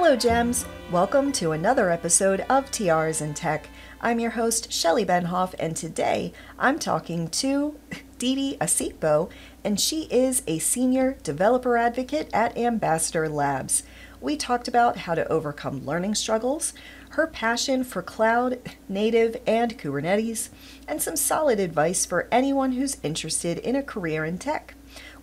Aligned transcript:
Hello, 0.00 0.14
Gems! 0.14 0.64
Welcome 0.92 1.32
to 1.32 1.50
another 1.50 1.90
episode 1.90 2.46
of 2.48 2.70
Tiaras 2.70 3.20
in 3.20 3.34
Tech. 3.34 3.68
I'm 4.00 4.20
your 4.20 4.30
host, 4.30 4.72
Shelley 4.72 5.04
Benhoff, 5.04 5.56
and 5.58 5.76
today 5.76 6.32
I'm 6.56 6.78
talking 6.78 7.26
to 7.30 7.74
Didi 8.18 8.56
Asikpo, 8.60 9.28
and 9.64 9.78
she 9.78 10.02
is 10.04 10.44
a 10.46 10.60
senior 10.60 11.18
developer 11.24 11.76
advocate 11.76 12.30
at 12.32 12.56
Ambassador 12.56 13.28
Labs. 13.28 13.82
We 14.20 14.36
talked 14.36 14.68
about 14.68 14.98
how 14.98 15.16
to 15.16 15.26
overcome 15.26 15.84
learning 15.84 16.14
struggles, 16.14 16.74
her 17.10 17.26
passion 17.26 17.82
for 17.82 18.00
cloud, 18.00 18.60
native, 18.88 19.36
and 19.48 19.76
Kubernetes, 19.76 20.50
and 20.86 21.02
some 21.02 21.16
solid 21.16 21.58
advice 21.58 22.06
for 22.06 22.28
anyone 22.30 22.72
who's 22.72 22.98
interested 23.02 23.58
in 23.58 23.74
a 23.74 23.82
career 23.82 24.24
in 24.24 24.38
tech. 24.38 24.74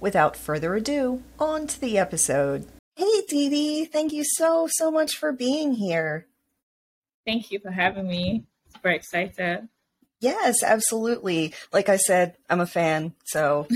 Without 0.01 0.35
further 0.35 0.75
ado, 0.75 1.23
on 1.39 1.65
to 1.65 1.79
the 1.79 1.97
episode. 1.97 2.67
Hey, 2.95 3.21
Didi, 3.27 3.85
thank 3.85 4.13
you 4.13 4.23
so, 4.25 4.69
so 4.71 4.89
much 4.89 5.17
for 5.17 5.33
being 5.33 5.73
here. 5.73 6.27
Thank 7.25 7.51
you 7.51 7.59
for 7.59 7.71
having 7.71 8.07
me. 8.07 8.45
Super 8.73 8.89
excited. 8.89 9.67
Yes, 10.21 10.63
absolutely. 10.63 11.53
Like 11.73 11.89
I 11.89 11.97
said, 11.97 12.37
I'm 12.49 12.61
a 12.61 12.67
fan, 12.67 13.13
so 13.25 13.67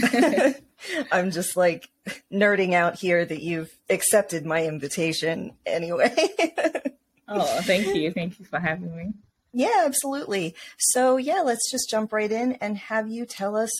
I'm 1.11 1.31
just 1.31 1.57
like 1.57 1.89
nerding 2.31 2.73
out 2.73 2.95
here 2.95 3.25
that 3.25 3.41
you've 3.41 3.69
accepted 3.89 4.45
my 4.45 4.65
invitation 4.65 5.51
anyway. 5.65 6.15
oh, 7.27 7.61
thank 7.63 7.93
you. 7.93 8.11
Thank 8.11 8.39
you 8.39 8.45
for 8.45 8.59
having 8.59 8.95
me. 8.95 9.13
Yeah, 9.51 9.83
absolutely. 9.85 10.55
So, 10.77 11.17
yeah, 11.17 11.41
let's 11.41 11.69
just 11.69 11.89
jump 11.89 12.13
right 12.13 12.31
in 12.31 12.53
and 12.53 12.77
have 12.77 13.09
you 13.09 13.25
tell 13.25 13.57
us 13.57 13.71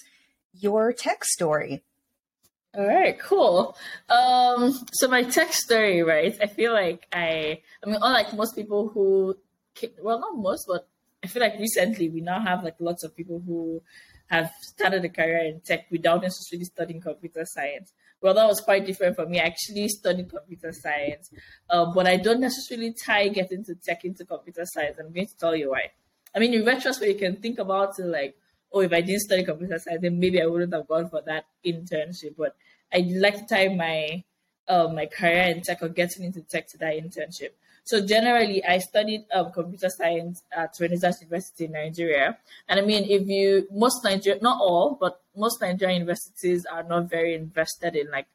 your 0.53 0.91
tech 0.91 1.23
story. 1.23 1.83
All 2.77 2.85
right, 2.85 3.19
cool. 3.19 3.75
Um, 4.09 4.73
so 4.93 5.07
my 5.07 5.23
tech 5.23 5.53
story, 5.53 6.03
right? 6.03 6.37
I 6.39 6.45
feel 6.45 6.71
like 6.71 7.07
I, 7.11 7.61
I 7.83 7.87
mean, 7.87 7.97
unlike 7.99 8.33
most 8.35 8.55
people 8.55 8.89
who, 8.89 9.35
well, 10.03 10.19
not 10.19 10.37
most, 10.37 10.65
but 10.67 10.87
I 11.23 11.27
feel 11.27 11.41
like 11.41 11.57
recently 11.59 12.09
we 12.09 12.21
now 12.21 12.39
have 12.39 12.63
like 12.63 12.75
lots 12.79 13.03
of 13.03 13.15
people 13.15 13.41
who 13.45 13.81
have 14.27 14.51
started 14.61 15.03
a 15.03 15.09
career 15.09 15.45
in 15.45 15.61
tech 15.61 15.87
without 15.89 16.21
necessarily 16.21 16.65
studying 16.65 17.01
computer 17.01 17.43
science. 17.43 17.91
Well, 18.21 18.35
that 18.35 18.45
was 18.45 18.61
quite 18.61 18.85
different 18.85 19.15
for 19.15 19.25
me. 19.25 19.39
I 19.39 19.45
actually 19.45 19.87
studied 19.89 20.29
computer 20.29 20.71
science, 20.71 21.31
um, 21.71 21.93
but 21.95 22.05
I 22.05 22.17
don't 22.17 22.39
necessarily 22.39 22.93
tie 22.93 23.29
getting 23.29 23.65
to 23.65 23.75
tech 23.75 24.05
into 24.05 24.25
computer 24.25 24.63
science. 24.65 24.97
I'm 24.99 25.11
going 25.11 25.27
to 25.27 25.37
tell 25.37 25.55
you 25.55 25.71
why. 25.71 25.91
I 26.35 26.39
mean, 26.39 26.53
in 26.53 26.63
retrospect, 26.63 27.11
you 27.11 27.17
can 27.17 27.41
think 27.41 27.57
about 27.57 27.97
it 27.97 28.05
like, 28.05 28.35
oh, 28.71 28.81
if 28.81 28.93
I 28.93 29.01
didn't 29.01 29.21
study 29.21 29.43
computer 29.43 29.79
science, 29.79 30.01
then 30.01 30.19
maybe 30.19 30.41
I 30.41 30.45
wouldn't 30.45 30.73
have 30.73 30.87
gone 30.87 31.09
for 31.09 31.21
that 31.25 31.45
internship. 31.65 32.35
But 32.37 32.55
I 32.93 33.05
like 33.15 33.35
to 33.35 33.45
tie 33.45 33.67
my 33.73 34.23
uh, 34.67 34.87
my 34.87 35.07
career 35.07 35.43
in 35.43 35.61
tech 35.61 35.81
or 35.81 35.89
getting 35.89 36.25
into 36.25 36.41
tech 36.41 36.67
to 36.69 36.77
that 36.77 36.93
internship. 36.93 37.51
So 37.83 38.05
generally, 38.05 38.63
I 38.63 38.77
studied 38.77 39.25
um, 39.33 39.51
computer 39.51 39.89
science 39.89 40.43
at 40.55 40.75
Renaissance 40.79 41.21
University 41.21 41.65
in 41.65 41.71
Nigeria. 41.71 42.37
And 42.67 42.79
I 42.79 42.83
mean, 42.83 43.03
if 43.09 43.27
you 43.27 43.67
most 43.71 44.03
Nigeria, 44.03 44.39
not 44.43 44.61
all, 44.61 44.95
but 44.99 45.19
most 45.35 45.59
Nigerian 45.59 46.01
universities 46.01 46.67
are 46.71 46.83
not 46.83 47.09
very 47.09 47.33
invested 47.33 47.95
in 47.95 48.11
like 48.11 48.27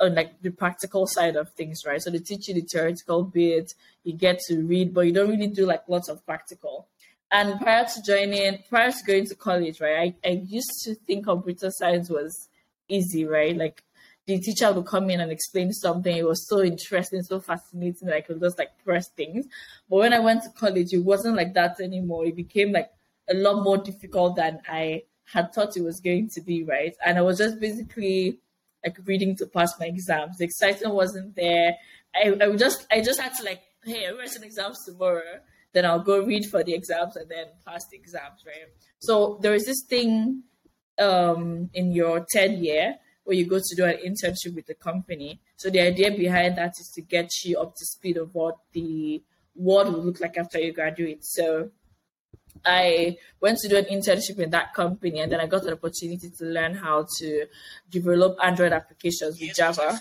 on 0.00 0.14
like 0.14 0.42
the 0.42 0.50
practical 0.50 1.06
side 1.06 1.36
of 1.36 1.52
things, 1.52 1.82
right? 1.86 2.02
So 2.02 2.10
they 2.10 2.18
teach 2.18 2.48
you 2.48 2.54
the 2.54 2.62
theoretical 2.62 3.22
bit, 3.22 3.74
you 4.02 4.12
get 4.12 4.40
to 4.48 4.62
read, 4.62 4.92
but 4.92 5.02
you 5.02 5.12
don't 5.12 5.30
really 5.30 5.46
do 5.46 5.66
like 5.66 5.84
lots 5.88 6.08
of 6.08 6.24
practical. 6.26 6.88
And 7.30 7.60
prior 7.60 7.84
to 7.84 8.02
joining, 8.02 8.62
prior 8.68 8.92
to 8.92 9.04
going 9.06 9.26
to 9.26 9.34
college, 9.34 9.80
right, 9.80 10.14
I, 10.24 10.28
I 10.28 10.32
used 10.46 10.72
to 10.84 10.94
think 10.94 11.24
computer 11.24 11.70
science 11.70 12.08
was 12.08 12.48
easy, 12.88 13.24
right? 13.24 13.56
Like 13.56 13.82
the 14.26 14.38
teacher 14.38 14.72
would 14.72 14.86
come 14.86 15.10
in 15.10 15.20
and 15.20 15.32
explain 15.32 15.72
something. 15.72 16.16
It 16.16 16.26
was 16.26 16.48
so 16.48 16.62
interesting, 16.62 17.22
so 17.22 17.40
fascinating 17.40 18.10
I 18.10 18.20
could 18.20 18.40
just 18.40 18.58
like 18.58 18.78
press 18.84 19.08
things. 19.10 19.46
But 19.88 19.96
when 19.96 20.12
I 20.12 20.20
went 20.20 20.42
to 20.44 20.50
college, 20.50 20.92
it 20.92 21.04
wasn't 21.04 21.36
like 21.36 21.54
that 21.54 21.80
anymore. 21.80 22.26
It 22.26 22.36
became 22.36 22.72
like 22.72 22.90
a 23.28 23.34
lot 23.34 23.62
more 23.62 23.78
difficult 23.78 24.36
than 24.36 24.60
I 24.68 25.02
had 25.32 25.52
thought 25.52 25.76
it 25.76 25.82
was 25.82 26.00
going 26.00 26.30
to 26.34 26.40
be, 26.40 26.62
right? 26.62 26.94
And 27.04 27.18
I 27.18 27.22
was 27.22 27.38
just 27.38 27.60
basically 27.60 28.40
like 28.84 28.98
reading 29.04 29.36
to 29.36 29.46
pass 29.46 29.72
my 29.80 29.86
exams. 29.86 30.38
The 30.38 30.44
excitement 30.44 30.94
wasn't 30.94 31.34
there. 31.34 31.76
I, 32.14 32.36
I 32.40 32.56
just 32.56 32.86
I 32.90 33.00
just 33.00 33.20
had 33.20 33.34
to 33.34 33.44
like, 33.44 33.62
hey, 33.84 34.06
I'm 34.06 34.16
writing 34.16 34.42
exams 34.42 34.84
tomorrow. 34.84 35.40
Then 35.76 35.84
I'll 35.84 36.00
go 36.00 36.24
read 36.24 36.46
for 36.46 36.64
the 36.64 36.72
exams 36.72 37.16
and 37.16 37.30
then 37.30 37.48
pass 37.66 37.86
the 37.90 37.98
exams, 37.98 38.42
right? 38.46 38.68
So 38.98 39.38
there 39.42 39.52
is 39.52 39.66
this 39.66 39.82
thing 39.86 40.42
um 40.98 41.68
in 41.74 41.92
your 41.92 42.24
third 42.32 42.52
year 42.52 42.96
where 43.24 43.36
you 43.36 43.44
go 43.44 43.58
to 43.58 43.76
do 43.76 43.84
an 43.84 43.98
internship 44.02 44.54
with 44.54 44.64
the 44.64 44.74
company. 44.74 45.38
So 45.56 45.68
the 45.68 45.80
idea 45.80 46.10
behind 46.16 46.56
that 46.56 46.72
is 46.80 46.90
to 46.94 47.02
get 47.02 47.28
you 47.44 47.58
up 47.58 47.74
to 47.76 47.84
speed 47.84 48.16
of 48.16 48.34
what 48.34 48.56
the 48.72 49.22
world 49.54 49.92
will 49.92 50.02
look 50.02 50.18
like 50.18 50.38
after 50.38 50.58
you 50.58 50.72
graduate. 50.72 51.26
So 51.26 51.68
I 52.64 53.18
went 53.42 53.58
to 53.58 53.68
do 53.68 53.76
an 53.76 53.84
internship 53.84 54.38
in 54.38 54.48
that 54.50 54.72
company 54.72 55.20
and 55.20 55.30
then 55.30 55.40
I 55.40 55.46
got 55.46 55.66
an 55.66 55.74
opportunity 55.74 56.30
to 56.38 56.44
learn 56.46 56.74
how 56.74 57.06
to 57.18 57.46
develop 57.90 58.38
Android 58.42 58.72
applications 58.72 59.38
with 59.38 59.54
Java. 59.54 60.00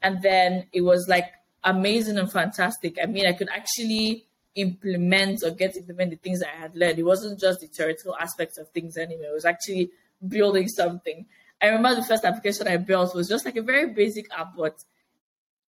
And 0.00 0.22
then 0.22 0.68
it 0.72 0.80
was 0.80 1.08
like 1.10 1.26
amazing 1.62 2.16
and 2.16 2.32
fantastic. 2.32 2.96
I 3.02 3.04
mean, 3.04 3.26
I 3.26 3.34
could 3.34 3.50
actually 3.50 4.29
implement 4.54 5.42
or 5.44 5.50
get 5.50 5.76
implement 5.76 6.10
the 6.10 6.16
things 6.16 6.42
I 6.42 6.56
had 6.56 6.74
learned. 6.74 6.98
It 6.98 7.04
wasn't 7.04 7.40
just 7.40 7.60
the 7.60 7.66
theoretical 7.66 8.16
aspects 8.16 8.58
of 8.58 8.68
things 8.70 8.96
anymore. 8.96 9.30
It 9.30 9.34
was 9.34 9.44
actually 9.44 9.90
building 10.26 10.68
something. 10.68 11.26
I 11.62 11.66
remember 11.66 12.00
the 12.00 12.06
first 12.06 12.24
application 12.24 12.68
I 12.68 12.78
built 12.78 13.14
was 13.14 13.28
just 13.28 13.44
like 13.44 13.56
a 13.56 13.62
very 13.62 13.92
basic 13.92 14.26
app, 14.36 14.56
but 14.56 14.82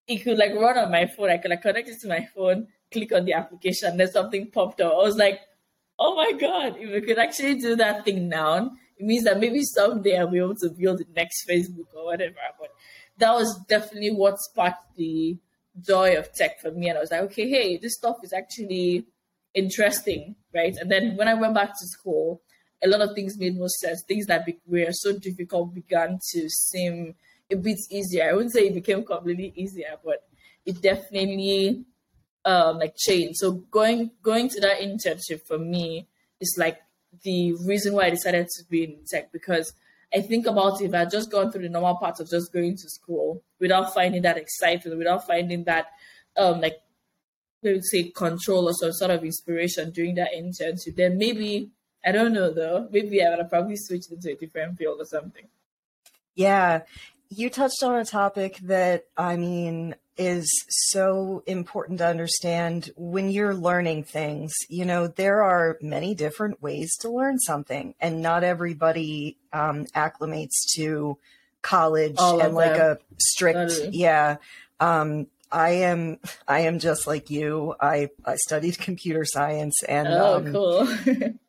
it 0.06 0.18
could 0.18 0.38
like 0.38 0.54
run 0.54 0.78
on 0.78 0.90
my 0.90 1.06
phone. 1.06 1.30
I 1.30 1.38
could 1.38 1.50
like 1.50 1.62
connect 1.62 1.88
it 1.88 2.00
to 2.00 2.08
my 2.08 2.26
phone, 2.34 2.68
click 2.90 3.12
on 3.12 3.24
the 3.24 3.34
application, 3.34 3.90
and 3.90 4.00
then 4.00 4.10
something 4.10 4.50
popped 4.50 4.80
up. 4.80 4.92
I 4.92 4.96
was 4.96 5.16
like, 5.16 5.40
oh 5.98 6.16
my 6.16 6.32
god, 6.32 6.76
if 6.78 6.90
we 6.90 7.00
could 7.02 7.18
actually 7.18 7.56
do 7.56 7.76
that 7.76 8.04
thing 8.04 8.28
now, 8.28 8.72
it 8.96 9.04
means 9.04 9.24
that 9.24 9.38
maybe 9.38 9.62
someday 9.62 10.18
I'll 10.18 10.28
be 10.28 10.38
able 10.38 10.56
to 10.56 10.70
build 10.70 10.98
the 10.98 11.06
next 11.14 11.46
Facebook 11.48 11.94
or 11.94 12.06
whatever. 12.06 12.36
But 12.58 12.70
that 13.18 13.34
was 13.34 13.60
definitely 13.68 14.10
what 14.10 14.38
sparked 14.38 14.96
the 14.96 15.36
joy 15.80 16.16
of 16.16 16.32
tech 16.32 16.60
for 16.60 16.70
me. 16.70 16.88
And 16.88 16.98
I 16.98 17.00
was 17.00 17.10
like, 17.10 17.22
okay, 17.22 17.48
hey, 17.48 17.76
this 17.76 17.94
stuff 17.94 18.16
is 18.22 18.32
actually 18.32 19.06
interesting, 19.54 20.36
right? 20.54 20.74
And 20.80 20.90
then 20.90 21.16
when 21.16 21.28
I 21.28 21.34
went 21.34 21.54
back 21.54 21.70
to 21.70 21.86
school, 21.86 22.42
a 22.84 22.88
lot 22.88 23.00
of 23.00 23.14
things 23.14 23.38
made 23.38 23.56
more 23.56 23.68
sense. 23.68 24.02
Things 24.06 24.26
that 24.26 24.46
were 24.66 24.92
so 24.92 25.18
difficult 25.18 25.74
began 25.74 26.18
to 26.32 26.48
seem 26.48 27.14
a 27.50 27.56
bit 27.56 27.78
easier. 27.90 28.28
I 28.28 28.32
wouldn't 28.32 28.52
say 28.52 28.66
it 28.66 28.74
became 28.74 29.04
completely 29.04 29.52
easier, 29.56 29.96
but 30.04 30.24
it 30.66 30.82
definitely 30.82 31.84
um, 32.44 32.78
like 32.78 32.96
changed. 32.96 33.36
So 33.38 33.52
going 33.52 34.10
going 34.22 34.48
to 34.50 34.60
that 34.60 34.80
internship 34.80 35.46
for 35.46 35.58
me 35.58 36.08
is 36.40 36.56
like 36.58 36.78
the 37.22 37.52
reason 37.64 37.94
why 37.94 38.06
I 38.06 38.10
decided 38.10 38.48
to 38.48 38.64
be 38.68 38.84
in 38.84 38.96
tech 39.08 39.32
because 39.32 39.72
I 40.14 40.20
think 40.20 40.46
about 40.46 40.80
if 40.80 40.92
I 40.94 41.00
had 41.00 41.10
just 41.10 41.30
gone 41.30 41.50
through 41.50 41.62
the 41.62 41.68
normal 41.68 41.96
parts 41.96 42.20
of 42.20 42.28
just 42.28 42.52
going 42.52 42.76
to 42.76 42.88
school 42.88 43.42
without 43.58 43.94
finding 43.94 44.22
that 44.22 44.36
excitement, 44.36 44.98
without 44.98 45.26
finding 45.26 45.64
that 45.64 45.86
um 46.36 46.60
like 46.60 46.78
we 47.62 47.72
would 47.72 47.84
say 47.84 48.10
control 48.10 48.68
or 48.68 48.72
some 48.72 48.92
sort 48.92 49.10
of 49.10 49.24
inspiration 49.24 49.90
during 49.90 50.16
that 50.16 50.32
internship, 50.36 50.96
then 50.96 51.16
maybe 51.16 51.70
I 52.04 52.12
don't 52.12 52.32
know 52.32 52.52
though. 52.52 52.88
Maybe 52.90 53.24
I 53.24 53.30
would 53.30 53.38
have 53.38 53.50
probably 53.50 53.76
switched 53.76 54.10
into 54.10 54.32
a 54.32 54.34
different 54.34 54.76
field 54.76 55.00
or 55.00 55.04
something. 55.04 55.46
Yeah. 56.34 56.82
You 57.28 57.48
touched 57.48 57.82
on 57.82 57.98
a 57.98 58.04
topic 58.04 58.58
that, 58.64 59.04
I 59.16 59.36
mean, 59.36 59.94
is 60.16 60.46
so 60.68 61.42
important 61.46 61.98
to 61.98 62.06
understand 62.06 62.90
when 62.96 63.30
you're 63.30 63.54
learning 63.54 64.04
things. 64.04 64.52
You 64.68 64.84
know, 64.84 65.06
there 65.06 65.42
are 65.42 65.78
many 65.80 66.14
different 66.14 66.62
ways 66.62 66.94
to 67.00 67.10
learn 67.10 67.38
something, 67.38 67.94
and 68.00 68.22
not 68.22 68.44
everybody 68.44 69.38
um, 69.52 69.86
acclimates 69.94 70.74
to 70.76 71.18
college 71.62 72.16
All 72.18 72.40
and 72.40 72.54
like 72.54 72.76
them. 72.76 72.96
a 72.96 72.98
strict, 73.18 73.72
yeah. 73.92 74.36
Um, 74.80 75.28
I 75.50 75.70
am 75.70 76.18
I 76.48 76.60
am 76.60 76.78
just 76.78 77.06
like 77.06 77.30
you. 77.30 77.74
I 77.80 78.10
I 78.24 78.36
studied 78.36 78.78
computer 78.78 79.24
science 79.24 79.82
and 79.84 80.08
oh, 80.08 80.36
um, 80.36 80.52
cool. 80.52 80.88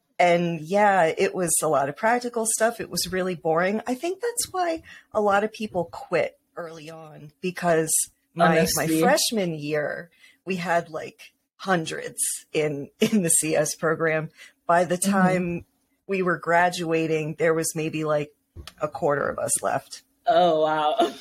and 0.19 0.61
yeah, 0.61 1.11
it 1.17 1.33
was 1.33 1.51
a 1.63 1.67
lot 1.67 1.89
of 1.89 1.95
practical 1.95 2.45
stuff. 2.45 2.79
It 2.79 2.89
was 2.89 3.11
really 3.11 3.35
boring. 3.35 3.81
I 3.87 3.95
think 3.95 4.21
that's 4.21 4.51
why 4.51 4.83
a 5.13 5.21
lot 5.21 5.43
of 5.43 5.53
people 5.53 5.85
quit 5.85 6.37
early 6.55 6.89
on 6.89 7.31
because 7.41 7.91
my 8.35 8.67
my 8.75 8.87
freshman 8.87 9.53
year 9.53 10.09
we 10.45 10.57
had 10.57 10.89
like 10.89 11.33
hundreds 11.57 12.21
in 12.51 12.89
in 12.99 13.23
the 13.23 13.29
CS 13.29 13.75
program. 13.75 14.29
By 14.65 14.83
the 14.85 14.95
mm-hmm. 14.95 15.11
time 15.11 15.43
mm-hmm. 15.43 15.65
we 16.07 16.21
were 16.21 16.37
graduating, 16.37 17.35
there 17.39 17.53
was 17.53 17.75
maybe 17.75 18.03
like 18.03 18.33
a 18.81 18.87
quarter 18.87 19.27
of 19.29 19.39
us 19.39 19.61
left. 19.61 20.03
Oh 20.25 20.61
wow! 20.61 20.95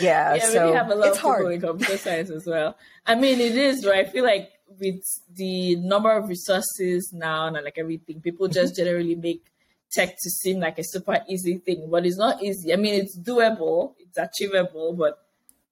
yeah, 0.00 0.34
yeah, 0.34 0.38
so 0.38 0.70
we 0.70 0.76
have 0.76 0.90
a 0.90 0.94
lot 0.94 1.08
it's 1.08 1.16
of 1.16 1.22
people 1.22 1.30
hard. 1.30 1.52
in 1.52 1.60
computer 1.60 1.96
science 1.96 2.30
as 2.30 2.46
well. 2.46 2.76
I 3.06 3.16
mean, 3.16 3.40
it 3.40 3.56
is 3.56 3.84
right. 3.84 4.06
I 4.06 4.10
feel 4.10 4.24
like 4.24 4.50
with 4.78 5.02
the 5.34 5.76
number 5.76 6.10
of 6.10 6.28
resources 6.28 7.12
now 7.12 7.46
and 7.46 7.56
like 7.64 7.76
everything, 7.76 8.20
people 8.20 8.46
mm-hmm. 8.46 8.54
just 8.54 8.76
generally 8.76 9.16
make 9.16 9.44
tech 9.90 10.16
to 10.22 10.30
seem 10.30 10.60
like 10.60 10.78
a 10.78 10.84
super 10.84 11.20
easy 11.28 11.58
thing, 11.58 11.88
but 11.90 12.06
it's 12.06 12.16
not 12.16 12.40
easy. 12.40 12.72
I 12.72 12.76
mean, 12.76 12.94
it's 12.94 13.18
doable, 13.18 13.94
it's 13.98 14.16
achievable, 14.16 14.92
but 14.92 15.18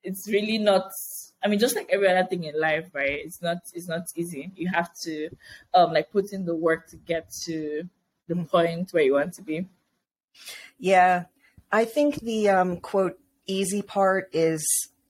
it's 0.02 0.28
really 0.28 0.58
not 0.58 0.92
I 1.42 1.46
mean, 1.46 1.60
just 1.60 1.76
like 1.76 1.88
every 1.92 2.08
other 2.08 2.26
thing 2.26 2.44
in 2.44 2.60
life, 2.60 2.88
right? 2.92 3.20
It's 3.24 3.40
not 3.40 3.58
it's 3.72 3.88
not 3.88 4.02
easy. 4.16 4.50
You 4.56 4.68
have 4.68 4.90
to 5.02 5.30
um 5.74 5.92
like 5.92 6.10
put 6.10 6.32
in 6.32 6.44
the 6.44 6.54
work 6.54 6.88
to 6.88 6.96
get 6.96 7.30
to 7.46 7.88
the 8.26 8.34
mm-hmm. 8.34 8.44
point 8.44 8.90
where 8.92 9.02
you 9.02 9.14
want 9.14 9.34
to 9.34 9.42
be. 9.42 9.66
Yeah, 10.78 11.24
I 11.72 11.84
think 11.84 12.20
the 12.20 12.50
um, 12.50 12.76
quote 12.78 13.18
easy 13.46 13.82
part 13.82 14.28
is 14.32 14.64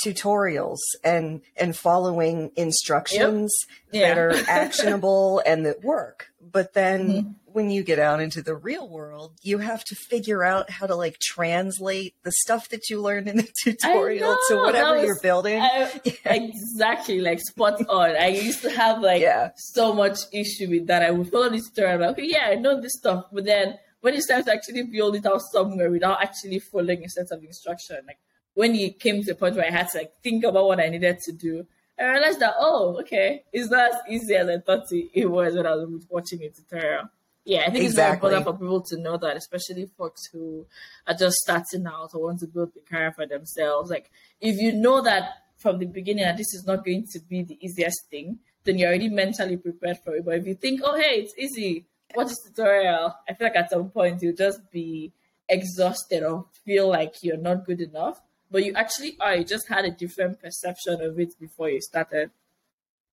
tutorials 0.04 0.78
and 1.04 1.42
and 1.56 1.76
following 1.76 2.50
instructions 2.56 3.54
yep. 3.90 4.02
yeah. 4.02 4.08
that 4.08 4.18
are 4.18 4.34
actionable 4.48 5.42
and 5.44 5.66
that 5.66 5.82
work. 5.82 6.30
But 6.40 6.72
then 6.72 7.08
mm-hmm. 7.08 7.30
when 7.44 7.70
you 7.70 7.82
get 7.82 7.98
out 7.98 8.20
into 8.20 8.42
the 8.42 8.54
real 8.54 8.88
world, 8.88 9.34
you 9.42 9.58
have 9.58 9.84
to 9.84 9.94
figure 9.94 10.42
out 10.42 10.70
how 10.70 10.86
to 10.86 10.94
like 10.94 11.18
translate 11.18 12.14
the 12.22 12.32
stuff 12.32 12.68
that 12.70 12.88
you 12.88 13.00
learned 13.00 13.28
in 13.28 13.36
the 13.36 13.48
tutorial 13.64 14.36
to 14.48 14.56
whatever 14.56 14.96
was, 14.96 15.04
you're 15.04 15.20
building. 15.20 15.60
I, 15.60 15.90
yeah. 16.04 16.34
Exactly, 16.34 17.20
like 17.20 17.40
spot 17.40 17.86
on. 17.88 18.10
I 18.16 18.28
used 18.28 18.62
to 18.62 18.70
have 18.70 19.00
like 19.00 19.22
yeah. 19.22 19.50
so 19.56 19.92
much 19.92 20.20
issue 20.32 20.70
with 20.70 20.86
that. 20.86 21.02
I 21.02 21.10
would 21.10 21.30
follow 21.30 21.50
this 21.50 21.68
tutorial, 21.68 22.00
like, 22.00 22.10
okay, 22.10 22.26
yeah, 22.26 22.48
I 22.50 22.54
know 22.54 22.80
this 22.80 22.94
stuff, 22.94 23.26
but 23.32 23.44
then 23.44 23.78
when 24.00 24.14
it's 24.14 24.26
time 24.26 24.44
to 24.44 24.52
actually 24.52 24.84
build 24.84 25.16
it 25.16 25.26
out 25.26 25.42
somewhere 25.42 25.90
without 25.90 26.22
actually 26.22 26.60
following 26.60 27.04
a 27.04 27.08
set 27.08 27.30
of 27.30 27.42
instruction, 27.42 27.98
like 28.06 28.18
when 28.58 28.74
it 28.74 28.98
came 28.98 29.20
to 29.20 29.26
the 29.26 29.36
point 29.36 29.54
where 29.54 29.66
I 29.66 29.70
had 29.70 29.88
to 29.90 29.98
like 29.98 30.14
think 30.20 30.42
about 30.42 30.66
what 30.66 30.80
I 30.80 30.88
needed 30.88 31.20
to 31.26 31.32
do, 31.32 31.64
I 31.96 32.06
realized 32.06 32.40
that 32.40 32.54
oh, 32.58 32.98
okay, 33.02 33.44
it's 33.52 33.70
not 33.70 33.92
as 33.92 34.00
easy 34.08 34.34
as 34.34 34.48
I 34.48 34.58
thought 34.58 34.86
it 34.90 35.30
was 35.30 35.54
when 35.54 35.64
I 35.64 35.76
was 35.76 36.04
watching 36.10 36.42
a 36.42 36.48
tutorial. 36.48 37.04
Yeah, 37.44 37.60
I 37.60 37.70
think 37.70 37.84
exactly. 37.84 37.86
it's 37.86 37.94
very 37.94 38.12
important 38.14 38.44
for 38.44 38.52
people 38.54 38.80
to 38.80 39.00
know 39.00 39.16
that, 39.16 39.36
especially 39.36 39.88
folks 39.96 40.26
who 40.32 40.66
are 41.06 41.14
just 41.14 41.36
starting 41.36 41.86
out 41.86 42.10
or 42.14 42.22
want 42.24 42.40
to 42.40 42.48
build 42.48 42.74
the 42.74 42.80
career 42.80 43.12
for 43.12 43.26
themselves. 43.26 43.90
Like, 43.90 44.10
if 44.40 44.60
you 44.60 44.72
know 44.72 45.02
that 45.02 45.30
from 45.56 45.78
the 45.78 45.86
beginning 45.86 46.24
that 46.24 46.36
this 46.36 46.52
is 46.52 46.66
not 46.66 46.84
going 46.84 47.06
to 47.12 47.20
be 47.20 47.44
the 47.44 47.64
easiest 47.64 48.10
thing, 48.10 48.40
then 48.64 48.76
you're 48.76 48.88
already 48.88 49.08
mentally 49.08 49.56
prepared 49.56 49.98
for 50.04 50.16
it. 50.16 50.24
But 50.24 50.34
if 50.34 50.46
you 50.48 50.56
think, 50.56 50.80
oh, 50.82 50.96
hey, 50.96 51.20
it's 51.20 51.34
easy, 51.38 51.86
watch 52.16 52.26
this 52.26 52.42
tutorial, 52.44 53.14
I 53.28 53.34
feel 53.34 53.46
like 53.46 53.56
at 53.56 53.70
some 53.70 53.88
point 53.90 54.20
you'll 54.20 54.34
just 54.34 54.68
be 54.72 55.12
exhausted 55.48 56.24
or 56.24 56.46
feel 56.64 56.88
like 56.88 57.14
you're 57.22 57.36
not 57.36 57.64
good 57.64 57.80
enough 57.80 58.20
but 58.50 58.64
you 58.64 58.72
actually 58.74 59.16
are. 59.20 59.36
You 59.36 59.44
just 59.44 59.68
had 59.68 59.84
a 59.84 59.90
different 59.90 60.40
perception 60.40 61.00
of 61.00 61.18
it 61.18 61.38
before 61.38 61.70
you 61.70 61.80
started. 61.80 62.30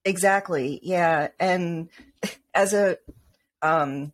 Exactly. 0.03 0.79
Yeah. 0.83 1.29
And 1.39 1.89
as 2.53 2.73
a 2.73 2.97
um, 3.61 4.13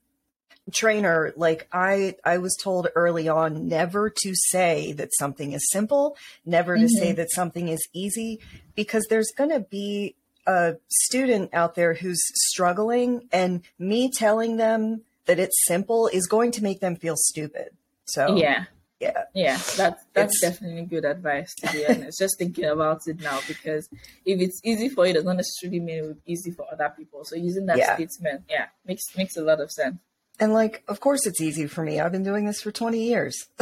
trainer, 0.72 1.34
like 1.36 1.68
I, 1.74 2.16
I 2.24 2.38
was 2.38 2.58
told 2.62 2.88
early 2.96 3.28
on 3.28 3.68
never 3.68 4.10
to 4.10 4.34
say 4.34 4.94
that 4.94 5.10
something 5.20 5.52
is 5.52 5.70
simple, 5.70 6.16
never 6.46 6.76
to 6.76 6.84
mm-hmm. 6.84 7.04
say 7.04 7.12
that 7.14 7.32
something 7.32 7.68
is 7.68 7.86
easy, 7.94 8.40
because 8.74 9.06
there's 9.10 9.32
going 9.36 9.50
to 9.50 9.60
be 9.60 10.16
a 10.48 10.76
student 10.88 11.50
out 11.54 11.76
there 11.76 11.94
who's 11.94 12.22
struggling, 12.50 13.28
and 13.32 13.62
me 13.78 14.10
telling 14.10 14.58
them 14.58 15.02
that 15.26 15.40
it's 15.40 15.66
simple 15.68 16.08
is 16.08 16.26
going 16.26 16.52
to 16.52 16.64
make 16.64 16.80
them 16.80 16.96
feel 16.96 17.16
stupid. 17.16 17.70
So 18.06 18.36
yeah, 18.36 18.66
yeah. 19.02 19.24
Yeah 19.34 19.58
that's 19.76 20.06
that's 20.14 20.34
it's, 20.36 20.42
definitely 20.42 20.84
good 20.84 21.06
advice 21.06 21.54
to 21.56 21.72
be 21.72 21.86
honest. 21.86 22.20
Just 22.20 22.38
thinking 22.38 22.66
about 22.66 23.02
it 23.08 23.20
now 23.20 23.40
because 23.48 23.90
if 24.26 24.40
it's 24.40 24.62
easy 24.64 24.90
for 24.90 25.06
you 25.06 25.12
it 25.12 25.16
does 25.16 25.24
not 25.26 25.38
necessarily 25.38 25.80
mean 25.80 26.04
it's 26.12 26.22
easy 26.26 26.52
for 26.52 26.66
other 26.72 26.94
people. 26.96 27.26
So 27.26 27.36
using 27.36 27.66
that 27.66 27.78
yeah. 27.78 27.96
statement 27.96 28.44
yeah 28.50 28.68
makes 28.86 29.04
makes 29.18 29.36
a 29.36 29.42
lot 29.42 29.60
of 29.60 29.72
sense. 29.72 29.98
And 30.40 30.54
like 30.54 30.84
of 30.88 31.00
course 31.00 31.26
it's 31.26 31.42
easy 31.42 31.68
for 31.68 31.84
me. 31.84 32.00
I've 32.00 32.12
been 32.12 32.24
doing 32.24 32.46
this 32.46 32.62
for 32.62 32.72
20 32.72 33.04
years. 33.04 33.48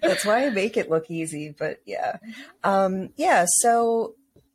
That's 0.00 0.24
why 0.24 0.46
i 0.46 0.50
make 0.50 0.78
it 0.78 0.88
look 0.88 1.10
easy 1.10 1.54
but 1.56 1.80
yeah. 1.84 2.16
Um 2.64 3.10
yeah 3.16 3.44
so 3.46 4.14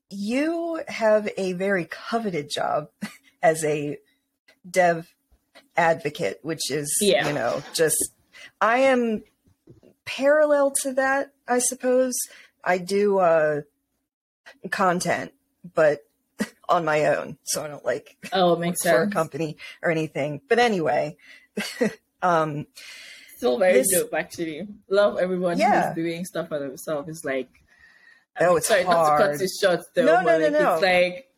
you 0.09 0.81
have 0.87 1.29
a 1.37 1.53
very 1.53 1.85
coveted 1.85 2.49
job 2.49 2.89
as 3.43 3.63
a 3.63 3.97
dev 4.69 5.13
advocate 5.75 6.39
which 6.43 6.69
is 6.69 6.95
yeah. 7.01 7.27
you 7.27 7.33
know 7.33 7.61
just 7.73 8.12
I 8.61 8.79
am 8.79 9.23
parallel 10.05 10.71
to 10.81 10.93
that, 10.93 11.31
I 11.47 11.59
suppose. 11.59 12.13
I 12.63 12.77
do 12.77 13.19
uh, 13.19 13.61
content, 14.69 15.33
but 15.73 16.05
on 16.69 16.85
my 16.85 17.05
own, 17.05 17.37
so 17.43 17.63
I 17.63 17.67
don't 17.67 17.85
like 17.85 18.17
oh, 18.31 18.53
it 18.53 18.59
makes 18.59 18.81
sense. 18.81 18.95
for 18.95 19.03
a 19.03 19.09
company 19.09 19.57
or 19.81 19.91
anything. 19.91 20.41
But 20.47 20.59
anyway, 20.59 21.17
um, 22.21 22.67
still 23.37 23.59
very 23.59 23.79
this, 23.79 23.91
dope. 23.91 24.13
Actually, 24.13 24.67
love 24.89 25.17
everyone 25.17 25.57
yeah. 25.57 25.87
who's 25.87 25.95
doing 25.95 26.25
stuff 26.25 26.49
for 26.49 26.59
themselves. 26.59 27.09
It's 27.09 27.25
like 27.25 27.49
I 28.39 28.45
oh, 28.45 28.55
it's 28.55 28.67
sorry, 28.67 28.83
hard. 28.83 29.19
not 29.19 29.25
to 29.25 29.31
cut 29.31 29.39
this 29.39 29.59
short 29.59 29.81
though. 29.93 30.05
No, 30.05 30.21
no, 30.21 30.37
no, 30.37 30.45
like, 30.45 30.51
no. 30.51 30.73
It's 30.73 30.81
like 30.81 31.29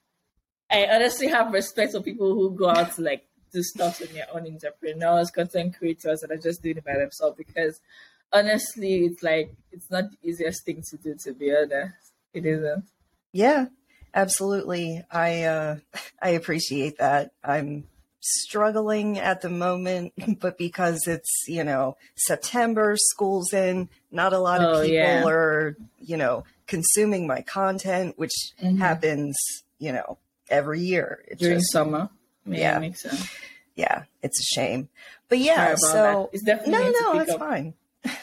I 0.69 0.95
honestly 0.95 1.27
have 1.27 1.53
respect 1.53 1.91
for 1.93 2.01
people 2.01 2.33
who 2.33 2.55
go 2.55 2.69
out 2.69 2.95
to 2.95 3.01
like 3.01 3.27
do 3.55 3.63
stuff 3.63 4.01
in 4.01 4.13
their 4.13 4.27
own 4.33 4.45
entrepreneurs, 4.47 5.31
content 5.31 5.77
creators 5.77 6.21
that 6.21 6.31
are 6.31 6.37
just 6.37 6.61
doing 6.61 6.77
it 6.77 6.85
by 6.85 6.97
themselves 6.97 7.37
because 7.37 7.79
honestly, 8.31 9.05
it's 9.05 9.23
like 9.23 9.53
it's 9.71 9.89
not 9.89 10.05
the 10.11 10.29
easiest 10.29 10.65
thing 10.65 10.83
to 10.89 10.97
do 10.97 11.15
to 11.23 11.33
be 11.33 11.55
honest. 11.55 12.11
It 12.33 12.45
isn't. 12.45 12.85
Yeah, 13.31 13.67
absolutely. 14.13 15.03
I 15.11 15.43
uh 15.43 15.77
I 16.21 16.29
appreciate 16.29 16.97
that. 16.99 17.31
I'm 17.43 17.87
struggling 18.25 19.19
at 19.19 19.41
the 19.41 19.49
moment, 19.49 20.13
but 20.39 20.57
because 20.57 21.07
it's, 21.07 21.31
you 21.47 21.63
know, 21.63 21.95
September, 22.15 22.95
school's 22.97 23.53
in, 23.53 23.89
not 24.11 24.33
a 24.33 24.39
lot 24.39 24.61
of 24.61 24.77
oh, 24.77 24.81
people 24.81 24.93
yeah. 24.93 25.23
are, 25.25 25.77
you 25.99 26.17
know, 26.17 26.43
consuming 26.67 27.27
my 27.27 27.41
content, 27.41 28.17
which 28.17 28.33
mm-hmm. 28.61 28.77
happens, 28.77 29.35
you 29.77 29.91
know, 29.91 30.17
every 30.49 30.81
year. 30.81 31.23
It's 31.27 31.41
During 31.41 31.59
just, 31.59 31.71
summer. 31.71 32.09
Yeah, 32.45 32.57
yeah. 32.57 32.79
makes 32.79 33.01
sense. 33.01 33.29
Yeah, 33.75 34.03
it's 34.21 34.39
a 34.39 34.43
shame. 34.43 34.89
But 35.27 35.39
yeah, 35.39 35.75
so 35.75 36.29
no, 36.33 36.59
no, 36.67 37.19
it's 37.19 37.31
up. 37.31 37.39
fine. 37.39 37.73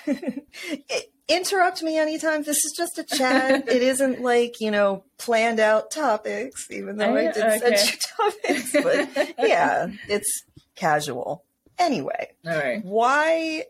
interrupt 1.28 1.82
me 1.82 1.98
anytime. 1.98 2.42
This 2.42 2.64
is 2.64 2.74
just 2.76 2.98
a 2.98 3.04
chat. 3.04 3.68
it 3.68 3.82
isn't 3.82 4.20
like 4.20 4.60
you 4.60 4.70
know 4.70 5.04
planned 5.18 5.60
out 5.60 5.90
topics, 5.90 6.70
even 6.70 6.96
though 6.96 7.14
I, 7.14 7.28
I 7.28 7.32
did 7.32 7.44
okay. 7.44 7.76
set 7.76 8.00
topics. 8.16 8.72
But 8.72 9.34
yeah, 9.38 9.88
it's 10.08 10.44
casual. 10.74 11.44
Anyway, 11.78 12.32
all 12.46 12.56
right. 12.56 12.84
Why? 12.84 13.64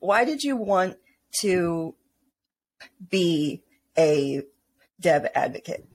Why 0.00 0.24
did 0.24 0.42
you 0.42 0.56
want 0.56 0.96
to 1.40 1.94
be 3.08 3.62
a 3.96 4.42
dev 5.00 5.26
advocate? 5.34 5.86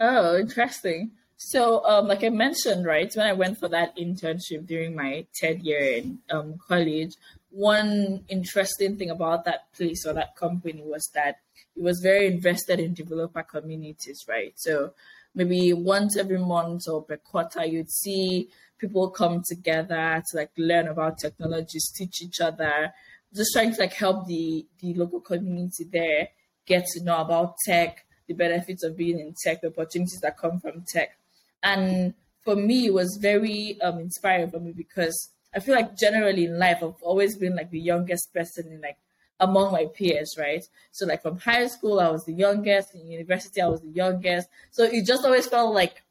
Oh, 0.00 0.36
interesting. 0.36 1.12
So, 1.36 1.84
um, 1.84 2.08
like 2.08 2.24
I 2.24 2.28
mentioned, 2.30 2.86
right, 2.86 3.10
when 3.14 3.26
I 3.26 3.32
went 3.32 3.58
for 3.58 3.68
that 3.68 3.96
internship 3.96 4.66
during 4.66 4.94
my 4.94 5.26
third 5.40 5.60
year 5.62 5.96
in 5.96 6.18
um, 6.30 6.58
college, 6.66 7.14
one 7.50 8.24
interesting 8.28 8.96
thing 8.96 9.10
about 9.10 9.44
that 9.44 9.72
place 9.74 10.06
or 10.06 10.12
that 10.14 10.36
company 10.36 10.82
was 10.84 11.08
that 11.14 11.36
it 11.76 11.82
was 11.82 12.00
very 12.00 12.26
invested 12.26 12.80
in 12.80 12.94
developer 12.94 13.42
communities, 13.42 14.24
right? 14.28 14.52
So 14.56 14.92
maybe 15.34 15.72
once 15.72 16.16
every 16.16 16.38
month 16.38 16.82
or 16.88 17.02
per 17.02 17.16
quarter, 17.16 17.64
you'd 17.64 17.90
see 17.90 18.48
people 18.78 19.10
come 19.10 19.42
together 19.46 20.22
to 20.30 20.36
like 20.36 20.50
learn 20.56 20.88
about 20.88 21.18
technologies, 21.18 21.92
teach 21.96 22.22
each 22.22 22.40
other, 22.40 22.92
just 23.34 23.52
trying 23.52 23.74
to 23.74 23.80
like 23.80 23.94
help 23.94 24.26
the 24.26 24.66
the 24.80 24.94
local 24.94 25.20
community 25.20 25.84
there 25.90 26.28
get 26.66 26.84
to 26.86 27.04
know 27.04 27.18
about 27.18 27.56
tech, 27.66 28.04
the 28.26 28.34
benefits 28.34 28.84
of 28.84 28.96
being 28.96 29.18
in 29.18 29.34
tech, 29.42 29.60
the 29.60 29.68
opportunities 29.68 30.20
that 30.22 30.38
come 30.38 30.60
from 30.60 30.84
tech. 30.86 31.16
And 31.64 32.14
for 32.44 32.54
me, 32.54 32.86
it 32.86 32.94
was 32.94 33.18
very 33.20 33.80
um, 33.80 33.98
inspiring 33.98 34.50
for 34.50 34.60
me 34.60 34.72
because 34.72 35.30
I 35.54 35.60
feel 35.60 35.74
like 35.74 35.96
generally 35.96 36.44
in 36.44 36.58
life, 36.58 36.78
I've 36.82 37.02
always 37.02 37.36
been 37.36 37.56
like 37.56 37.70
the 37.70 37.80
youngest 37.80 38.32
person 38.32 38.70
in 38.70 38.80
like 38.80 38.98
among 39.40 39.72
my 39.72 39.86
peers, 39.86 40.36
right? 40.38 40.64
So 40.92 41.06
like 41.06 41.22
from 41.22 41.38
high 41.38 41.66
school, 41.66 42.00
I 42.00 42.10
was 42.10 42.24
the 42.24 42.32
youngest. 42.34 42.94
In 42.94 43.10
university, 43.10 43.60
I 43.60 43.68
was 43.68 43.80
the 43.80 43.88
youngest. 43.88 44.48
So 44.70 44.84
it 44.84 45.06
just 45.06 45.24
always 45.24 45.46
felt 45.46 45.74
like 45.74 46.02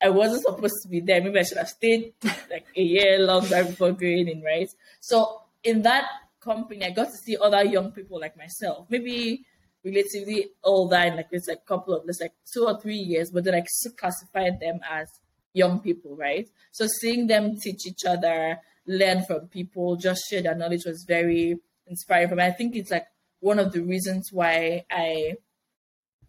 I 0.00 0.10
wasn't 0.10 0.42
supposed 0.42 0.82
to 0.82 0.88
be 0.88 1.00
there. 1.00 1.22
Maybe 1.22 1.40
I 1.40 1.42
should 1.42 1.58
have 1.58 1.68
stayed 1.68 2.12
like 2.50 2.66
a 2.76 2.82
year 2.82 3.18
longer 3.18 3.64
before 3.64 3.96
in, 4.00 4.42
right? 4.42 4.68
So 5.00 5.42
in 5.64 5.82
that 5.82 6.06
company, 6.40 6.84
I 6.84 6.90
got 6.90 7.10
to 7.10 7.16
see 7.16 7.36
other 7.36 7.64
young 7.64 7.92
people 7.92 8.20
like 8.20 8.36
myself. 8.36 8.86
Maybe 8.90 9.44
relatively 9.88 10.50
older 10.62 10.96
in 10.96 11.16
like 11.16 11.28
it's 11.32 11.48
like 11.48 11.58
a 11.58 11.68
couple 11.68 11.94
of 11.94 12.04
let's 12.06 12.20
like 12.20 12.34
two 12.52 12.64
or 12.64 12.80
three 12.80 12.96
years, 12.96 13.30
but 13.30 13.44
then 13.44 13.54
like 13.54 13.66
classified 13.96 14.60
them 14.60 14.80
as 14.90 15.08
young 15.52 15.80
people, 15.80 16.16
right? 16.16 16.48
So 16.72 16.86
seeing 17.00 17.26
them 17.26 17.56
teach 17.56 17.86
each 17.86 18.04
other, 18.06 18.58
learn 18.86 19.24
from 19.24 19.48
people, 19.48 19.96
just 19.96 20.22
share 20.28 20.42
their 20.42 20.54
knowledge 20.54 20.84
was 20.86 21.04
very 21.06 21.56
inspiring 21.86 22.28
for 22.28 22.36
me. 22.36 22.44
I 22.44 22.52
think 22.52 22.76
it's 22.76 22.90
like 22.90 23.06
one 23.40 23.58
of 23.58 23.72
the 23.72 23.80
reasons 23.80 24.30
why 24.32 24.84
I 24.90 25.34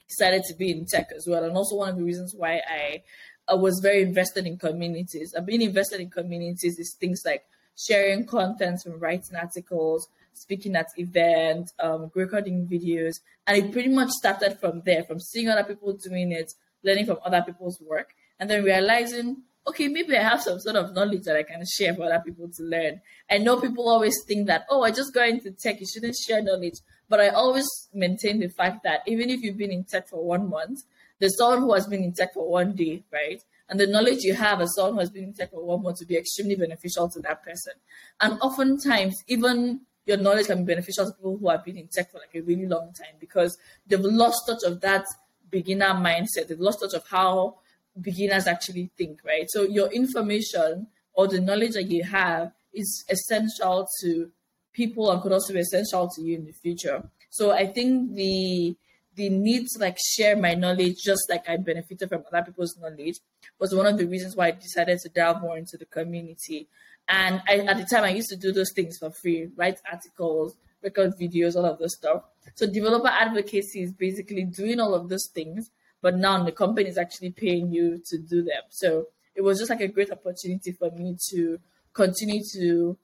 decided 0.08 0.44
to 0.46 0.56
be 0.56 0.72
in 0.72 0.86
tech 0.86 1.10
as 1.16 1.28
well, 1.28 1.44
and 1.44 1.56
also 1.56 1.76
one 1.76 1.90
of 1.90 1.98
the 1.98 2.04
reasons 2.04 2.34
why 2.36 2.62
I, 2.68 3.04
I 3.48 3.56
was 3.56 3.80
very 3.82 4.02
invested 4.02 4.46
in 4.46 4.58
communities. 4.58 5.34
And 5.34 5.46
being 5.46 5.62
invested 5.62 6.00
in 6.02 6.10
communities 6.10 6.80
is 6.80 6.96
things 7.00 7.22
like 7.26 7.44
sharing 7.78 8.26
content 8.26 8.80
and 8.86 9.00
writing 9.02 9.36
articles, 9.36 10.08
speaking 10.34 10.76
at 10.76 10.88
events, 10.98 11.74
um, 11.80 12.12
recording 12.16 12.68
videos, 12.68 13.20
and 13.48 13.58
it 13.58 13.72
pretty 13.72 13.90
much 13.90 14.10
started 14.10 14.60
from 14.60 14.82
there, 14.86 15.04
from 15.04 15.20
seeing 15.20 15.50
other 15.50 15.64
people 15.64 15.94
doing 15.94 16.32
it, 16.32 16.54
learning 16.84 17.06
from 17.06 17.18
other 17.26 17.42
people's 17.42 17.80
work, 17.82 18.16
and 18.40 18.50
then 18.50 18.64
realizing, 18.64 19.44
okay, 19.68 19.88
maybe 19.88 20.18
I 20.18 20.24
have 20.24 20.42
some 20.42 20.60
sort 20.60 20.76
of 20.76 20.94
knowledge 20.94 21.24
that 21.24 21.36
I 21.36 21.44
can 21.44 21.64
share 21.78 21.94
for 21.94 22.04
other 22.04 22.24
people 22.26 22.50
to 22.50 22.64
learn. 22.64 23.02
I 23.30 23.38
know 23.38 23.60
people 23.60 23.90
always 23.90 24.16
think 24.28 24.48
that, 24.48 24.66
oh, 24.70 24.84
I 24.84 24.92
just 24.92 25.14
got 25.14 25.30
into 25.30 25.52
tech, 25.52 25.80
you 25.80 25.86
shouldn't 25.86 26.16
share 26.16 26.42
knowledge. 26.42 26.76
But 27.08 27.20
I 27.20 27.30
always 27.30 27.68
maintain 27.94 28.40
the 28.40 28.48
fact 28.48 28.84
that 28.84 29.02
even 29.08 29.30
if 29.30 29.42
you've 29.42 29.58
been 29.58 29.72
in 29.72 29.84
tech 29.84 30.08
for 30.08 30.24
one 30.24 30.50
month, 30.50 30.80
there's 31.20 31.38
someone 31.38 31.62
who 31.62 31.74
has 31.74 31.88
been 31.88 32.04
in 32.04 32.14
tech 32.14 32.34
for 32.34 32.50
one 32.50 32.74
day, 32.76 33.04
right? 33.12 33.42
And 33.68 33.80
the 33.80 33.88
knowledge 33.88 34.24
you 34.24 34.34
have 34.34 34.62
as 34.62 34.74
someone 34.76 34.94
who 34.94 35.00
has 35.02 35.10
been 35.10 35.26
in 35.26 35.34
tech 35.34 35.52
for 35.52 35.64
one 35.64 35.84
month 35.84 36.00
to 36.00 36.06
be 36.06 36.18
extremely 36.18 36.56
beneficial 36.56 37.10
to 37.10 37.20
that 37.22 37.44
person. 37.44 37.74
And 38.22 38.40
oftentimes, 38.42 39.16
even 39.28 39.82
your 40.10 40.18
knowledge 40.18 40.48
can 40.48 40.66
be 40.66 40.74
beneficial 40.74 41.06
to 41.06 41.12
people 41.12 41.38
who 41.38 41.50
have 41.50 41.64
been 41.64 41.78
in 41.78 41.88
tech 41.88 42.12
for 42.12 42.18
like 42.18 42.34
a 42.34 42.42
really 42.42 42.66
long 42.66 42.92
time 42.94 43.16
because 43.20 43.60
they've 43.86 44.00
lost 44.00 44.42
touch 44.48 44.64
of 44.66 44.82
that 44.82 45.06
beginner 45.52 45.94
mindset. 45.94 46.48
They've 46.48 46.60
lost 46.60 46.80
touch 46.80 46.96
of 46.96 47.08
how 47.08 47.60
beginners 48.02 48.48
actually 48.48 48.90
think, 48.98 49.20
right? 49.24 49.46
So 49.50 49.64
your 49.64 49.92
information 49.92 50.88
or 51.14 51.28
the 51.28 51.40
knowledge 51.40 51.74
that 51.74 51.84
you 51.84 52.04
have 52.04 52.54
is 52.74 53.06
essential 53.08 53.88
to 54.02 54.32
people 54.74 55.12
and 55.12 55.22
could 55.22 55.32
also 55.32 55.54
be 55.54 55.60
essential 55.60 56.10
to 56.10 56.22
you 56.24 56.38
in 56.38 56.46
the 56.46 56.54
future. 56.54 57.08
So 57.30 57.52
I 57.52 57.68
think 57.68 58.16
the 58.16 58.76
the 59.16 59.30
need 59.30 59.68
to 59.68 59.80
like 59.80 59.98
share 60.16 60.38
my 60.38 60.54
knowledge 60.54 60.96
just 61.04 61.30
like 61.30 61.48
I 61.50 61.58
benefited 61.58 62.08
from 62.10 62.24
other 62.32 62.46
people's 62.46 62.78
knowledge 62.78 63.18
was 63.60 63.76
one 63.76 63.86
of 63.86 63.98
the 63.98 64.06
reasons 64.06 64.36
why 64.36 64.48
I 64.48 64.52
decided 64.52 64.98
to 65.00 65.10
delve 65.10 65.42
more 65.42 65.58
into 65.58 65.78
the 65.78 65.86
community. 65.86 66.70
And 67.10 67.42
I, 67.48 67.58
at 67.58 67.78
the 67.78 67.86
time, 67.86 68.04
I 68.04 68.12
used 68.12 68.30
to 68.30 68.38
do 68.38 68.52
those 68.52 68.72
things 68.74 68.98
for 69.00 69.10
free, 69.10 69.50
write 69.56 69.80
articles, 69.92 70.56
record 70.84 71.14
videos, 71.20 71.56
all 71.56 71.66
of 71.66 71.80
this 71.80 71.96
stuff. 71.96 72.24
So 72.54 72.72
developer 72.72 73.08
advocacy 73.08 73.82
is 73.82 73.92
basically 73.92 74.44
doing 74.44 74.80
all 74.80 74.94
of 74.94 75.10
those 75.10 75.28
things, 75.34 75.72
but 76.02 76.16
now 76.16 76.44
the 76.44 76.52
company 76.52 76.88
is 76.88 76.98
actually 76.98 77.32
paying 77.32 77.72
you 77.72 78.02
to 78.06 78.18
do 78.20 78.44
them. 78.44 78.62
So 78.70 79.08
it 79.36 79.42
was 79.42 79.58
just 79.58 79.72
like 79.72 79.82
a 79.82 79.88
great 79.88 80.12
opportunity 80.12 80.72
for 80.72 80.92
me 80.92 81.18
to 81.32 81.60
continue 81.94 82.44
to 82.54 82.98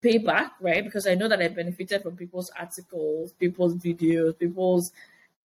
pay 0.00 0.18
back, 0.18 0.52
right? 0.60 0.84
Because 0.84 1.08
I 1.08 1.16
know 1.16 1.28
that 1.28 1.42
I 1.42 1.48
benefited 1.48 2.02
from 2.02 2.16
people's 2.16 2.50
articles, 2.56 3.32
people's 3.32 3.74
videos, 3.74 4.38
people's 4.38 4.92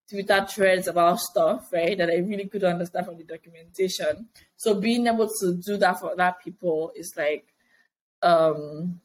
Twitter 0.10 0.46
threads 0.50 0.88
about 0.88 1.20
stuff, 1.20 1.68
right? 1.74 1.98
That 1.98 2.10
I 2.10 2.20
really 2.20 2.48
could 2.48 2.64
understand 2.64 3.06
from 3.06 3.18
the 3.18 3.26
documentation. 3.26 4.30
So 4.56 4.80
being 4.80 5.08
able 5.08 5.28
to 5.42 5.56
do 5.56 5.76
that 5.78 6.00
for 6.00 6.12
other 6.12 6.34
people 6.42 6.94
is 6.96 7.14
like 7.18 7.46
um 8.22 9.00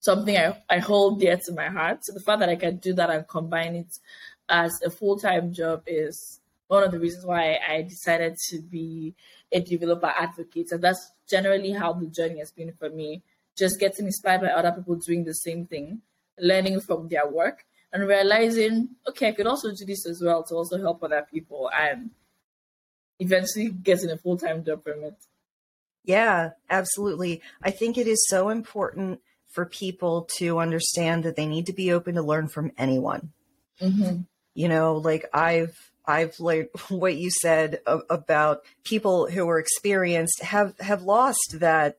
something 0.00 0.36
I, 0.36 0.62
I 0.70 0.78
hold 0.78 1.20
dear 1.20 1.36
to 1.36 1.52
my 1.52 1.68
heart. 1.68 2.04
So 2.04 2.12
the 2.12 2.20
fact 2.20 2.40
that 2.40 2.48
I 2.48 2.56
can 2.56 2.76
do 2.76 2.92
that 2.94 3.10
and 3.10 3.26
combine 3.26 3.74
it 3.74 3.98
as 4.48 4.80
a 4.84 4.90
full 4.90 5.18
time 5.18 5.52
job 5.52 5.82
is 5.86 6.40
one 6.68 6.82
of 6.82 6.92
the 6.92 6.98
reasons 6.98 7.24
why 7.24 7.58
I 7.68 7.82
decided 7.82 8.36
to 8.50 8.60
be 8.60 9.14
a 9.52 9.60
developer 9.60 10.12
advocate. 10.18 10.72
And 10.72 10.82
that's 10.82 11.12
generally 11.28 11.72
how 11.72 11.92
the 11.92 12.06
journey 12.06 12.38
has 12.38 12.50
been 12.50 12.72
for 12.78 12.90
me 12.90 13.22
just 13.56 13.80
getting 13.80 14.06
inspired 14.06 14.42
by 14.42 14.48
other 14.48 14.72
people 14.72 14.96
doing 14.96 15.24
the 15.24 15.34
same 15.34 15.66
thing, 15.66 16.02
learning 16.38 16.80
from 16.80 17.08
their 17.08 17.26
work, 17.28 17.64
and 17.92 18.06
realizing, 18.06 18.90
okay, 19.08 19.28
I 19.28 19.32
could 19.32 19.46
also 19.46 19.70
do 19.70 19.84
this 19.86 20.06
as 20.06 20.22
well 20.22 20.42
to 20.44 20.54
also 20.54 20.78
help 20.78 21.02
other 21.02 21.26
people 21.32 21.70
and 21.74 22.10
eventually 23.18 23.70
getting 23.70 24.10
a 24.10 24.18
full 24.18 24.36
time 24.36 24.62
job 24.64 24.84
from 24.84 25.04
it. 25.04 25.14
Yeah, 26.06 26.50
absolutely. 26.70 27.42
I 27.62 27.70
think 27.72 27.98
it 27.98 28.06
is 28.06 28.26
so 28.28 28.48
important 28.48 29.20
for 29.50 29.66
people 29.66 30.28
to 30.36 30.58
understand 30.58 31.24
that 31.24 31.36
they 31.36 31.46
need 31.46 31.66
to 31.66 31.72
be 31.72 31.92
open 31.92 32.14
to 32.14 32.22
learn 32.22 32.48
from 32.48 32.72
anyone. 32.78 33.32
Mm-hmm. 33.80 34.20
You 34.54 34.68
know, 34.68 34.96
like 34.96 35.26
I've 35.34 35.76
I've 36.06 36.38
learned 36.38 36.68
what 36.88 37.16
you 37.16 37.30
said 37.30 37.80
about 38.08 38.62
people 38.84 39.28
who 39.28 39.48
are 39.48 39.58
experienced 39.58 40.42
have 40.42 40.78
have 40.78 41.02
lost 41.02 41.56
that 41.58 41.98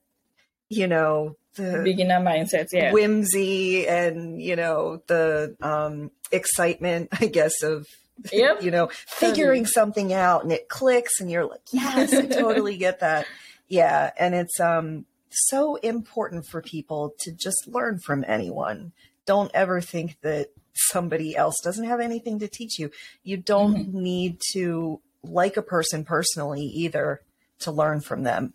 you 0.70 0.88
know 0.88 1.36
the 1.56 1.82
beginner 1.84 2.20
mindset, 2.20 2.68
yeah, 2.72 2.92
whimsy 2.92 3.88
and 3.88 4.42
you 4.42 4.56
know 4.56 5.02
the 5.08 5.56
um, 5.62 6.12
excitement, 6.32 7.10
I 7.12 7.26
guess, 7.26 7.64
of 7.64 7.86
yep. 8.32 8.64
you 8.64 8.72
know 8.72 8.90
figuring 9.08 9.64
totally. 9.64 9.74
something 9.74 10.14
out 10.14 10.44
and 10.44 10.52
it 10.52 10.70
clicks 10.70 11.20
and 11.20 11.30
you're 11.30 11.46
like, 11.46 11.62
yes, 11.72 12.14
I 12.14 12.26
totally 12.28 12.78
get 12.78 13.02
that. 13.02 13.26
Yeah, 13.68 14.12
and 14.18 14.34
it's 14.34 14.60
um 14.60 15.06
so 15.30 15.76
important 15.78 16.46
for 16.46 16.62
people 16.62 17.14
to 17.20 17.32
just 17.32 17.68
learn 17.68 18.00
from 18.00 18.24
anyone. 18.28 18.94
Don't 19.26 19.52
ever 19.54 19.82
think 19.82 20.18
that 20.22 20.48
somebody 20.74 21.36
else 21.36 21.60
doesn't 21.64 21.86
have 21.86 22.00
anything 22.00 22.40
to 22.40 22.48
teach 22.48 22.80
you. 22.80 22.92
You 23.24 23.38
don't 23.38 23.76
mm-hmm. 23.76 24.00
need 24.00 24.42
to 24.54 25.02
like 25.24 25.58
a 25.58 25.62
person 25.62 26.06
personally 26.06 26.64
either 26.64 27.22
to 27.60 27.72
learn 27.72 28.00
from 28.02 28.24
them 28.24 28.54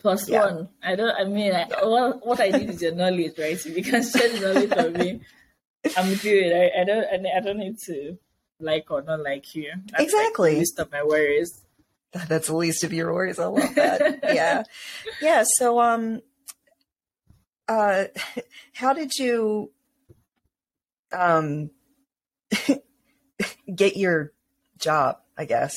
plus 0.00 0.28
yeah. 0.28 0.46
one. 0.46 0.68
I 0.82 0.96
don't. 0.96 1.14
I 1.14 1.24
mean, 1.24 1.54
I, 1.54 1.66
what, 1.82 2.26
what 2.26 2.40
I 2.40 2.48
need 2.48 2.70
is 2.70 2.82
your 2.82 2.94
knowledge, 2.94 3.38
right? 3.38 3.52
If 3.52 3.76
you 3.76 3.84
can 3.84 4.02
share 4.02 4.40
knowledge 4.40 4.70
for 4.70 4.90
me, 4.90 5.20
I'm 5.96 6.14
good. 6.16 6.52
I, 6.52 6.80
I 6.80 6.84
don't. 6.84 7.04
I, 7.04 7.36
I 7.36 7.40
don't 7.40 7.58
need 7.58 7.78
to 7.86 8.18
like 8.58 8.90
or 8.90 9.02
not 9.02 9.20
like 9.20 9.54
you. 9.54 9.72
That's 9.92 10.04
exactly. 10.04 10.50
Like 10.50 10.54
the 10.54 10.60
least 10.60 10.78
of 10.78 10.92
my 10.92 11.02
worries. 11.04 11.60
That's 12.28 12.48
the 12.48 12.56
least 12.56 12.84
of 12.84 12.92
your 12.92 13.12
worries. 13.12 13.38
I 13.38 13.46
love 13.46 13.74
that. 13.76 14.20
yeah, 14.34 14.64
yeah. 15.20 15.44
So, 15.58 15.80
um, 15.80 16.20
uh, 17.68 18.04
how 18.72 18.92
did 18.92 19.12
you, 19.16 19.70
um, 21.12 21.70
get 23.74 23.96
your 23.96 24.32
job? 24.78 25.18
I 25.38 25.44
guess. 25.44 25.74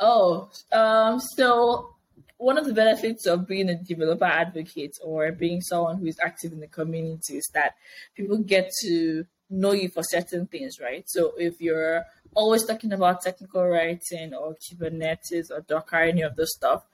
Oh, 0.00 0.50
um, 0.72 1.20
so 1.20 1.94
one 2.38 2.58
of 2.58 2.66
the 2.66 2.74
benefits 2.74 3.26
of 3.26 3.46
being 3.46 3.68
a 3.68 3.76
developer 3.76 4.24
advocate 4.24 4.98
or 5.00 5.30
being 5.30 5.60
someone 5.60 5.98
who 5.98 6.06
is 6.06 6.18
active 6.20 6.52
in 6.52 6.58
the 6.58 6.66
community 6.66 7.36
is 7.36 7.48
that 7.54 7.74
people 8.16 8.38
get 8.38 8.68
to 8.82 9.24
know 9.48 9.70
you 9.70 9.88
for 9.88 10.02
certain 10.02 10.46
things, 10.46 10.80
right? 10.80 11.04
So 11.06 11.34
if 11.38 11.60
you're 11.60 12.04
always 12.34 12.64
talking 12.64 12.92
about 12.92 13.22
technical 13.22 13.66
writing 13.66 14.34
or 14.34 14.54
Kubernetes 14.54 15.50
or 15.50 15.60
Docker, 15.60 15.96
any 15.96 16.22
of 16.22 16.36
those 16.36 16.54
stuff, 16.54 16.84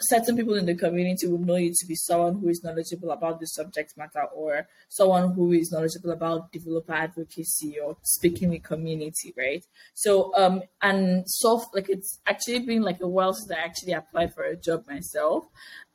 certain 0.00 0.36
people 0.36 0.54
in 0.54 0.66
the 0.66 0.74
community 0.74 1.26
will 1.26 1.38
know 1.38 1.56
you 1.56 1.70
to 1.70 1.86
be 1.86 1.94
someone 1.94 2.38
who 2.38 2.48
is 2.48 2.62
knowledgeable 2.62 3.10
about 3.10 3.40
the 3.40 3.46
subject 3.46 3.96
matter 3.96 4.24
or 4.34 4.68
someone 4.88 5.32
who 5.32 5.52
is 5.52 5.72
knowledgeable 5.72 6.10
about 6.10 6.52
developer 6.52 6.92
advocacy 6.92 7.78
or 7.80 7.96
speaking 8.02 8.50
with 8.50 8.62
community, 8.62 9.32
right? 9.36 9.64
So 9.94 10.34
um 10.36 10.62
and 10.82 11.24
so 11.26 11.64
like 11.72 11.88
it's 11.88 12.18
actually 12.26 12.60
been 12.60 12.82
like 12.82 13.00
a 13.00 13.08
while 13.08 13.32
since 13.32 13.50
I 13.50 13.62
actually 13.64 13.92
applied 13.92 14.34
for 14.34 14.44
a 14.44 14.56
job 14.56 14.84
myself. 14.86 15.46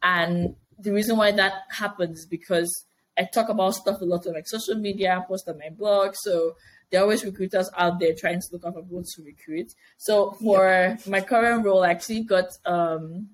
And 0.01 0.56
the 0.80 0.92
reason 0.92 1.18
why 1.18 1.32
that 1.34 1.54
happens 1.70 2.20
is 2.20 2.25
because 2.25 2.86
I 3.18 3.28
talk 3.32 3.50
about 3.50 3.75
stuff 3.75 4.01
a 4.01 4.06
lot 4.06 4.25
on 4.25 4.34
like 4.34 4.48
social 4.48 4.75
media, 4.75 5.18
I 5.18 5.28
post 5.28 5.48
on 5.48 5.60
my 5.60 5.70
blog. 5.70 6.13
So 6.16 6.56
there 6.92 7.00
are 7.02 7.04
always 7.04 7.24
recruiters 7.24 7.70
out 7.78 8.00
there 8.00 8.14
trying 8.14 8.42
to 8.42 8.48
look 8.52 8.66
out 8.66 8.74
for 8.74 8.84
people 8.84 9.04
to 9.04 9.24
recruit. 9.24 9.74
So 9.98 10.32
for 10.32 10.98
my 11.08 11.22
current 11.22 11.66
role, 11.66 11.84
I 11.84 11.92
actually 11.92 12.24
got 12.24 12.50
um 12.66 13.30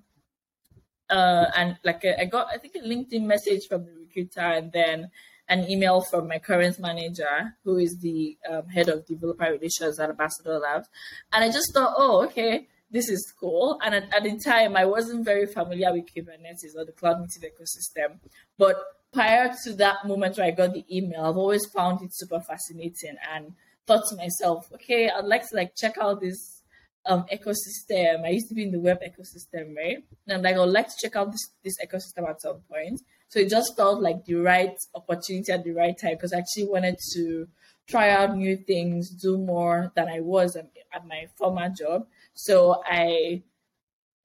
uh, 1.10 1.46
and 1.56 1.76
like 1.84 2.04
I 2.04 2.24
got 2.26 2.48
I 2.52 2.58
think 2.58 2.74
a 2.76 2.80
LinkedIn 2.80 3.22
message 3.22 3.66
from 3.68 3.84
the 3.84 3.92
recruiter 3.92 4.40
and 4.40 4.70
then 4.72 5.10
an 5.48 5.68
email 5.70 6.02
from 6.02 6.28
my 6.28 6.38
current 6.38 6.78
manager, 6.78 7.56
who 7.64 7.78
is 7.78 7.98
the 8.00 8.36
um, 8.50 8.68
head 8.68 8.88
of 8.88 9.06
developer 9.06 9.50
relations 9.50 9.98
at 9.98 10.10
Ambassador 10.10 10.58
Labs, 10.58 10.88
and 11.32 11.42
I 11.42 11.50
just 11.50 11.72
thought, 11.72 11.94
oh, 11.96 12.24
okay, 12.26 12.68
this 12.90 13.08
is 13.08 13.32
cool. 13.38 13.78
And 13.84 13.94
at, 13.94 14.14
at 14.14 14.22
the 14.22 14.38
time, 14.38 14.76
I 14.76 14.84
wasn't 14.84 15.24
very 15.24 15.46
familiar 15.46 15.92
with 15.92 16.06
Kubernetes 16.06 16.76
or 16.76 16.84
the 16.84 16.92
cloud 16.92 17.20
native 17.20 17.52
ecosystem, 17.52 18.18
but 18.56 18.76
prior 19.12 19.52
to 19.64 19.72
that 19.74 20.06
moment 20.06 20.36
where 20.36 20.46
I 20.46 20.50
got 20.50 20.74
the 20.74 20.84
email, 20.94 21.24
I've 21.24 21.36
always 21.36 21.66
found 21.66 22.02
it 22.02 22.10
super 22.12 22.40
fascinating 22.40 23.16
and 23.34 23.52
thought 23.86 24.06
to 24.10 24.16
myself, 24.16 24.68
okay, 24.74 25.08
I'd 25.08 25.24
like 25.24 25.48
to 25.48 25.56
like 25.56 25.74
check 25.76 25.96
out 26.00 26.20
this 26.20 26.62
um, 27.06 27.24
ecosystem. 27.32 28.24
I 28.24 28.30
used 28.30 28.48
to 28.48 28.54
be 28.54 28.64
in 28.64 28.70
the 28.70 28.80
web 28.80 29.00
ecosystem, 29.00 29.74
right? 29.74 30.04
And 30.26 30.36
I'm 30.36 30.42
like, 30.42 30.56
I 30.56 30.58
would 30.58 30.72
like 30.72 30.88
to 30.88 30.94
check 31.02 31.16
out 31.16 31.32
this, 31.32 31.48
this 31.64 31.78
ecosystem 31.84 32.28
at 32.28 32.40
some 32.42 32.60
point. 32.70 33.00
So 33.28 33.40
it 33.40 33.50
just 33.50 33.76
felt 33.76 34.00
like 34.00 34.24
the 34.24 34.34
right 34.36 34.76
opportunity 34.94 35.52
at 35.52 35.64
the 35.64 35.72
right 35.72 35.98
time 35.98 36.14
because 36.14 36.32
I 36.32 36.38
actually 36.38 36.68
wanted 36.68 36.96
to 37.14 37.48
try 37.86 38.10
out 38.10 38.36
new 38.36 38.56
things, 38.56 39.10
do 39.10 39.38
more 39.38 39.92
than 39.96 40.08
I 40.08 40.20
was 40.20 40.56
at 40.56 41.06
my 41.06 41.26
former 41.36 41.68
job. 41.70 42.06
So 42.40 42.82
I 42.86 43.42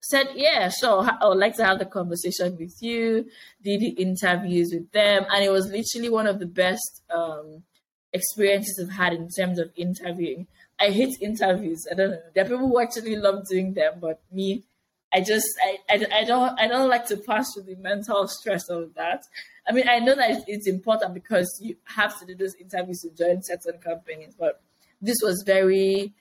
said, 0.00 0.28
yeah, 0.34 0.68
sure, 0.68 1.08
I 1.20 1.26
would 1.26 1.38
like 1.38 1.56
to 1.56 1.64
have 1.64 1.78
the 1.78 1.86
conversation 1.86 2.56
with 2.56 2.76
you, 2.80 3.26
did 3.62 3.80
the 3.80 3.88
interviews 3.88 4.70
with 4.72 4.90
them. 4.92 5.24
And 5.32 5.44
it 5.44 5.50
was 5.50 5.66
literally 5.66 6.10
one 6.10 6.26
of 6.28 6.38
the 6.38 6.46
best 6.46 7.02
um, 7.10 7.64
experiences 8.12 8.78
I've 8.80 8.96
had 8.96 9.12
in 9.14 9.28
terms 9.36 9.58
of 9.58 9.70
interviewing 9.76 10.46
I 10.80 10.90
hate 10.90 11.16
interviews. 11.20 11.86
I 11.90 11.94
don't 11.94 12.10
know. 12.10 12.20
There 12.34 12.44
are 12.44 12.48
people 12.48 12.68
who 12.68 12.80
actually 12.80 13.16
love 13.16 13.46
doing 13.48 13.74
them, 13.74 13.94
but 14.00 14.20
me, 14.32 14.64
I 15.12 15.20
just 15.20 15.46
I, 15.62 15.78
I, 15.88 16.06
I 16.20 16.24
don't 16.24 16.58
I 16.58 16.66
don't 16.66 16.88
like 16.88 17.06
to 17.06 17.16
pass 17.16 17.52
through 17.54 17.64
the 17.64 17.76
mental 17.76 18.26
stress 18.26 18.68
of 18.68 18.94
that. 18.94 19.24
I 19.68 19.72
mean, 19.72 19.88
I 19.88 20.00
know 20.00 20.14
that 20.14 20.44
it's 20.46 20.66
important 20.66 21.14
because 21.14 21.60
you 21.62 21.76
have 21.84 22.18
to 22.18 22.26
do 22.26 22.34
those 22.34 22.54
interviews 22.56 23.00
to 23.02 23.10
join 23.10 23.42
certain 23.42 23.80
companies, 23.80 24.34
but 24.38 24.60
this 25.00 25.18
was 25.22 25.42
very 25.46 26.12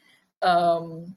um, 0.41 1.15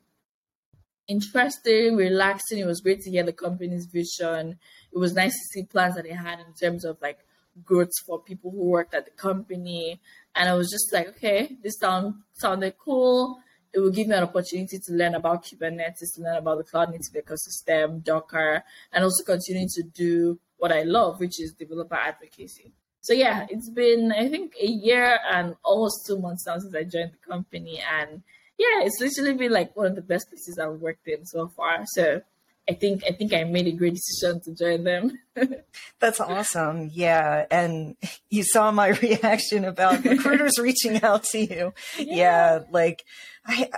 interesting, 1.09 1.97
relaxing. 1.97 2.59
It 2.59 2.67
was 2.67 2.81
great 2.81 3.01
to 3.03 3.11
hear 3.11 3.23
the 3.23 3.33
company's 3.33 3.87
vision. 3.87 4.59
It 4.93 4.99
was 4.99 5.15
nice 5.15 5.33
to 5.33 5.45
see 5.53 5.65
plans 5.65 5.95
that 5.97 6.05
they 6.05 6.13
had 6.13 6.41
in 6.41 6.53
terms 6.61 6.85
of 6.85 6.99
like 7.01 7.21
growth 7.65 7.91
for 8.05 8.21
people 8.21 8.51
who 8.51 8.65
worked 8.65 8.95
at 8.95 9.05
the 9.05 9.11
company. 9.13 10.01
And 10.35 10.49
I 10.49 10.55
was 10.55 10.71
just 10.71 10.93
like, 10.93 11.09
okay, 11.09 11.57
this 11.63 11.79
sound 11.79 12.15
sounded 12.35 12.75
cool. 12.79 13.39
It 13.73 13.81
will 13.81 13.91
give 13.91 14.09
me 14.09 14.15
an 14.15 14.23
opportunity 14.23 14.79
to 14.79 14.93
learn 14.93 15.15
about 15.15 15.45
Kubernetes, 15.45 16.15
to 16.15 16.23
learn 16.23 16.37
about 16.37 16.59
the 16.59 16.65
cloud 16.65 16.91
native 16.91 17.13
ecosystem, 17.15 18.03
Docker, 18.03 18.63
and 18.93 19.05
also 19.05 19.23
continue 19.23 19.69
to 19.69 19.83
do 19.83 20.39
what 20.57 20.73
I 20.73 20.83
love, 20.83 21.21
which 21.21 21.41
is 21.41 21.53
developer 21.53 21.95
advocacy. 21.95 22.73
So 23.01 23.13
yeah, 23.13 23.47
it's 23.51 23.71
been 23.71 24.13
I 24.13 24.29
think 24.29 24.55
a 24.61 24.67
year 24.67 25.19
and 25.31 25.55
almost 25.63 26.07
two 26.07 26.19
months 26.19 26.47
now 26.47 26.59
since 26.59 26.75
I 26.75 26.85
joined 26.85 27.13
the 27.13 27.29
company, 27.29 27.81
and 28.01 28.23
yeah, 28.59 28.85
it's 28.85 29.01
literally 29.01 29.37
been 29.37 29.53
like 29.53 29.77
one 29.77 29.87
of 29.87 29.95
the 29.95 30.03
best 30.03 30.29
places 30.29 30.59
I've 30.59 30.81
worked 30.81 31.07
in 31.09 31.27
so 31.27 31.49
far. 31.49 31.85
So 31.87 32.23
I 32.69 32.73
think 32.73 33.03
I 33.09 33.13
think 33.13 33.33
I 33.33 33.45
made 33.45 33.67
a 33.67 33.73
great 33.73 33.95
decision 33.95 34.41
to 34.43 34.55
join 34.55 34.85
them. 34.85 35.19
That's 36.01 36.21
awesome. 36.21 36.91
Yeah, 36.93 37.47
and 37.51 37.97
you 38.31 38.43
saw 38.45 38.71
my 38.71 38.89
reaction 39.03 39.65
about 39.65 40.05
recruiters 40.05 40.59
reaching 40.61 41.03
out 41.03 41.25
to 41.25 41.39
you. 41.39 41.75
Yeah. 41.99 42.05
yeah, 42.17 42.61
like 42.71 43.05
I 43.47 43.71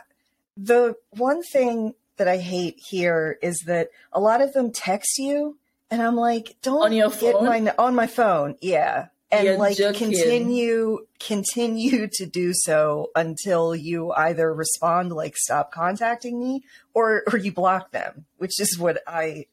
the 0.57 0.97
one 1.11 1.43
thing 1.43 1.95
that 2.17 2.29
I 2.29 2.39
hate 2.39 2.81
here 2.89 3.39
is 3.43 3.63
that 3.67 3.91
a 4.13 4.21
lot 4.21 4.41
of 4.41 4.53
them 4.53 4.73
text 4.73 5.19
you 5.19 5.57
and 5.91 6.03
I'm 6.03 6.17
like, 6.17 6.57
don't 6.63 6.83
on 6.83 6.93
your 6.93 7.11
phone? 7.11 7.33
get 7.33 7.43
my 7.43 7.75
on 7.79 7.95
my 7.95 8.07
phone. 8.07 8.57
Yeah 8.61 9.09
and 9.31 9.47
You're 9.47 9.59
like 9.59 9.77
joking. 9.77 10.13
continue 10.13 11.07
continue 11.21 12.09
to 12.13 12.27
do 12.27 12.53
so 12.55 13.11
until 13.15 13.75
you 13.75 14.13
either 14.13 14.53
respond 14.53 15.13
like 15.13 15.37
stop 15.37 15.73
contacting 15.73 16.41
me 16.41 16.63
or 16.95 17.25
or 17.31 17.39
you 17.39 17.53
block 17.53 17.91
them 17.91 18.25
which 18.39 18.61
is 18.61 18.79
what 18.79 19.03
i 19.07 19.47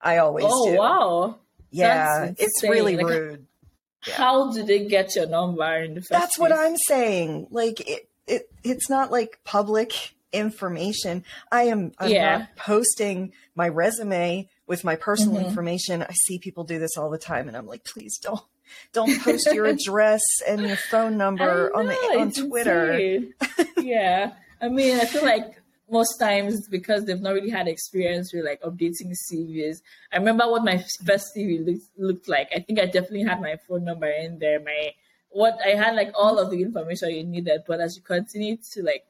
i 0.00 0.18
always 0.18 0.46
oh 0.48 0.70
do. 0.70 0.78
wow 0.78 1.36
yeah 1.70 2.32
it's 2.38 2.62
really 2.62 2.96
like, 2.96 3.06
rude 3.06 3.46
yeah. 4.06 4.14
how 4.14 4.52
did 4.52 4.66
they 4.66 4.86
get 4.86 5.14
your 5.14 5.26
number 5.26 5.74
in 5.82 5.94
the 5.94 6.00
first 6.00 6.10
that's 6.10 6.36
place? 6.36 6.50
what 6.50 6.58
i'm 6.58 6.76
saying 6.76 7.46
like 7.50 7.80
it, 7.88 8.08
it 8.26 8.50
it's 8.62 8.88
not 8.88 9.10
like 9.10 9.40
public 9.44 10.14
information 10.32 11.24
i 11.50 11.64
am 11.64 11.92
i'm 11.98 12.10
yeah. 12.10 12.38
not 12.38 12.56
posting 12.56 13.32
my 13.54 13.68
resume 13.68 14.48
with 14.66 14.82
my 14.82 14.96
personal 14.96 15.36
mm-hmm. 15.36 15.46
information 15.46 16.02
i 16.02 16.12
see 16.24 16.38
people 16.38 16.64
do 16.64 16.78
this 16.78 16.96
all 16.96 17.10
the 17.10 17.18
time 17.18 17.48
and 17.48 17.56
i'm 17.56 17.66
like 17.66 17.84
please 17.84 18.18
don't 18.18 18.42
don't 18.92 19.20
post 19.22 19.48
your 19.52 19.66
address 19.74 20.22
and 20.46 20.62
your 20.62 20.76
phone 20.76 21.16
number 21.16 21.70
know, 21.74 21.80
on 21.80 21.86
the 21.86 21.94
on 21.94 22.32
Twitter. 22.32 23.20
yeah, 23.78 24.32
I 24.60 24.68
mean, 24.68 24.98
I 24.98 25.04
feel 25.04 25.24
like 25.24 25.62
most 25.90 26.18
times 26.18 26.66
because 26.68 27.04
they've 27.04 27.20
not 27.20 27.34
really 27.34 27.50
had 27.50 27.68
experience 27.68 28.32
with 28.32 28.44
like 28.44 28.62
updating 28.62 29.14
CVs. 29.30 29.82
I 30.12 30.16
remember 30.16 30.48
what 30.48 30.64
my 30.64 30.78
first 31.06 31.36
CV 31.36 31.64
looked, 31.64 31.86
looked 31.98 32.28
like. 32.28 32.48
I 32.54 32.60
think 32.60 32.80
I 32.80 32.86
definitely 32.86 33.24
had 33.24 33.40
my 33.40 33.56
phone 33.68 33.84
number 33.84 34.08
in 34.08 34.38
there. 34.38 34.58
My 34.60 34.92
what 35.28 35.58
I 35.64 35.70
had 35.70 35.94
like 35.94 36.12
all 36.14 36.38
of 36.38 36.50
the 36.50 36.62
information 36.62 37.10
you 37.10 37.24
needed. 37.24 37.62
But 37.66 37.80
as 37.80 37.96
you 37.96 38.02
continue 38.02 38.56
to 38.72 38.82
like 38.82 39.04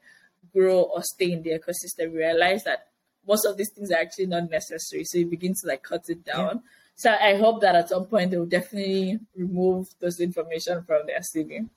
grow 0.53 0.81
or 0.81 1.01
stay 1.03 1.31
in 1.31 1.41
the 1.41 1.51
ecosystem, 1.51 2.11
you 2.11 2.17
realize 2.17 2.63
that 2.65 2.87
most 3.27 3.45
of 3.45 3.57
these 3.57 3.71
things 3.71 3.91
are 3.91 3.99
actually 3.99 4.27
not 4.27 4.49
necessary. 4.49 5.03
So 5.05 5.17
you 5.17 5.25
begin 5.25 5.53
to 5.53 5.67
like 5.67 5.83
cut 5.83 6.03
it 6.09 6.25
down. 6.25 6.55
Yeah. 6.63 6.69
So 6.95 7.11
I 7.11 7.35
hope 7.35 7.61
that 7.61 7.75
at 7.75 7.89
some 7.89 8.05
point 8.05 8.31
they 8.31 8.37
will 8.37 8.45
definitely 8.45 9.19
remove 9.35 9.87
this 9.99 10.19
information 10.19 10.83
from 10.83 11.07
their 11.07 11.19
CV. 11.19 11.69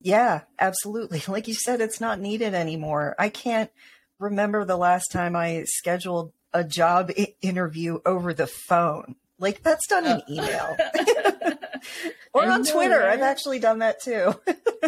Yeah, 0.00 0.42
absolutely. 0.58 1.22
Like 1.28 1.48
you 1.48 1.54
said, 1.54 1.80
it's 1.80 2.00
not 2.00 2.20
needed 2.20 2.54
anymore. 2.54 3.14
I 3.18 3.28
can't 3.28 3.70
remember 4.18 4.64
the 4.64 4.76
last 4.76 5.08
time 5.12 5.36
I 5.36 5.64
scheduled 5.66 6.32
a 6.52 6.64
job 6.64 7.10
I- 7.16 7.34
interview 7.40 8.00
over 8.04 8.34
the 8.34 8.46
phone. 8.46 9.16
Like 9.38 9.62
that's 9.62 9.86
done 9.88 10.06
in 10.06 10.22
oh. 10.28 10.32
email 10.32 10.76
or 12.32 12.44
on 12.46 12.64
Twitter. 12.64 12.98
Right? 12.98 13.14
I've 13.14 13.22
actually 13.22 13.58
done 13.58 13.78
that 13.80 14.00
too. 14.00 14.34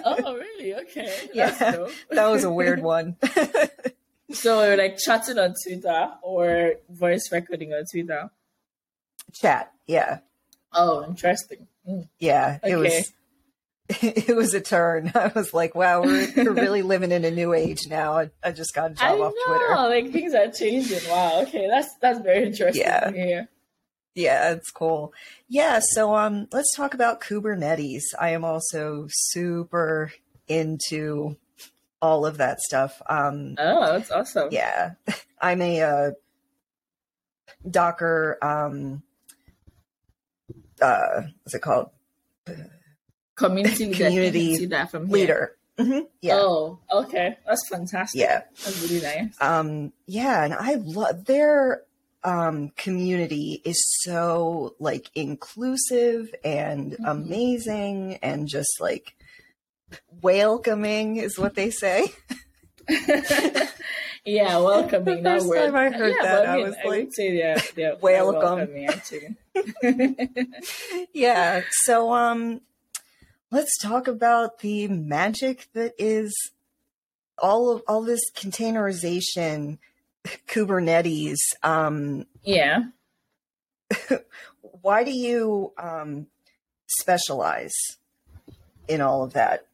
oh, 0.05 0.35
really? 0.35 0.75
Okay. 0.75 1.31
yeah, 1.33 1.87
that 2.11 2.27
was 2.29 2.45
a 2.45 2.53
weird 2.53 2.81
one. 2.81 3.17
so, 4.31 4.75
like 4.77 4.99
chatting 4.99 5.39
on 5.39 5.55
Twitter 5.67 6.13
or 6.23 6.75
voice 6.89 7.29
recording 7.33 7.73
on 7.73 7.85
Twitter 7.91 8.31
chat. 9.35 9.73
Yeah. 9.87 10.19
Oh, 10.73 11.05
interesting. 11.05 11.67
Mm. 11.89 12.09
Yeah, 12.19 12.59
okay. 12.63 12.73
it 12.73 12.77
was. 12.77 13.13
It 14.01 14.35
was 14.35 14.55
a 14.55 14.63
turn. 14.63 15.13
I 15.15 15.31
was 15.35 15.53
like, 15.53 15.75
"Wow, 15.75 16.01
we're, 16.01 16.27
we're 16.35 16.53
really 16.53 16.81
living 16.81 17.13
in 17.13 17.23
a 17.27 17.31
new 17.31 17.53
age 17.53 17.81
now." 17.87 18.15
I, 18.15 18.31
I 18.43 18.51
just 18.51 18.75
got 18.75 18.93
a 18.93 18.95
job 18.95 19.03
I 19.03 19.23
off 19.23 19.35
know, 19.35 19.59
Twitter. 19.59 19.75
Like 19.75 20.11
things 20.11 20.33
are 20.33 20.51
changing. 20.51 21.07
Wow. 21.07 21.43
Okay, 21.43 21.69
that's 21.69 21.95
that's 22.01 22.19
very 22.21 22.47
interesting. 22.47 22.83
Yeah. 22.83 23.45
Yeah, 24.15 24.53
it's 24.53 24.71
cool. 24.71 25.13
Yeah, 25.49 25.81
so 25.83 26.15
um, 26.15 26.47
let's 26.53 26.75
talk 26.77 26.95
about 26.95 27.21
Kubernetes. 27.21 28.03
I 28.19 28.31
am 28.31 28.45
also 28.45 29.07
super 29.11 30.13
into 30.47 31.37
all 32.01 32.25
of 32.25 32.37
that 32.37 32.61
stuff. 32.61 33.03
Um, 33.09 33.57
oh, 33.59 33.93
that's 33.93 34.11
awesome. 34.11 34.49
Yeah, 34.53 34.93
I'm 35.41 35.61
a 35.61 35.83
uh, 35.83 36.11
Docker 37.69 38.39
um, 38.41 39.03
uh, 40.81 41.23
what's 41.43 41.55
it 41.55 41.63
called? 41.63 41.91
Community 43.37 43.91
community 43.95 44.67
that 44.67 44.91
from 44.91 45.09
leader. 45.09 45.57
Mm-hmm. 45.79 46.01
Yeah. 46.21 46.37
Oh, 46.37 46.79
okay, 46.93 47.37
that's 47.47 47.69
fantastic. 47.69 48.21
Yeah, 48.21 48.43
that's 48.65 48.83
really 48.83 49.03
nice. 49.03 49.35
Um, 49.41 49.93
yeah, 50.07 50.45
and 50.45 50.55
I 50.55 50.75
love 50.75 51.25
their 51.25 51.83
um 52.23 52.71
community 52.77 53.61
is 53.67 53.83
so 54.03 54.75
like 54.79 55.11
inclusive 55.15 56.35
and 56.45 56.93
mm-hmm. 56.93 57.05
amazing 57.05 58.19
and 58.23 58.49
just 58.49 58.81
like 58.81 59.17
welcoming 60.23 61.17
is 61.17 61.39
what 61.39 61.55
they 61.55 61.71
say. 61.71 62.13
yeah, 64.25 64.59
welcoming. 64.59 65.23
The 65.23 65.31
first 65.31 65.55
time 65.55 65.75
I 65.75 65.91
heard 65.91 66.15
yeah, 66.17 66.23
that, 66.23 66.49
I, 66.49 66.57
mean, 66.57 66.67
I 66.67 66.69
was 66.69 66.77
I 66.85 66.89
like, 66.89 67.09
say 67.13 67.37
yeah, 67.37 67.61
yeah, 67.77 67.95
welcome. 68.01 68.69
yeah. 71.13 71.63
So, 71.83 72.13
um, 72.13 72.61
let's 73.51 73.77
talk 73.79 74.09
about 74.09 74.61
the 74.61 74.89
magic 74.89 75.69
that 75.75 75.95
is 75.99 76.35
all 77.39 77.71
of 77.71 77.83
all 77.87 78.03
this 78.03 78.23
containerization, 78.35 79.79
Kubernetes. 80.49 81.39
Um, 81.63 82.27
yeah. 82.43 82.85
why 84.61 85.05
do 85.05 85.13
you 85.13 85.73
um 85.79 86.27
specialize 86.87 87.75
in 88.89 89.01
all 89.01 89.23
of 89.23 89.35
that? 89.35 89.67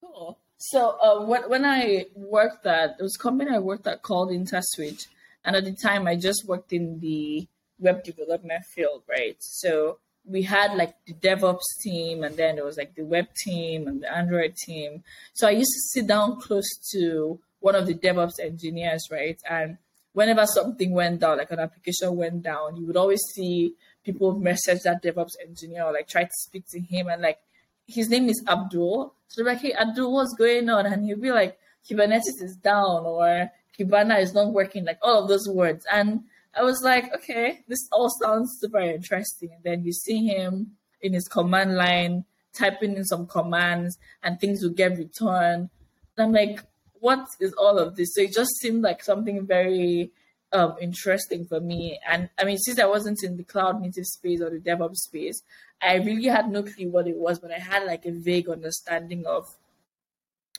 Cool 0.00 0.38
so 0.60 0.90
uh, 1.02 1.24
when 1.24 1.48
when 1.48 1.64
I 1.64 2.06
worked 2.14 2.66
at 2.66 2.96
it 2.98 3.02
was 3.02 3.16
a 3.16 3.18
company 3.18 3.50
I 3.50 3.58
worked 3.58 3.86
at 3.86 4.02
called 4.02 4.30
InterSwitch, 4.30 5.06
and 5.42 5.56
at 5.56 5.64
the 5.64 5.72
time 5.72 6.06
I 6.06 6.16
just 6.16 6.46
worked 6.46 6.72
in 6.72 7.00
the 7.00 7.48
web 7.80 8.04
development 8.04 8.64
field, 8.74 9.02
right? 9.08 9.36
So 9.40 9.98
we 10.24 10.42
had 10.42 10.74
like 10.74 10.94
the 11.06 11.14
DevOps 11.14 11.58
team, 11.82 12.22
and 12.22 12.36
then 12.36 12.56
there 12.56 12.64
was 12.64 12.76
like 12.76 12.94
the 12.94 13.04
web 13.04 13.26
team 13.44 13.88
and 13.88 14.02
the 14.02 14.14
Android 14.14 14.54
team. 14.56 15.02
So 15.34 15.48
I 15.48 15.52
used 15.52 15.72
to 15.72 16.00
sit 16.00 16.06
down 16.06 16.40
close 16.40 16.68
to 16.92 17.40
one 17.60 17.74
of 17.74 17.86
the 17.86 17.94
DevOps 17.94 18.38
engineers, 18.40 19.08
right? 19.10 19.40
And 19.48 19.78
whenever 20.12 20.46
something 20.46 20.92
went 20.92 21.20
down, 21.20 21.38
like 21.38 21.50
an 21.50 21.60
application 21.60 22.16
went 22.16 22.42
down, 22.42 22.76
you 22.76 22.86
would 22.86 22.96
always 22.96 23.20
see 23.34 23.74
people 24.04 24.38
message 24.38 24.80
that 24.84 25.02
DevOps 25.02 25.36
engineer 25.46 25.84
or 25.84 25.92
like 25.92 26.08
try 26.08 26.24
to 26.24 26.30
speak 26.32 26.64
to 26.70 26.80
him 26.80 27.08
and 27.08 27.22
like 27.22 27.38
his 27.86 28.08
name 28.08 28.28
is 28.28 28.42
Abdul. 28.48 29.14
So 29.28 29.42
they're 29.42 29.52
like, 29.52 29.62
hey, 29.62 29.74
Abdul, 29.74 30.12
what's 30.12 30.34
going 30.34 30.68
on? 30.70 30.86
And 30.86 31.04
he'll 31.04 31.18
be 31.18 31.32
like, 31.32 31.58
Kubernetes 31.88 32.42
is 32.42 32.56
down 32.62 33.04
or 33.04 33.50
Kibana 33.78 34.20
is 34.20 34.34
not 34.34 34.52
working, 34.52 34.84
like 34.84 34.98
all 35.02 35.22
of 35.22 35.28
those 35.28 35.48
words. 35.48 35.86
And 35.90 36.24
I 36.54 36.62
was 36.62 36.82
like, 36.82 37.14
okay, 37.14 37.60
this 37.68 37.88
all 37.92 38.10
sounds 38.10 38.58
super 38.60 38.80
interesting. 38.80 39.50
And 39.54 39.62
then 39.62 39.84
you 39.84 39.92
see 39.92 40.26
him 40.26 40.72
in 41.00 41.12
his 41.12 41.28
command 41.28 41.76
line 41.76 42.24
typing 42.52 42.96
in 42.96 43.04
some 43.04 43.26
commands 43.26 43.96
and 44.22 44.40
things 44.40 44.62
will 44.62 44.70
get 44.70 44.98
returned. 44.98 45.70
And 46.16 46.26
I'm 46.26 46.32
like, 46.32 46.60
what 46.94 47.26
is 47.40 47.52
all 47.54 47.78
of 47.78 47.96
this? 47.96 48.14
So 48.14 48.22
it 48.22 48.32
just 48.32 48.56
seemed 48.56 48.82
like 48.82 49.02
something 49.02 49.46
very 49.46 50.10
um, 50.52 50.74
interesting 50.80 51.44
for 51.46 51.60
me. 51.60 51.98
And 52.08 52.28
I 52.38 52.44
mean, 52.44 52.58
since 52.58 52.78
I 52.78 52.86
wasn't 52.86 53.22
in 53.22 53.36
the 53.36 53.44
cloud 53.44 53.80
native 53.80 54.06
space 54.06 54.40
or 54.40 54.50
the 54.50 54.58
DevOps 54.58 54.96
space, 54.96 55.42
I 55.82 55.94
really 55.96 56.26
had 56.26 56.50
no 56.50 56.62
clue 56.62 56.90
what 56.90 57.06
it 57.06 57.16
was, 57.16 57.38
but 57.38 57.52
I 57.52 57.58
had 57.58 57.86
like 57.86 58.04
a 58.04 58.12
vague 58.12 58.48
understanding 58.48 59.24
of 59.26 59.46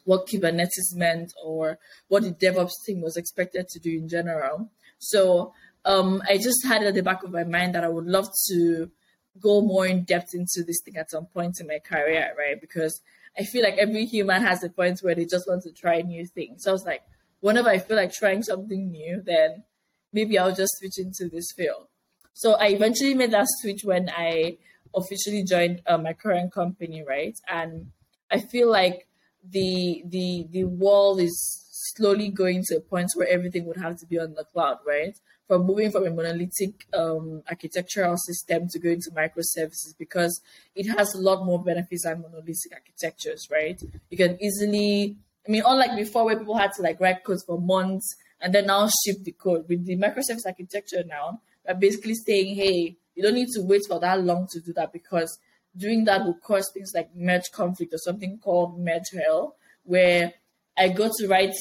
what 0.06 0.28
Kubernetes 0.28 0.96
meant 0.96 1.32
or 1.44 1.78
what 2.08 2.24
the 2.24 2.32
DevOps 2.32 2.72
team 2.86 3.02
was 3.02 3.18
expected 3.18 3.68
to 3.70 3.80
do 3.80 3.92
in 3.92 4.08
general. 4.08 4.72
So 4.98 5.54
um, 5.86 6.22
I 6.30 6.38
just 6.38 6.66
had 6.66 6.84
it 6.84 6.88
at 6.88 6.96
the 6.96 7.04
back 7.04 7.24
of 7.24 7.32
my 7.32 7.44
mind 7.44 7.76
that 7.76 7.84
I 7.84 7.90
would 7.90 8.06
love 8.06 8.28
to 8.50 8.92
go 9.40 9.62
more 9.62 9.86
in 9.88 10.04
depth 10.04 10.34
into 10.34 10.64
this 10.66 10.82
thing 10.84 10.98
at 10.98 11.10
some 11.10 11.26
point 11.26 11.60
in 11.60 11.68
my 11.68 11.80
career, 11.80 12.34
right? 12.38 12.60
Because 12.60 13.02
I 13.38 13.44
feel 13.44 13.64
like 13.64 13.78
every 13.78 14.06
human 14.06 14.42
has 14.42 14.64
a 14.64 14.70
point 14.70 15.00
where 15.02 15.16
they 15.16 15.26
just 15.26 15.48
want 15.48 15.64
to 15.64 15.72
try 15.72 16.02
new 16.02 16.26
things. 16.26 16.64
So 16.64 16.72
I 16.72 16.74
was 16.74 16.86
like, 16.86 17.02
whenever 17.40 17.70
I 17.70 17.80
feel 17.80 17.98
like 17.98 18.14
trying 18.14 18.44
something 18.44 18.92
new, 18.92 19.22
then 19.26 19.64
maybe 20.12 20.38
I'll 20.38 20.56
just 20.56 20.78
switch 20.78 20.98
into 20.98 21.30
this 21.30 21.52
field. 21.56 21.88
So 22.34 22.54
I 22.54 22.68
eventually 22.68 23.14
made 23.14 23.32
that 23.32 23.48
switch 23.62 23.82
when 23.84 24.10
I 24.10 24.58
officially 24.96 25.44
joined 25.44 25.82
uh, 25.86 25.98
my 25.98 26.14
current 26.14 26.54
company, 26.54 27.04
right? 27.08 27.38
And 27.48 27.92
I 28.30 28.40
feel 28.40 28.70
like 28.70 29.08
the 29.50 30.04
the 30.06 30.46
the 30.52 30.66
world 30.66 31.20
is 31.20 31.66
slowly 31.96 32.30
going 32.30 32.64
to 32.68 32.78
a 32.78 32.82
point 32.82 33.10
where 33.16 33.28
everything 33.28 33.66
would 33.66 33.78
have 33.78 33.98
to 34.00 34.06
be 34.06 34.20
on 34.20 34.34
the 34.34 34.46
cloud, 34.46 34.78
right? 34.86 35.18
From 35.52 35.66
moving 35.66 35.92
from 35.92 36.06
a 36.08 36.10
monolithic 36.10 36.86
um, 36.94 37.44
architectural 37.50 38.16
system 38.16 38.70
to 38.70 38.80
going 38.80 39.02
to 39.02 39.12
microservices 39.12 39.98
because 40.00 40.40
it 40.76 40.88
has 40.98 41.14
a 41.14 41.20
lot 41.20 41.46
more 41.46 41.62
benefits 41.62 42.06
than 42.06 42.22
monolithic 42.22 42.72
architectures, 42.74 43.50
right? 43.52 43.78
You 44.10 44.16
can 44.16 44.42
easily, 44.42 45.18
I 45.46 45.52
mean, 45.52 45.64
unlike 45.66 45.98
before 45.98 46.24
where 46.24 46.40
people 46.40 46.58
had 46.58 46.72
to 46.78 46.82
like 46.82 47.02
write 47.02 47.26
codes 47.26 47.44
for 47.46 47.60
months 47.60 48.16
and 48.40 48.56
then 48.56 48.68
now 48.68 48.88
ship 48.88 49.18
the 49.26 49.34
code 49.34 49.66
with 49.68 49.86
the 49.86 49.98
microservice 49.98 50.46
architecture 50.46 51.04
now, 51.06 51.42
we're 51.68 51.76
basically 51.76 52.16
saying, 52.16 52.56
hey, 52.56 52.96
you 53.16 53.22
don't 53.22 53.36
need 53.36 53.50
to 53.50 53.62
wait 53.62 53.82
for 53.90 54.00
that 54.00 54.24
long 54.24 54.48
to 54.52 54.62
do 54.62 54.72
that 54.78 54.94
because 54.94 55.38
doing 55.76 56.06
that 56.06 56.24
will 56.24 56.36
cause 56.36 56.72
things 56.74 56.94
like 56.96 57.14
merge 57.14 57.52
conflict 57.52 57.94
or 57.94 57.98
something 57.98 58.40
called 58.42 58.80
merge 58.80 59.12
hell, 59.14 59.58
where 59.84 60.32
I 60.78 60.88
go 60.88 61.12
to 61.14 61.28
write. 61.28 61.56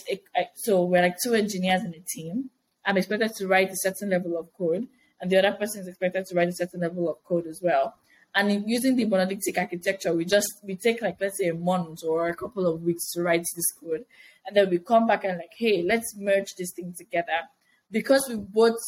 so 0.54 0.84
we're 0.84 1.02
like 1.02 1.16
two 1.24 1.34
engineers 1.34 1.82
in 1.82 1.92
a 1.92 2.04
team. 2.08 2.50
I'm 2.90 2.96
expected 2.96 3.32
to 3.36 3.46
write 3.46 3.70
a 3.70 3.76
certain 3.76 4.10
level 4.10 4.36
of 4.36 4.52
code, 4.58 4.88
and 5.20 5.30
the 5.30 5.38
other 5.38 5.52
person 5.52 5.82
is 5.82 5.86
expected 5.86 6.26
to 6.26 6.34
write 6.34 6.48
a 6.48 6.52
certain 6.52 6.80
level 6.80 7.08
of 7.08 7.22
code 7.22 7.46
as 7.46 7.60
well. 7.62 7.94
And 8.34 8.50
in 8.50 8.68
using 8.68 8.96
the 8.96 9.04
monolithic 9.04 9.58
architecture, 9.58 10.12
we 10.12 10.24
just 10.24 10.48
we 10.64 10.74
take 10.74 11.00
like 11.00 11.20
let's 11.20 11.38
say 11.38 11.46
a 11.50 11.54
month 11.54 12.02
or 12.02 12.28
a 12.28 12.34
couple 12.34 12.66
of 12.66 12.82
weeks 12.82 13.12
to 13.12 13.22
write 13.22 13.46
this 13.54 13.72
code, 13.80 14.06
and 14.44 14.56
then 14.56 14.68
we 14.70 14.80
come 14.80 15.06
back 15.06 15.22
and 15.22 15.38
like, 15.38 15.52
hey, 15.56 15.84
let's 15.84 16.16
merge 16.16 16.48
this 16.58 16.72
thing 16.74 16.92
together 16.98 17.48
because 17.92 18.26
we 18.28 18.34
both 18.34 18.80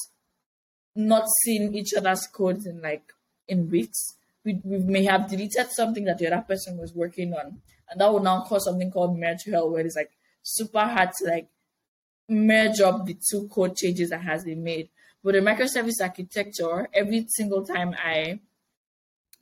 not 0.96 1.28
seen 1.44 1.72
each 1.72 1.94
other's 1.94 2.26
codes 2.26 2.66
in 2.66 2.82
like 2.82 3.04
in 3.46 3.70
weeks. 3.70 4.16
We, 4.44 4.60
we 4.64 4.78
may 4.78 5.04
have 5.04 5.30
deleted 5.30 5.70
something 5.70 6.06
that 6.06 6.18
the 6.18 6.26
other 6.26 6.42
person 6.42 6.76
was 6.76 6.92
working 6.92 7.34
on, 7.34 7.60
and 7.88 8.00
that 8.00 8.12
will 8.12 8.18
now 8.18 8.40
cause 8.40 8.64
something 8.64 8.90
called 8.90 9.16
merge 9.16 9.44
hell, 9.44 9.70
where 9.70 9.86
it's 9.86 9.94
like 9.94 10.10
super 10.42 10.80
hard 10.80 11.10
to 11.18 11.28
like 11.28 11.46
merge 12.28 12.80
up 12.80 13.06
the 13.06 13.16
two 13.30 13.48
code 13.48 13.76
changes 13.76 14.10
that 14.10 14.22
has 14.22 14.44
been 14.44 14.62
made. 14.62 14.88
But 15.22 15.34
the 15.34 15.40
microservice 15.40 16.00
architecture, 16.00 16.88
every 16.92 17.26
single 17.28 17.64
time 17.64 17.94
I 18.02 18.40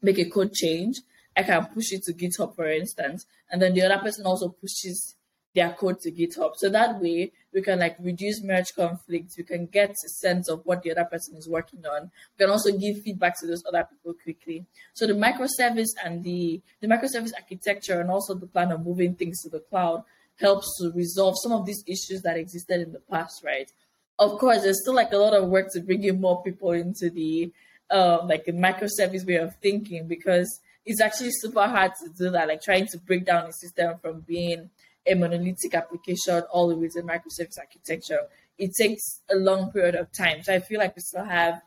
make 0.02 0.18
a 0.18 0.28
code 0.28 0.52
change, 0.52 1.00
I 1.36 1.42
can 1.42 1.66
push 1.66 1.92
it 1.92 2.02
to 2.04 2.12
GitHub, 2.12 2.54
for 2.54 2.68
instance, 2.68 3.26
and 3.50 3.62
then 3.62 3.74
the 3.74 3.82
other 3.82 4.02
person 4.02 4.26
also 4.26 4.48
pushes 4.48 5.16
their 5.54 5.72
code 5.72 6.00
to 6.00 6.10
GitHub. 6.10 6.52
So 6.56 6.68
that 6.68 7.00
way 7.00 7.32
we 7.52 7.62
can 7.62 7.80
like 7.80 7.96
reduce 8.00 8.42
merge 8.42 8.74
conflicts. 8.74 9.36
We 9.36 9.44
can 9.44 9.66
get 9.66 9.90
a 9.90 10.08
sense 10.08 10.48
of 10.48 10.60
what 10.64 10.82
the 10.82 10.92
other 10.92 11.04
person 11.04 11.36
is 11.36 11.48
working 11.48 11.84
on. 11.86 12.10
We 12.38 12.44
can 12.44 12.50
also 12.50 12.76
give 12.76 13.02
feedback 13.02 13.38
to 13.40 13.46
those 13.46 13.64
other 13.66 13.86
people 13.90 14.14
quickly. 14.22 14.66
So 14.94 15.06
the 15.06 15.14
microservice 15.14 15.90
and 16.04 16.22
the 16.22 16.60
the 16.80 16.86
microservice 16.86 17.32
architecture 17.34 18.00
and 18.00 18.10
also 18.10 18.34
the 18.34 18.46
plan 18.46 18.70
of 18.70 18.84
moving 18.84 19.14
things 19.14 19.42
to 19.42 19.48
the 19.48 19.60
cloud 19.60 20.04
helps 20.40 20.78
to 20.78 20.90
resolve 20.94 21.34
some 21.42 21.52
of 21.52 21.66
these 21.66 21.82
issues 21.86 22.22
that 22.22 22.36
existed 22.36 22.80
in 22.80 22.92
the 22.92 23.00
past, 23.10 23.42
right? 23.44 23.70
Of 24.18 24.38
course, 24.38 24.62
there's 24.62 24.82
still 24.82 24.94
like 24.94 25.12
a 25.12 25.16
lot 25.16 25.34
of 25.34 25.48
work 25.48 25.72
to 25.72 25.80
bring 25.80 26.04
in 26.04 26.20
more 26.20 26.42
people 26.42 26.72
into 26.72 27.10
the 27.10 27.52
um, 27.90 28.28
like 28.28 28.44
a 28.46 28.52
microservice 28.52 29.26
way 29.26 29.36
of 29.36 29.54
thinking 29.56 30.06
because 30.06 30.60
it's 30.86 31.00
actually 31.00 31.30
super 31.32 31.66
hard 31.66 31.92
to 32.02 32.10
do 32.16 32.30
that. 32.30 32.48
Like 32.48 32.62
trying 32.62 32.86
to 32.88 32.98
break 32.98 33.26
down 33.26 33.46
a 33.46 33.52
system 33.52 33.98
from 34.00 34.20
being 34.20 34.70
a 35.06 35.14
monolithic 35.14 35.74
application 35.74 36.42
all 36.52 36.68
the 36.68 36.76
way 36.76 36.88
to 36.88 37.02
microservice 37.02 37.58
architecture. 37.58 38.20
It 38.58 38.72
takes 38.78 39.22
a 39.30 39.36
long 39.36 39.72
period 39.72 39.94
of 39.94 40.12
time. 40.12 40.42
So 40.42 40.54
I 40.54 40.60
feel 40.60 40.78
like 40.78 40.94
we 40.94 41.02
still 41.02 41.24
have 41.24 41.62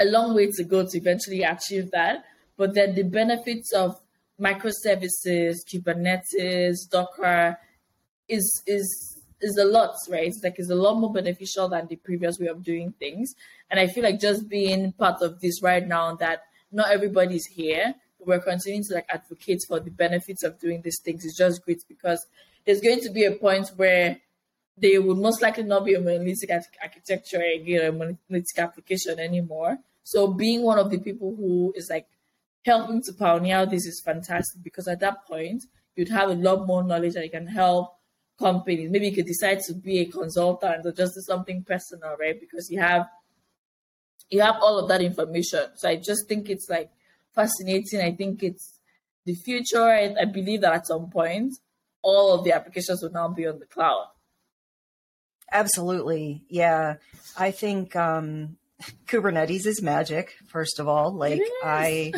a 0.00 0.04
long 0.06 0.34
way 0.34 0.50
to 0.50 0.64
go 0.64 0.86
to 0.86 0.96
eventually 0.96 1.42
achieve 1.42 1.90
that. 1.92 2.24
But 2.56 2.74
then 2.74 2.94
the 2.94 3.02
benefits 3.02 3.72
of 3.72 4.00
microservices, 4.40 5.56
Kubernetes, 5.70 6.88
Docker 6.90 7.58
is 8.28 8.62
is 8.66 9.20
is 9.40 9.56
a 9.58 9.64
lot, 9.64 9.94
right? 10.08 10.26
It's 10.26 10.40
like 10.42 10.58
it's 10.58 10.70
a 10.70 10.74
lot 10.74 10.98
more 10.98 11.12
beneficial 11.12 11.68
than 11.68 11.86
the 11.86 11.96
previous 11.96 12.38
way 12.38 12.46
of 12.46 12.62
doing 12.62 12.92
things. 12.98 13.34
And 13.70 13.78
I 13.78 13.86
feel 13.86 14.04
like 14.04 14.20
just 14.20 14.48
being 14.48 14.92
part 14.92 15.22
of 15.22 15.40
this 15.40 15.62
right 15.62 15.86
now 15.86 16.14
that 16.16 16.42
not 16.72 16.90
everybody's 16.90 17.46
here 17.46 17.94
but 18.18 18.28
we're 18.28 18.40
continuing 18.40 18.84
to 18.84 18.94
like 18.94 19.06
advocate 19.08 19.60
for 19.66 19.80
the 19.80 19.90
benefits 19.90 20.42
of 20.42 20.58
doing 20.58 20.82
these 20.82 21.00
things 21.04 21.24
is 21.24 21.36
just 21.36 21.64
great 21.64 21.82
because 21.88 22.26
there's 22.64 22.80
going 22.80 23.00
to 23.00 23.10
be 23.10 23.24
a 23.24 23.32
point 23.32 23.68
where 23.76 24.18
they 24.76 24.98
would 24.98 25.18
most 25.18 25.40
likely 25.42 25.62
not 25.62 25.84
be 25.84 25.94
a 25.94 26.00
monolithic 26.00 26.50
architecture 26.82 27.40
again, 27.40 27.86
a 27.86 27.92
monolithic 27.92 28.58
application 28.58 29.18
anymore. 29.18 29.78
So 30.02 30.26
being 30.26 30.62
one 30.62 30.78
of 30.78 30.90
the 30.90 30.98
people 30.98 31.34
who 31.36 31.72
is 31.76 31.88
like 31.90 32.06
helping 32.64 33.02
to 33.02 33.12
pioneer 33.12 33.66
this 33.66 33.86
is 33.86 34.00
fantastic 34.04 34.62
because 34.62 34.88
at 34.88 35.00
that 35.00 35.26
point 35.26 35.64
you'd 35.96 36.08
have 36.08 36.30
a 36.30 36.34
lot 36.34 36.66
more 36.66 36.82
knowledge 36.82 37.14
that 37.14 37.24
you 37.24 37.30
can 37.30 37.46
help 37.46 37.96
companies. 38.38 38.90
Maybe 38.90 39.08
you 39.08 39.14
could 39.14 39.26
decide 39.26 39.60
to 39.66 39.74
be 39.74 40.00
a 40.00 40.06
consultant 40.06 40.84
or 40.84 40.92
just 40.92 41.14
do 41.14 41.20
something 41.20 41.62
personal, 41.62 42.16
right? 42.18 42.38
Because 42.38 42.70
you 42.70 42.80
have 42.80 43.06
you 44.30 44.40
have 44.40 44.56
all 44.60 44.78
of 44.78 44.88
that 44.88 45.02
information. 45.02 45.60
So 45.76 45.88
I 45.88 45.96
just 45.96 46.26
think 46.28 46.48
it's 46.48 46.68
like 46.68 46.90
fascinating. 47.34 48.00
I 48.00 48.12
think 48.12 48.42
it's 48.42 48.80
the 49.24 49.34
future. 49.34 49.82
I, 49.82 50.14
I 50.20 50.24
believe 50.24 50.62
that 50.62 50.72
at 50.72 50.86
some 50.86 51.10
point, 51.10 51.54
all 52.02 52.34
of 52.34 52.44
the 52.44 52.52
applications 52.52 53.02
will 53.02 53.12
now 53.12 53.28
be 53.28 53.46
on 53.46 53.58
the 53.58 53.66
cloud. 53.66 54.08
Absolutely. 55.52 56.42
Yeah. 56.48 56.96
I 57.36 57.50
think 57.50 57.94
um, 57.94 58.56
Kubernetes 59.06 59.66
is 59.66 59.82
magic, 59.82 60.34
first 60.46 60.78
of 60.78 60.88
all. 60.88 61.12
Like 61.12 61.42
I 61.62 62.12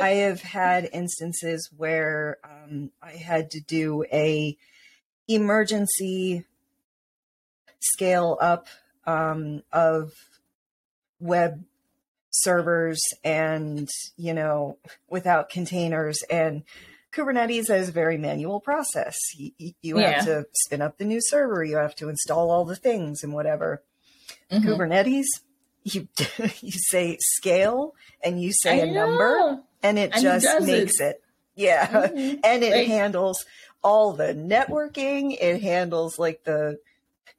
I 0.00 0.08
have 0.26 0.40
had 0.40 0.88
instances 0.92 1.70
where 1.76 2.38
um, 2.44 2.90
I 3.02 3.12
had 3.12 3.50
to 3.52 3.60
do 3.60 4.04
a 4.12 4.56
emergency 5.28 6.44
scale 7.80 8.38
up 8.40 8.68
um, 9.06 9.62
of 9.72 10.12
web 11.18 11.64
servers 12.30 13.00
and, 13.24 13.88
you 14.16 14.34
know, 14.34 14.78
without 15.08 15.50
containers. 15.50 16.18
And 16.30 16.62
Kubernetes 17.12 17.70
is 17.70 17.90
a 17.90 17.92
very 17.92 18.16
manual 18.16 18.60
process. 18.60 19.16
You, 19.36 19.72
you 19.82 19.98
yeah. 19.98 20.12
have 20.12 20.24
to 20.24 20.46
spin 20.52 20.82
up 20.82 20.98
the 20.98 21.04
new 21.04 21.20
server, 21.20 21.62
you 21.62 21.76
have 21.76 21.94
to 21.96 22.08
install 22.08 22.50
all 22.50 22.64
the 22.64 22.76
things 22.76 23.22
and 23.22 23.32
whatever. 23.32 23.82
Mm-hmm. 24.50 24.68
Kubernetes, 24.68 25.26
you 25.84 26.08
you 26.60 26.72
say 26.72 27.18
scale 27.20 27.94
and 28.22 28.40
you 28.42 28.52
say 28.52 28.80
I 28.80 28.84
a 28.84 28.86
know. 28.86 29.06
number 29.06 29.62
and 29.82 29.98
it 29.98 30.10
and 30.12 30.22
just 30.22 30.46
makes 30.62 31.00
it. 31.00 31.04
it. 31.04 31.22
Yeah. 31.54 31.86
Mm-hmm. 31.86 32.40
And 32.44 32.62
it 32.62 32.72
like, 32.72 32.86
handles 32.86 33.44
all 33.82 34.12
the 34.12 34.34
networking. 34.34 35.36
It 35.40 35.62
handles 35.62 36.18
like 36.18 36.44
the 36.44 36.78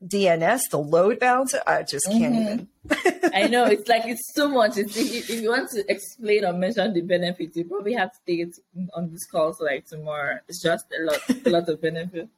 DNS, 0.06 0.62
the 0.70 0.80
load 0.80 1.20
balancer. 1.20 1.62
I 1.66 1.84
just 1.84 2.06
can't 2.08 2.36
mm-hmm. 2.36 3.10
even. 3.10 3.32
I 3.34 3.48
know 3.48 3.66
it's 3.66 3.88
like 3.88 4.04
it's 4.06 4.34
too 4.34 4.50
much. 4.50 4.78
It's, 4.78 4.98
if, 4.98 5.30
if, 5.30 5.42
you 5.42 5.50
want 5.50 5.70
to 5.72 5.84
explain 5.90 6.46
or 6.46 6.54
mention 6.54 6.94
the 6.94 7.02
benefits, 7.02 7.56
you 7.56 7.66
probably 7.66 7.94
have 7.94 8.12
to 8.12 8.20
take 8.28 8.48
it 8.48 8.60
on 8.94 9.12
this 9.12 9.26
call. 9.26 9.54
So 9.54 9.64
like 9.64 9.86
tomorrow, 9.86 10.40
it's 10.48 10.62
just 10.62 10.86
a 10.92 11.04
lot, 11.04 11.46
a 11.46 11.50
lot 11.50 11.70
of 11.70 11.82
benefits. 11.82 12.30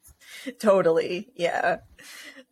totally, 0.59 1.29
yeah, 1.35 1.77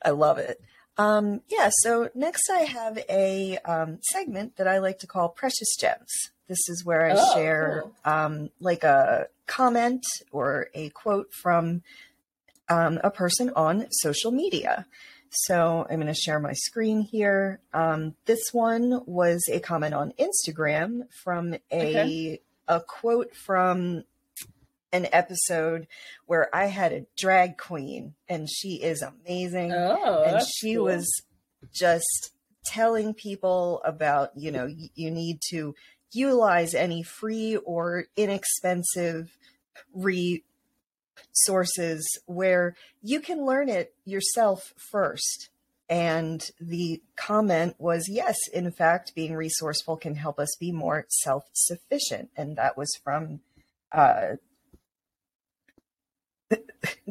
I 0.04 0.10
love 0.10 0.40
it. 0.40 0.60
Um, 0.98 1.42
yeah. 1.48 1.70
So 1.82 2.10
next, 2.14 2.50
I 2.50 2.60
have 2.60 3.00
a 3.10 3.58
um, 3.66 4.00
segment 4.02 4.58
that 4.58 4.68
I 4.68 4.80
like 4.80 5.00
to 5.00 5.08
call 5.08 5.30
Precious 5.30 5.76
Gems. 5.80 6.32
This 6.48 6.70
is 6.70 6.84
where 6.86 7.06
I 7.06 7.16
oh, 7.18 7.34
share 7.34 7.84
cool. 7.84 8.14
um, 8.14 8.50
like 8.60 8.84
a 8.84 9.28
comment 9.48 10.04
or 10.32 10.68
a 10.74 10.90
quote 10.90 11.34
from 11.34 11.82
um, 12.70 13.00
a 13.04 13.10
person 13.10 13.52
on 13.56 13.88
social 13.92 14.32
media. 14.32 14.86
So 15.30 15.88
I'm 15.90 15.96
going 15.96 16.08
to 16.08 16.14
share 16.14 16.40
my 16.40 16.54
screen 16.54 17.02
here. 17.02 17.60
Um, 17.74 18.16
this 18.26 18.54
one 18.54 19.02
was 19.08 19.44
a 19.52 19.60
comment 19.60 19.96
on 19.96 20.14
Instagram 20.20 21.08
from 21.24 21.54
a 21.54 21.58
okay. 21.72 22.42
a 22.68 22.82
quote 22.82 23.36
from 23.36 24.04
an 24.94 25.08
episode 25.12 25.88
where 26.28 26.56
I 26.56 26.68
had 26.68 26.94
a 26.94 27.06
drag 27.18 27.58
queen 27.58 28.14
and 28.30 28.50
she 28.50 28.76
is 28.76 29.02
amazing. 29.02 29.74
Oh, 29.74 30.24
and 30.24 30.42
she 30.46 30.76
cool. 30.76 30.86
was 30.86 31.24
just 31.74 32.32
telling 32.66 33.14
people 33.14 33.82
about, 33.84 34.32
you 34.38 34.52
know, 34.52 34.68
you 34.96 35.12
need 35.12 35.40
to 35.50 35.76
utilize 36.12 36.74
any 36.76 37.04
free 37.04 37.58
or 37.58 38.06
inexpensive 38.16 39.36
re 39.94 40.44
sources 41.32 42.06
where 42.28 42.76
you 43.02 43.20
can 43.20 43.46
learn 43.46 43.68
it 43.68 43.94
yourself 44.06 44.74
first 44.78 45.50
And 45.90 46.50
the 46.62 47.02
comment 47.16 47.76
was 47.78 48.08
yes, 48.10 48.38
in 48.54 48.72
fact, 48.72 49.14
being 49.16 49.36
resourceful 49.36 49.98
can 49.98 50.16
help 50.16 50.40
us 50.40 50.56
be 50.60 50.72
more 50.72 51.06
self 51.10 51.44
sufficient. 51.54 52.30
And 52.38 52.56
that 52.56 52.78
was 52.78 52.90
from 53.04 53.42
uh, 53.92 54.38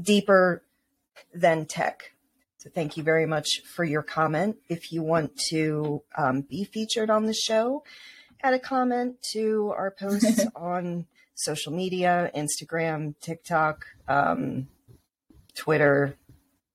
Deeper 0.01 0.63
Than 1.35 1.67
Tech. 1.67 2.13
So 2.59 2.71
thank 2.71 2.97
you 2.97 3.03
very 3.03 3.27
much 3.27 3.63
for 3.75 3.83
your 3.83 4.03
comment. 4.03 4.57
If 4.69 4.93
you 4.93 5.03
want 5.03 5.37
to 5.51 6.03
um, 6.17 6.43
be 6.43 6.63
featured 6.65 7.11
on 7.11 7.27
the 7.27 7.35
show, 7.35 7.83
add 8.41 8.55
a 8.55 8.59
comment 8.59 9.17
to 9.33 9.73
our 9.77 9.91
posts 9.91 10.47
on 10.57 11.07
social 11.35 11.73
media 11.73 12.31
Instagram, 12.37 13.15
TikTok, 13.21 13.87
um, 14.07 14.69
Twitter, 15.57 16.17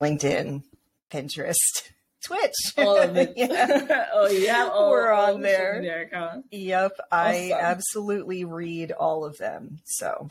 LinkedIn, 0.01 0.63
Pinterest, 1.09 1.55
Twitch. 2.25 2.73
All 2.77 2.97
of 2.97 3.15
it. 3.15 3.33
yeah. 3.37 4.07
oh, 4.13 4.27
yeah. 4.27 4.69
All, 4.71 4.91
We're 4.91 5.11
on 5.11 5.41
there. 5.41 5.75
social 5.75 5.81
media 5.81 6.01
accounts. 6.01 6.47
Yep, 6.51 6.91
I 7.11 7.53
absolutely 7.57 8.43
read 8.43 8.91
all 8.91 9.23
of 9.23 9.37
them. 9.37 9.79
So, 9.85 10.27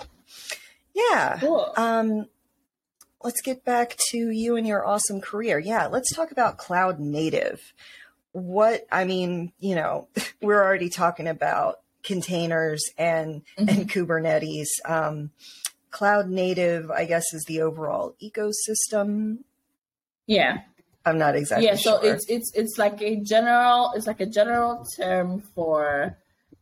yeah. 0.97 1.39
Cool. 1.41 1.73
Um, 1.77 2.27
let's 3.23 3.41
get 3.43 3.65
back 3.65 3.97
to 4.11 4.31
you 4.31 4.57
and 4.57 4.67
your 4.67 4.87
awesome 4.87 5.21
career. 5.21 5.59
Yeah, 5.59 5.87
let's 5.87 6.15
talk 6.15 6.31
about 6.33 6.59
cloud 6.59 6.99
native. 6.99 7.61
What 8.33 8.87
I 8.91 9.05
mean, 9.05 9.53
you 9.59 9.75
know, 9.75 10.09
we're 10.43 10.63
already 10.63 10.89
talking 10.89 11.29
about 11.29 11.81
containers 12.03 12.83
and 12.99 13.43
Mm-hmm. 13.59 13.69
and 13.69 13.91
Kubernetes. 13.91 14.67
Um, 14.85 15.31
cloud 15.91 16.29
native, 16.29 16.91
I 16.91 17.05
guess, 17.07 17.25
is 17.33 17.45
the 17.49 17.63
overall 17.63 18.15
ecosystem. 18.23 19.39
yeah. 20.27 20.59
I'm 21.07 21.19
not 21.19 21.37
exactly 21.37 21.67
yeah 21.67 21.77
so 21.77 22.01
sure. 22.01 22.13
it's 22.15 22.27
it's 22.29 22.51
it's 22.57 22.79
like 22.79 23.01
a 23.01 23.15
general 23.21 23.93
it's 23.95 24.09
like 24.09 24.19
a 24.21 24.27
general 24.27 24.85
term 24.97 25.41
for 25.55 26.19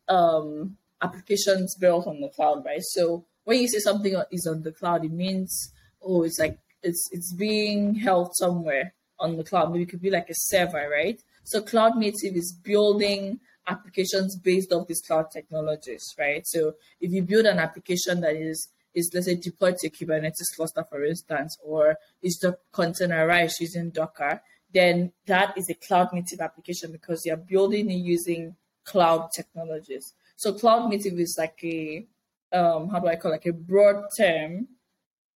um 0.06 0.76
applications 1.00 1.74
built 1.76 2.06
on 2.06 2.20
the 2.20 2.28
cloud 2.28 2.62
right 2.62 2.82
so 2.82 3.24
when 3.44 3.60
you 3.60 3.68
say 3.68 3.78
something 3.78 4.20
is 4.30 4.46
on 4.46 4.62
the 4.62 4.72
cloud 4.72 5.04
it 5.04 5.12
means 5.12 5.72
oh 6.02 6.22
it's 6.22 6.38
like 6.38 6.58
it's 6.82 7.08
it's 7.12 7.32
being 7.32 7.94
held 7.94 8.36
somewhere 8.36 8.92
on 9.18 9.36
the 9.36 9.44
cloud. 9.44 9.70
Maybe 9.70 9.84
it 9.84 9.88
could 9.88 10.02
be 10.02 10.10
like 10.10 10.28
a 10.28 10.34
server 10.34 10.88
right? 10.90 11.20
So 11.44 11.62
cloud 11.62 11.96
native 11.96 12.36
is 12.36 12.52
building 12.62 13.40
applications 13.66 14.36
based 14.36 14.72
off 14.72 14.86
these 14.86 15.00
cloud 15.00 15.30
technologies 15.32 16.14
right? 16.18 16.46
So 16.46 16.74
if 17.00 17.10
you 17.12 17.22
build 17.22 17.46
an 17.46 17.58
application 17.58 18.20
that 18.20 18.36
is 18.36 18.68
is 18.94 19.10
let's 19.12 19.26
say 19.26 19.34
deployed 19.34 19.76
to 19.78 19.88
a 19.88 19.90
Kubernetes 19.90 20.54
cluster, 20.54 20.84
for 20.88 21.04
instance, 21.04 21.56
or 21.64 21.96
is 22.22 22.38
the 22.38 22.56
containerized 22.72 23.54
using 23.58 23.90
Docker, 23.90 24.40
then 24.72 25.12
that 25.26 25.58
is 25.58 25.68
a 25.68 25.74
cloud 25.74 26.12
native 26.12 26.40
application 26.40 26.92
because 26.92 27.22
you're 27.24 27.36
building 27.36 27.90
it 27.90 27.94
using 27.94 28.54
cloud 28.84 29.30
technologies. 29.34 30.12
So 30.36 30.52
cloud 30.52 30.90
native 30.90 31.18
is 31.18 31.34
like 31.36 31.58
a 31.64 32.06
um, 32.54 32.88
how 32.88 33.00
do 33.00 33.08
I 33.08 33.16
call 33.16 33.32
it? 33.32 33.34
like 33.34 33.46
a 33.46 33.52
broad 33.52 34.04
term 34.16 34.68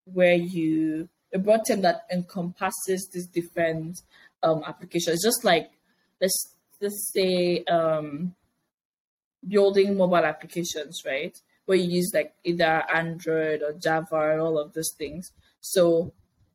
where 0.05 0.35
you 0.35 1.09
a 1.35 1.39
broad 1.39 1.61
term 1.67 1.83
that 1.83 2.07
encompasses 2.11 3.09
these 3.13 3.27
different 3.27 4.01
um, 4.43 4.63
applications. 4.67 5.23
Just 5.23 5.45
like 5.45 5.71
let's 6.21 6.55
let's 6.81 7.11
say 7.13 7.65
um, 7.65 8.35
building 9.47 9.97
mobile 9.97 10.17
applications, 10.17 11.03
right? 11.05 11.37
Where 11.67 11.77
you 11.77 11.91
use 11.91 12.11
like 12.15 12.35
either 12.45 12.85
Android 12.95 13.63
or 13.63 13.73
Java 13.73 14.33
and 14.33 14.41
all 14.41 14.59
of 14.59 14.73
those 14.73 14.93
things. 14.97 15.33
So 15.61 16.13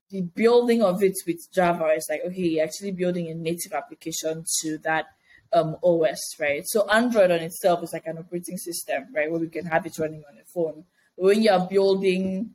the 0.10 0.22
building 0.22 0.82
of 0.82 1.04
it 1.04 1.16
with 1.28 1.52
Java 1.54 1.88
is 1.96 2.08
like, 2.10 2.22
okay, 2.26 2.42
you're 2.42 2.64
actually 2.64 2.92
building 2.92 3.28
a 3.30 3.36
native 3.36 3.74
application 3.74 4.44
to 4.62 4.78
that 4.80 5.06
um, 5.54 5.78
OS, 5.84 6.20
right? 6.40 6.64
So 6.66 6.90
Android 6.90 7.32
on 7.32 7.40
itself 7.40 7.84
is 7.84 7.94
like 7.94 8.08
an 8.08 8.18
operating 8.18 8.58
system, 8.58 9.06
right? 9.14 9.32
Where 9.32 9.40
we 9.40 9.50
can 9.50 9.66
have 9.66 9.86
it 9.86 9.98
running 10.00 10.24
on 10.30 10.38
a 10.38 10.46
phone. 10.46 10.86
When 11.16 11.42
you 11.42 11.52
are 11.52 11.68
building 11.68 12.52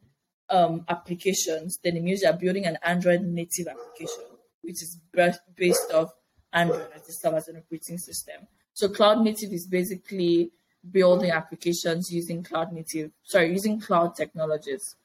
um, 0.51 0.85
applications, 0.89 1.79
then 1.83 1.97
it 1.97 2.03
means 2.03 2.23
you're 2.23 2.33
building 2.33 2.67
an 2.67 2.79
Android 2.83 3.23
native 3.23 3.69
application, 3.69 4.25
which 4.63 4.83
is 4.83 4.99
based 5.57 5.93
off 5.93 6.11
Android 6.53 6.89
as 6.95 7.03
itself 7.03 7.37
as 7.37 7.49
an 7.49 7.57
operating 7.57 7.99
system. 7.99 8.47
So 8.73 8.89
cloud 8.89 9.23
native 9.23 9.53
is 9.53 9.67
basically 9.67 10.51
building 10.91 11.31
applications 11.31 12.11
using 12.11 12.43
cloud 12.43 12.73
native, 12.73 13.11
sorry, 13.25 13.51
using 13.51 13.81
cloud 13.81 14.15
technologies. 14.15 14.97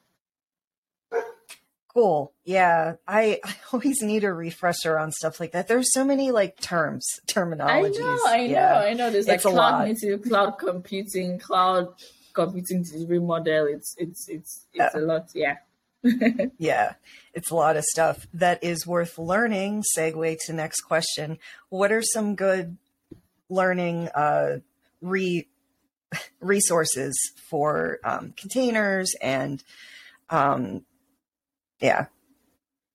Cool. 1.94 2.34
Yeah. 2.44 2.96
I, 3.08 3.40
I 3.46 3.56
always 3.72 4.02
need 4.02 4.24
a 4.24 4.34
refresher 4.34 4.98
on 4.98 5.12
stuff 5.12 5.40
like 5.40 5.52
that. 5.52 5.68
There's 5.68 5.94
so 5.94 6.04
many 6.04 6.32
like 6.32 6.60
terms, 6.60 7.08
terminology. 7.28 8.00
I 8.00 8.02
know, 8.02 8.20
I 8.26 8.38
know, 8.38 8.44
Yeah. 8.54 8.80
I 8.80 8.94
know. 8.94 9.10
There's 9.12 9.28
like 9.28 9.36
It's 9.36 9.46
a 9.46 9.50
cloud 9.52 9.72
lot. 9.80 9.88
native, 9.88 10.24
cloud 10.24 10.52
computing, 10.58 11.40
cloud 11.40 11.90
computing 12.34 12.84
delivery 12.84 13.20
model. 13.20 13.68
It's 13.68 13.94
it's 13.98 14.28
it's 14.28 14.66
it's 14.74 14.96
a 14.96 15.00
lot. 15.00 15.30
Yeah. 15.34 15.58
Yeah. 16.58 16.94
It's 17.34 17.50
a 17.52 17.56
lot 17.56 17.78
of 17.78 17.84
stuff 17.86 18.28
that 18.34 18.64
is 18.64 18.86
worth 18.88 19.18
learning. 19.18 19.84
Segue 19.98 20.38
to 20.48 20.54
next 20.54 20.82
question. 20.82 21.38
What 21.70 21.92
are 21.92 22.02
some 22.02 22.36
good 22.36 22.78
learning 23.50 24.10
uh, 24.16 24.58
re 25.02 25.48
resources 26.42 27.14
for 27.50 28.00
um, 28.04 28.34
containers 28.38 29.14
and 29.22 29.64
um, 30.30 30.84
yeah. 31.84 32.06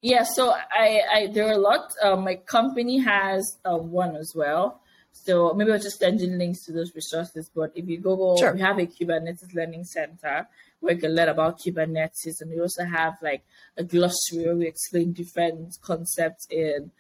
Yeah, 0.01 0.23
so 0.23 0.53
I, 0.53 1.01
I 1.13 1.27
there 1.35 1.47
are 1.49 1.53
a 1.53 1.59
lot. 1.59 1.91
Um, 2.03 2.23
my 2.25 2.37
company 2.37 2.99
has 2.99 3.59
uh, 3.65 3.77
one 3.77 4.15
as 4.17 4.33
well. 4.35 4.81
So 5.13 5.53
maybe 5.55 5.73
I'll 5.73 5.81
just 5.81 5.99
send 5.99 6.21
you 6.21 6.29
links 6.29 6.65
to 6.67 6.73
those 6.73 6.95
resources. 6.95 7.51
But 7.53 7.73
if 7.75 7.89
you 7.89 7.99
Google, 7.99 8.39
Sure. 8.39 8.55
we 8.55 8.61
have 8.61 8.79
a 8.79 8.87
Kubernetes 8.87 9.53
Learning 9.55 9.83
Center 9.85 10.47
where 10.81 10.95
you 10.95 11.01
can 11.01 11.15
learn 11.17 11.29
about 11.29 11.59
Kubernetes, 11.61 12.41
and 12.41 12.51
we 12.51 12.61
also 12.61 12.85
have 12.85 13.15
like 13.21 13.43
a 13.77 13.83
glossary 13.83 14.45
where 14.45 14.55
we 14.57 14.67
explain 14.69 15.13
different 15.13 15.77
concepts 15.83 16.47
in 16.51 16.93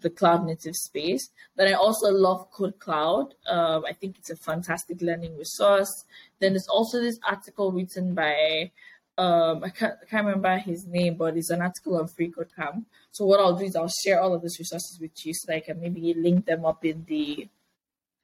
the 0.00 0.10
cloud 0.10 0.46
native 0.46 0.74
space. 0.74 1.28
Then 1.56 1.68
I 1.68 1.72
also 1.74 2.08
love 2.10 2.50
KodeKloud. 2.52 3.32
Um, 3.46 3.84
I 3.86 3.92
think 3.92 4.16
it's 4.18 4.30
a 4.30 4.36
fantastic 4.36 5.02
learning 5.02 5.36
resource. 5.36 5.92
Then 6.40 6.52
there's 6.52 6.68
also 6.68 7.00
this 7.00 7.18
article 7.28 7.72
written 7.72 8.14
by 8.14 8.70
um, 9.18 9.64
I 9.64 9.70
can't, 9.70 9.94
I 10.02 10.04
can't 10.06 10.26
remember 10.26 10.56
his 10.58 10.86
name, 10.86 11.14
but 11.16 11.36
it's 11.36 11.50
an 11.50 11.62
article 11.62 11.98
on 11.98 12.08
Free 12.08 12.30
Code 12.30 12.50
Camp. 12.54 12.86
So 13.12 13.24
what 13.24 13.40
I'll 13.40 13.56
do 13.56 13.64
is 13.64 13.74
I'll 13.76 13.90
share 14.04 14.20
all 14.20 14.34
of 14.34 14.42
these 14.42 14.58
resources 14.58 14.98
with 15.00 15.12
you 15.24 15.32
so 15.34 15.46
that 15.48 15.56
I 15.56 15.60
can 15.60 15.80
maybe 15.80 16.14
link 16.14 16.44
them 16.46 16.64
up 16.66 16.84
in 16.84 17.04
the, 17.08 17.48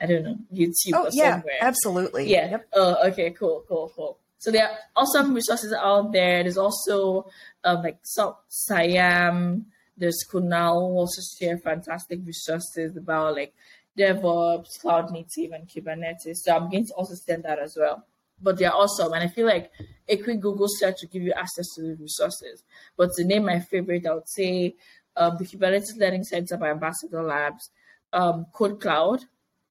I 0.00 0.06
don't 0.06 0.22
know, 0.24 0.38
YouTube 0.52 0.94
Oh 0.94 1.04
or 1.04 1.08
yeah, 1.12 1.32
somewhere. 1.36 1.58
absolutely. 1.60 2.28
Yeah. 2.30 2.50
Yep. 2.50 2.68
Oh, 2.74 3.08
okay. 3.08 3.30
Cool. 3.30 3.64
Cool. 3.68 3.90
Cool. 3.96 4.18
So 4.38 4.50
there 4.50 4.64
are 4.68 4.76
awesome 4.96 5.32
resources 5.34 5.72
out 5.72 6.12
there. 6.12 6.42
There's 6.42 6.58
also 6.58 7.30
um, 7.64 7.82
like 7.82 7.98
so- 8.02 8.36
Saiyam. 8.70 9.64
There's 9.96 10.24
Kunal 10.30 10.90
who 10.90 10.96
also 10.98 11.20
share 11.38 11.58
fantastic 11.58 12.20
resources 12.24 12.96
about 12.96 13.36
like 13.36 13.54
DevOps, 13.96 14.80
Cloud 14.80 15.10
Native, 15.12 15.52
and 15.52 15.68
Kubernetes. 15.68 16.36
So 16.36 16.56
I'm 16.56 16.70
going 16.70 16.86
to 16.86 16.94
also 16.94 17.14
send 17.14 17.44
that 17.44 17.58
as 17.58 17.76
well. 17.78 18.04
But 18.42 18.58
they're 18.58 18.74
awesome, 18.74 19.12
and 19.12 19.22
I 19.22 19.28
feel 19.28 19.46
like 19.46 19.70
a 20.08 20.16
quick 20.16 20.40
Google 20.40 20.66
search 20.68 20.96
will 21.02 21.08
give 21.08 21.22
you 21.22 21.32
access 21.32 21.66
to 21.76 21.82
the 21.82 21.94
resources. 21.94 22.64
But 22.96 23.10
to 23.16 23.24
name 23.24 23.44
my 23.44 23.60
favorite, 23.60 24.06
I 24.06 24.14
would 24.14 24.28
say 24.28 24.74
um, 25.16 25.36
the 25.38 25.44
Kubernetes 25.44 25.96
Learning 25.96 26.24
Center 26.24 26.56
by 26.56 26.70
Ambassador 26.70 27.22
Labs, 27.22 27.70
um, 28.12 28.46
KodeKloud 28.54 29.20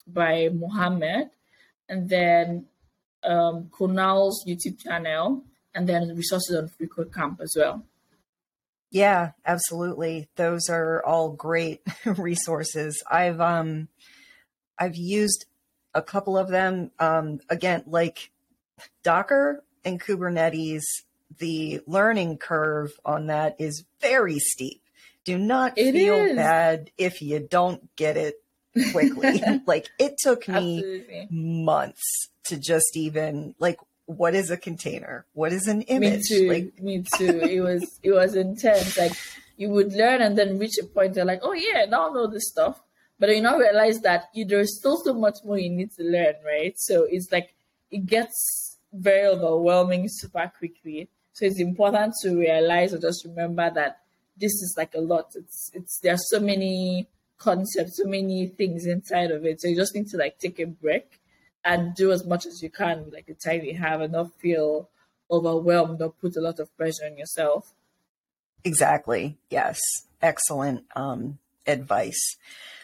by 0.08 0.50
Mohammed, 0.54 1.30
and 1.90 2.10
then 2.10 2.66
um, 3.24 3.70
Kunal's 3.78 4.46
YouTube 4.48 4.80
channel, 4.80 5.44
and 5.76 5.88
then 5.88 6.16
resources 6.16 6.56
on 6.56 6.70
Free 6.70 6.88
Code 6.88 7.14
Camp 7.14 7.40
as 7.42 7.54
well. 7.58 7.86
Yeah, 8.92 9.32
absolutely. 9.46 10.28
Those 10.36 10.70
are 10.70 11.04
all 11.06 11.30
great 11.30 11.82
resources. 12.06 13.02
I've 13.10 13.40
um 13.40 13.88
I've 14.78 14.98
used 14.98 15.46
a 15.94 16.02
couple 16.02 16.38
of 16.38 16.50
them. 16.50 16.92
Um 17.00 17.40
again, 17.50 17.84
like 17.88 18.32
Docker 19.04 19.64
and 19.84 20.02
Kubernetes, 20.02 20.82
the 21.38 21.82
learning 21.88 22.38
curve 22.38 22.92
on 23.06 23.28
that 23.28 23.56
is 23.60 23.86
very 24.00 24.40
steep. 24.40 24.82
Do 25.24 25.38
not 25.38 25.78
It 25.78 25.94
feel 25.94 26.16
is. 26.16 26.36
bad 26.36 26.92
if 26.98 27.22
you 27.22 27.40
don't 27.40 27.96
get 27.96 28.18
it 28.18 28.36
quickly. 28.92 29.44
like 29.66 29.90
it 30.00 30.16
took 30.18 30.48
me 30.48 30.78
Absolutely. 30.80 31.28
months 31.30 32.30
to 32.46 32.58
just 32.58 32.98
even 32.98 33.56
like 33.60 33.80
what 34.06 34.34
is 34.36 34.50
a 34.52 34.58
container? 34.58 35.26
What 35.34 35.54
is 35.54 35.68
an 35.68 35.84
image? 35.84 36.30
Me 36.30 36.38
too. 36.38 36.48
Like 36.50 36.82
me 36.82 37.04
too. 37.18 37.40
It 37.42 37.62
was 37.62 38.00
it 38.04 38.12
was 38.12 38.36
intense. 38.36 38.98
Like 38.98 39.14
you 39.58 39.70
would 39.70 39.94
learn 39.94 40.22
and 40.22 40.38
then 40.38 40.58
reach 40.58 40.78
a 40.82 40.86
point 40.86 41.16
you're 41.16 41.26
like, 41.26 41.42
oh 41.44 41.54
yeah, 41.54 41.86
now 41.86 42.10
I 42.10 42.14
know 42.14 42.28
this 42.28 42.50
stuff. 42.50 42.82
But 43.20 43.36
you 43.36 43.42
now 43.42 43.58
realize 43.58 44.00
that 44.02 44.30
you, 44.34 44.46
there's 44.46 44.80
still 44.80 44.98
so 44.98 45.14
much 45.14 45.38
more 45.46 45.60
you 45.60 45.70
need 45.70 45.92
to 45.94 46.04
learn, 46.04 46.34
right? 46.44 46.74
So 46.80 47.04
it's 47.08 47.32
like 47.32 47.54
it 47.92 48.08
gets 48.08 48.71
very 48.94 49.28
overwhelming 49.28 50.08
super 50.08 50.52
quickly. 50.58 51.10
So 51.34 51.46
it's 51.46 51.60
important 51.60 52.14
to 52.24 52.38
realize 52.38 52.94
or 52.94 53.00
just 53.00 53.26
remember 53.26 53.70
that 53.74 54.02
this 54.38 54.52
is 54.52 54.76
like 54.78 54.94
a 54.96 55.02
lot. 55.02 55.32
It's 55.36 55.72
it's 55.74 56.00
there 56.00 56.14
are 56.14 56.18
so 56.18 56.40
many 56.40 57.08
concepts, 57.38 57.98
so 57.98 58.06
many 58.06 58.48
things 58.48 58.86
inside 58.86 59.32
of 59.32 59.46
it. 59.46 59.62
So 59.62 59.68
you 59.68 59.76
just 59.76 59.96
need 59.96 60.08
to 60.10 60.18
like 60.18 60.40
take 60.40 60.60
a 60.60 60.66
break 60.66 61.20
and 61.64 61.96
do 61.96 62.12
as 62.12 62.26
much 62.26 62.46
as 62.46 62.62
you 62.62 62.70
can 62.70 63.06
with 63.06 63.14
like 63.14 63.28
the 63.28 63.34
time 63.34 63.62
you 63.64 63.76
have 63.78 64.02
and 64.02 64.14
not 64.14 64.32
feel 64.40 64.90
overwhelmed 65.30 66.02
or 66.02 66.12
put 66.12 66.36
a 66.36 66.42
lot 66.42 66.60
of 66.60 66.76
pressure 66.76 67.06
on 67.10 67.18
yourself. 67.18 67.74
Exactly. 68.64 69.38
Yes. 69.50 69.80
Excellent 70.22 70.86
um, 70.96 71.40
advice. 71.66 72.38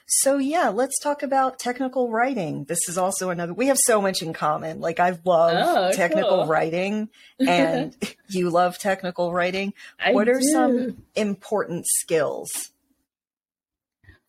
So 0.09 0.37
yeah, 0.37 0.69
let's 0.69 0.97
talk 0.99 1.21
about 1.21 1.59
technical 1.59 2.09
writing. 2.09 2.63
This 2.63 2.79
is 2.87 2.97
also 2.97 3.29
another. 3.29 3.53
We 3.53 3.67
have 3.67 3.77
so 3.77 4.01
much 4.01 4.21
in 4.21 4.31
common. 4.31 4.79
Like 4.79 5.01
I 5.01 5.17
love 5.25 5.53
oh, 5.55 5.91
technical 5.91 6.29
cool. 6.29 6.45
writing, 6.45 7.09
and 7.39 7.95
you 8.29 8.49
love 8.49 8.79
technical 8.79 9.33
writing. 9.33 9.73
I 9.99 10.13
what 10.13 10.29
are 10.29 10.39
do. 10.39 10.47
some 10.47 11.03
important 11.15 11.85
skills 11.87 12.71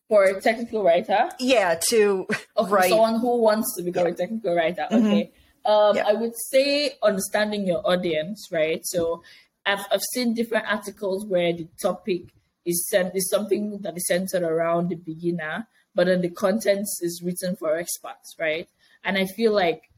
for 0.09 0.25
a 0.25 0.41
technical 0.41 0.83
writer? 0.83 1.29
Yeah, 1.39 1.79
to 1.89 2.27
okay, 2.57 2.71
write. 2.71 2.89
Someone 2.89 3.19
who 3.21 3.37
wants 3.41 3.73
to 3.77 3.83
become 3.83 4.07
yeah. 4.07 4.13
a 4.13 4.15
technical 4.15 4.55
writer. 4.55 4.87
Mm-hmm. 4.91 5.05
Okay. 5.05 5.31
Um, 5.65 5.95
yeah. 5.95 6.07
I 6.07 6.13
would 6.13 6.33
say 6.51 6.97
understanding 7.01 7.65
your 7.65 7.87
audience, 7.87 8.49
right? 8.51 8.81
So 8.83 9.23
I've, 9.65 9.85
I've 9.91 10.01
seen 10.13 10.33
different 10.33 10.65
articles 10.67 11.25
where 11.25 11.53
the 11.53 11.67
topic 11.81 12.33
is, 12.65 12.93
is 13.13 13.29
something 13.29 13.79
that 13.81 13.97
is 13.97 14.07
centered 14.07 14.43
around 14.43 14.89
the 14.89 14.95
beginner, 14.95 15.67
but 15.95 16.07
then 16.07 16.21
the 16.21 16.29
content 16.29 16.87
is 17.01 17.21
written 17.23 17.55
for 17.55 17.75
experts, 17.77 18.35
right? 18.39 18.67
And 19.03 19.17
I 19.17 19.25
feel 19.25 19.53
like 19.53 19.89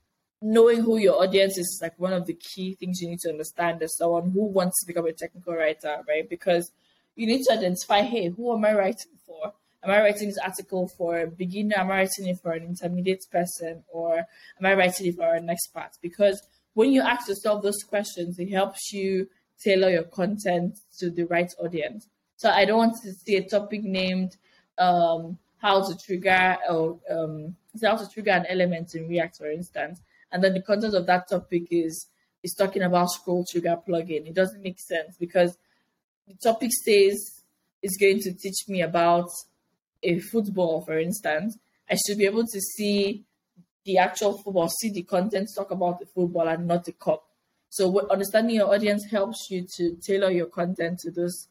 knowing 0.41 0.81
who 0.81 0.97
your 0.97 1.21
audience 1.21 1.57
is 1.57 1.79
like 1.81 1.99
one 1.99 2.13
of 2.13 2.25
the 2.25 2.33
key 2.33 2.75
things 2.75 2.99
you 3.01 3.09
need 3.09 3.19
to 3.19 3.29
understand 3.29 3.81
as 3.83 3.95
someone 3.97 4.31
who 4.31 4.45
wants 4.45 4.79
to 4.79 4.87
become 4.87 5.05
a 5.05 5.13
technical 5.13 5.53
writer, 5.53 6.01
right? 6.07 6.27
Because 6.29 6.71
you 7.15 7.27
need 7.27 7.43
to 7.43 7.53
identify, 7.53 8.01
hey, 8.01 8.29
who 8.29 8.53
am 8.53 8.65
I 8.65 8.73
writing 8.73 9.17
for? 9.25 9.53
Am 9.83 9.91
I 9.91 9.99
writing 9.99 10.27
this 10.27 10.37
article 10.37 10.87
for 10.97 11.19
a 11.19 11.27
beginner? 11.27 11.75
Am 11.77 11.91
I 11.91 12.01
writing 12.01 12.27
it 12.27 12.39
for 12.41 12.51
an 12.51 12.63
intermediate 12.63 13.25
person? 13.31 13.83
Or 13.91 14.17
am 14.17 14.65
I 14.65 14.73
writing 14.73 15.07
it 15.07 15.15
for 15.15 15.33
an 15.33 15.49
expert? 15.49 15.91
Because 16.01 16.41
when 16.73 16.91
you 16.91 17.01
ask 17.01 17.27
yourself 17.27 17.63
those 17.63 17.83
questions, 17.83 18.39
it 18.39 18.51
helps 18.51 18.91
you 18.93 19.27
tailor 19.63 19.89
your 19.89 20.03
content 20.03 20.79
to 20.99 21.09
the 21.09 21.23
right 21.23 21.51
audience. 21.59 22.07
So 22.41 22.49
I 22.49 22.65
don't 22.65 22.79
want 22.79 22.95
to 23.03 23.13
see 23.13 23.35
a 23.35 23.47
topic 23.47 23.83
named 23.83 24.35
um, 24.79 25.37
how 25.59 25.87
to 25.87 25.95
trigger 25.95 26.57
or 26.67 26.97
um, 27.07 27.55
how 27.83 27.95
to 27.95 28.09
trigger 28.09 28.31
an 28.31 28.47
element 28.49 28.95
in 28.95 29.07
React, 29.07 29.37
for 29.37 29.51
instance, 29.51 30.01
and 30.31 30.43
then 30.43 30.55
the 30.55 30.61
content 30.63 30.95
of 30.95 31.05
that 31.05 31.29
topic 31.29 31.67
is 31.69 32.07
is 32.41 32.55
talking 32.57 32.81
about 32.81 33.11
scroll 33.11 33.45
trigger 33.45 33.77
plugin. 33.87 34.25
It 34.25 34.33
doesn't 34.33 34.63
make 34.63 34.79
sense 34.79 35.17
because 35.19 35.55
the 36.27 36.33
topic 36.41 36.71
says 36.83 37.43
is 37.83 37.95
going 37.99 38.21
to 38.21 38.33
teach 38.33 38.67
me 38.67 38.81
about 38.81 39.29
a 40.01 40.17
football, 40.17 40.81
for 40.81 40.97
instance, 40.97 41.59
I 41.87 41.95
should 41.95 42.17
be 42.17 42.25
able 42.25 42.47
to 42.47 42.59
see 42.59 43.23
the 43.85 43.99
actual 43.99 44.41
football, 44.41 44.67
see 44.67 44.89
the 44.89 45.03
content, 45.03 45.47
talk 45.55 45.69
about 45.69 45.99
the 45.99 46.07
football 46.07 46.47
and 46.47 46.65
not 46.65 46.85
the 46.85 46.93
cup. 46.93 47.23
So 47.69 48.09
understanding 48.09 48.55
your 48.55 48.73
audience 48.73 49.05
helps 49.11 49.45
you 49.51 49.67
to 49.77 49.95
tailor 50.01 50.31
your 50.31 50.47
content 50.47 50.97
to 51.01 51.11
those 51.11 51.47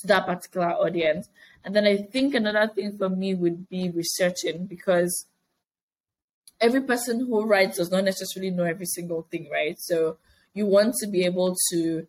to 0.00 0.06
that 0.08 0.26
particular 0.26 0.70
audience. 0.70 1.28
And 1.64 1.74
then 1.74 1.86
I 1.86 1.98
think 1.98 2.34
another 2.34 2.70
thing 2.72 2.96
for 2.96 3.08
me 3.08 3.34
would 3.34 3.68
be 3.68 3.90
researching 3.90 4.66
because 4.66 5.26
every 6.60 6.82
person 6.82 7.20
who 7.20 7.44
writes 7.44 7.78
does 7.78 7.90
not 7.90 8.04
necessarily 8.04 8.50
know 8.50 8.64
every 8.64 8.86
single 8.86 9.26
thing, 9.30 9.48
right? 9.50 9.76
So 9.78 10.16
you 10.54 10.66
want 10.66 10.94
to 11.00 11.06
be 11.06 11.24
able 11.24 11.56
to 11.72 12.06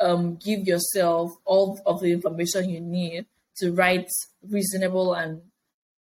um, 0.00 0.36
give 0.36 0.66
yourself 0.66 1.32
all 1.44 1.80
of 1.86 2.00
the 2.00 2.12
information 2.12 2.70
you 2.70 2.80
need 2.80 3.26
to 3.56 3.72
write 3.72 4.10
reasonable 4.48 5.14
and 5.14 5.42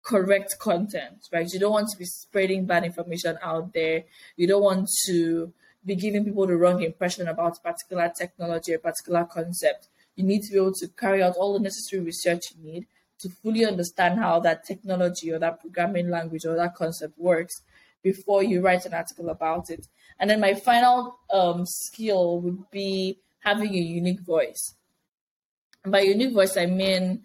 correct 0.03 0.59
content, 0.59 1.26
right? 1.33 1.48
You 1.53 1.61
don't 1.61 1.72
want 1.72 1.88
to 1.90 1.98
be 1.98 2.05
spreading 2.05 2.64
bad 2.64 2.85
information 2.85 3.38
out 3.42 3.72
there. 3.74 4.05
You 4.37 4.46
don't 4.46 4.62
want 4.62 4.88
to 5.07 5.53
be 5.85 5.96
giving 5.96 6.24
people 6.24 6.46
the 6.46 6.57
wrong 6.57 6.83
impression 6.83 7.29
about 7.29 7.59
a 7.59 7.61
particular 7.61 8.11
technology 8.16 8.74
or 8.74 8.79
particular 8.79 9.24
concept. 9.24 9.88
You 10.20 10.26
need 10.26 10.42
to 10.42 10.52
be 10.52 10.56
able 10.59 10.74
to 10.74 10.88
carry 10.88 11.22
out 11.22 11.37
all 11.37 11.54
the 11.54 11.61
necessary 11.61 12.02
research 12.02 12.52
you 12.52 12.72
need 12.72 12.87
to 13.20 13.28
fully 13.42 13.64
understand 13.64 14.18
how 14.18 14.40
that 14.40 14.64
technology 14.64 15.33
or 15.33 15.38
that 15.38 15.61
programming 15.61 16.11
language 16.11 16.44
or 16.44 16.56
that 16.56 16.74
concept 16.74 17.18
works 17.18 17.62
before 18.02 18.42
you 18.42 18.61
write 18.61 18.85
an 18.87 18.94
article 18.94 19.28
about 19.28 19.70
it. 19.70 19.87
And 20.18 20.28
then 20.28 20.40
my 20.40 20.54
final 20.54 21.18
um, 21.33 21.64
skill 21.66 22.40
would 22.40 22.70
be 22.70 23.18
having 23.40 23.74
a 23.74 23.78
unique 23.78 24.20
voice. 24.20 24.74
And 25.85 25.92
by 25.92 26.00
unique 26.00 26.35
voice, 26.35 26.56
I 26.56 26.66
mean 26.66 27.22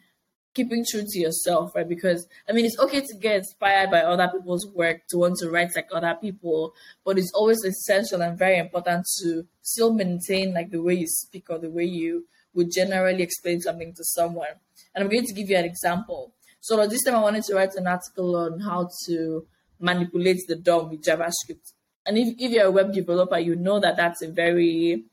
keeping 0.54 0.86
true 0.90 1.04
to 1.06 1.20
yourself, 1.20 1.76
right? 1.76 1.88
Because 1.88 2.28
I 2.50 2.54
mean, 2.54 2.66
it's 2.66 2.80
okay 2.80 3.02
to 3.02 3.16
get 3.16 3.38
inspired 3.38 3.92
by 3.92 4.00
other 4.00 4.30
people's 4.30 4.66
work 4.74 5.02
to 5.10 5.18
want 5.18 5.36
to 5.40 5.50
write 5.50 5.76
like 5.76 5.90
other 5.94 6.18
people, 6.20 6.74
but 7.04 7.20
it's 7.20 7.34
always 7.34 7.64
essential 7.64 8.22
and 8.22 8.40
very 8.40 8.58
important 8.58 9.06
to 9.20 9.46
still 9.62 9.94
maintain 9.94 10.54
like 10.54 10.72
the 10.72 10.82
way 10.82 10.94
you 10.94 11.08
speak 11.08 11.50
or 11.50 11.60
the 11.60 11.70
way 11.70 11.84
you 11.84 12.26
would 12.56 12.72
generally 12.72 13.22
explain 13.22 13.62
something 13.62 13.94
to 13.94 14.04
someone. 14.04 14.48
And 14.94 15.04
I'm 15.04 15.10
going 15.10 15.26
to 15.26 15.34
give 15.34 15.50
you 15.50 15.58
an 15.58 15.66
example. 15.66 16.34
So 16.62 16.88
this 16.88 17.04
time 17.04 17.16
I 17.16 17.22
wanted 17.22 17.44
to 17.44 17.56
write 17.56 17.76
an 17.76 17.88
article 17.88 18.36
on 18.36 18.60
how 18.60 18.90
to 19.06 19.46
manipulate 19.80 20.40
the 20.48 20.56
DOM 20.56 20.90
with 20.90 21.04
JavaScript. 21.04 21.74
And 22.06 22.18
if, 22.18 22.36
if 22.40 22.52
you're 22.52 22.66
a 22.66 22.72
web 22.72 22.94
developer, 22.94 23.38
you 23.38 23.56
know 23.56 23.80
that 23.80 23.98
that's 23.98 24.22
a 24.22 24.30
very 24.30 25.04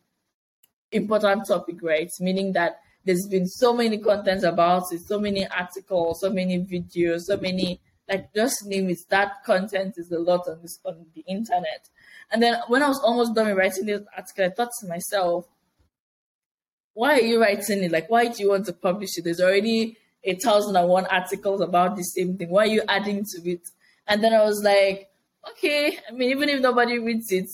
important 0.90 1.46
topic, 1.46 1.76
right? 1.82 2.10
Meaning 2.20 2.52
that 2.52 2.80
there's 3.04 3.26
been 3.30 3.46
so 3.46 3.74
many 3.74 3.98
contents 3.98 4.44
about 4.44 4.84
it, 4.92 5.00
so 5.00 5.18
many 5.18 5.46
articles, 5.48 6.20
so 6.20 6.30
many 6.30 6.58
videos, 6.60 7.22
so 7.22 7.36
many 7.36 7.80
like 8.08 8.32
just 8.34 8.66
name 8.66 8.90
it. 8.90 8.98
That 9.10 9.44
content 9.44 9.94
is 9.96 10.10
a 10.10 10.18
lot 10.18 10.46
on 10.48 10.60
this 10.62 10.78
on 10.84 11.06
the 11.14 11.22
internet. 11.22 11.88
And 12.30 12.42
then 12.42 12.56
when 12.68 12.82
I 12.82 12.88
was 12.88 13.00
almost 13.00 13.34
done 13.34 13.48
with 13.48 13.56
writing 13.56 13.86
this 13.86 14.02
article, 14.16 14.44
I 14.44 14.50
thought 14.50 14.70
to 14.80 14.88
myself, 14.88 15.46
why 16.94 17.14
are 17.14 17.22
you 17.22 17.40
writing 17.40 17.82
it? 17.82 17.92
Like, 17.92 18.10
why 18.10 18.28
do 18.28 18.42
you 18.42 18.50
want 18.50 18.66
to 18.66 18.72
publish 18.72 19.16
it? 19.16 19.24
There's 19.24 19.40
already 19.40 19.96
a 20.24 20.34
thousand 20.34 20.76
and 20.76 20.88
one 20.88 21.06
articles 21.06 21.60
about 21.60 21.96
the 21.96 22.02
same 22.02 22.36
thing. 22.36 22.50
Why 22.50 22.64
are 22.64 22.66
you 22.66 22.82
adding 22.88 23.24
to 23.24 23.50
it? 23.50 23.68
And 24.06 24.22
then 24.22 24.32
I 24.32 24.42
was 24.42 24.62
like, 24.62 25.08
okay, 25.50 25.98
I 26.08 26.12
mean, 26.12 26.30
even 26.30 26.48
if 26.48 26.60
nobody 26.60 26.98
reads 26.98 27.32
it, 27.32 27.48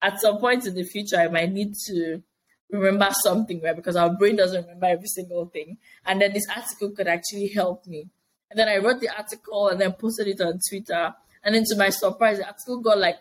at 0.00 0.20
some 0.20 0.38
point 0.38 0.66
in 0.66 0.74
the 0.74 0.84
future, 0.84 1.16
I 1.16 1.28
might 1.28 1.52
need 1.52 1.74
to 1.86 2.22
remember 2.70 3.08
something, 3.22 3.60
right? 3.62 3.76
Because 3.76 3.96
our 3.96 4.10
brain 4.10 4.36
doesn't 4.36 4.62
remember 4.62 4.86
every 4.86 5.06
single 5.06 5.46
thing. 5.46 5.78
And 6.04 6.20
then 6.20 6.32
this 6.32 6.46
article 6.54 6.90
could 6.90 7.06
actually 7.06 7.48
help 7.48 7.86
me. 7.86 8.08
And 8.50 8.58
then 8.58 8.68
I 8.68 8.78
wrote 8.78 9.00
the 9.00 9.08
article 9.16 9.68
and 9.68 9.80
then 9.80 9.92
posted 9.92 10.28
it 10.28 10.40
on 10.40 10.58
Twitter. 10.68 11.14
And 11.44 11.54
then 11.54 11.64
to 11.68 11.76
my 11.76 11.90
surprise, 11.90 12.38
the 12.38 12.46
article 12.46 12.80
got 12.80 12.98
like 12.98 13.16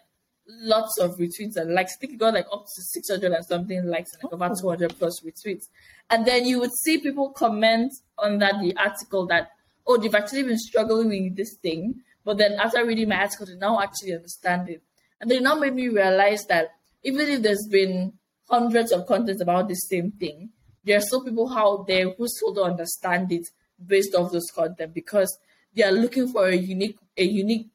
lots 0.48 0.98
of 1.00 1.18
retweets 1.18 1.56
and 1.56 1.74
likes. 1.74 1.94
I 1.98 2.00
think 2.00 2.14
it 2.14 2.20
got 2.20 2.34
like 2.34 2.48
up 2.52 2.66
to 2.66 2.82
600 2.82 3.32
and 3.32 3.46
something 3.46 3.86
likes 3.86 4.14
and 4.14 4.24
like 4.24 4.34
over 4.34 4.56
200 4.56 4.98
plus 4.98 5.22
retweets. 5.22 5.66
And 6.10 6.26
then 6.26 6.46
you 6.46 6.60
would 6.60 6.74
see 6.84 7.00
people 7.00 7.32
comment 7.32 7.94
on 8.18 8.40
that 8.40 8.60
the 8.60 8.76
article 8.78 9.26
that, 9.28 9.52
oh, 9.88 9.98
they've 9.98 10.14
actually 10.14 10.44
been 10.44 10.58
struggling 10.58 11.10
with 11.10 11.36
this 11.36 11.58
thing. 11.62 12.02
But 12.24 12.38
then 12.38 12.54
after 12.54 12.86
reading 12.86 13.10
my 13.10 13.22
article, 13.22 13.46
they 13.46 13.56
now 13.56 13.82
actually 13.82 14.14
understand 14.14 14.70
it. 14.70 14.84
And 15.20 15.30
they 15.30 15.40
now 15.40 15.56
made 15.56 15.74
me 15.74 15.88
realize 15.88 16.46
that 16.48 16.70
even 17.04 17.30
if 17.30 17.42
there's 17.42 17.68
been 17.70 18.14
hundreds 18.50 18.92
of 18.92 19.08
contents 19.08 19.42
about 19.42 19.68
the 19.68 19.76
same 19.76 20.12
thing, 20.12 20.50
there 20.84 20.98
are 20.98 21.02
still 21.02 21.24
people 21.24 21.52
out 21.54 21.88
there 21.88 22.10
who 22.10 22.28
still 22.28 22.54
don't 22.54 22.72
understand 22.72 23.32
it 23.32 23.48
based 23.86 24.16
off 24.16 24.32
those 24.32 24.50
content 24.54 24.94
because 24.94 25.38
they 25.76 25.84
are 25.84 25.92
looking 25.92 26.28
for 26.28 26.48
a 26.48 26.56
unique 26.56 26.98
a 27.18 27.24
unique 27.24 27.68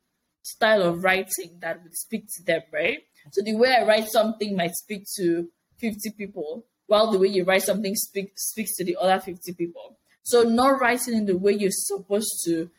style 0.47 0.83
of 0.83 1.03
writing 1.03 1.59
that 1.61 1.83
would 1.83 1.97
speak 1.97 2.27
to 2.37 2.43
them, 2.45 2.63
right? 2.73 3.01
So 3.33 3.43
the 3.43 3.57
way 3.57 3.75
I 3.75 3.85
write 3.85 4.09
something 4.09 4.57
might 4.57 4.75
speak 4.75 5.05
to 5.17 5.49
50 5.79 6.11
people, 6.13 6.65
while 6.87 7.11
the 7.11 7.19
way 7.19 7.29
you 7.29 7.43
write 7.45 7.63
something 7.63 7.95
speak, 7.97 8.33
speaks 8.37 8.77
to 8.77 8.85
the 8.85 8.97
other 9.01 9.21
50 9.21 9.53
people. 9.55 9.99
So 10.23 10.43
not 10.43 10.81
writing 10.81 11.15
in 11.15 11.27
the 11.27 11.37
way 11.37 11.53
you're 11.53 11.71
supposed 11.73 12.45
to 12.45 12.71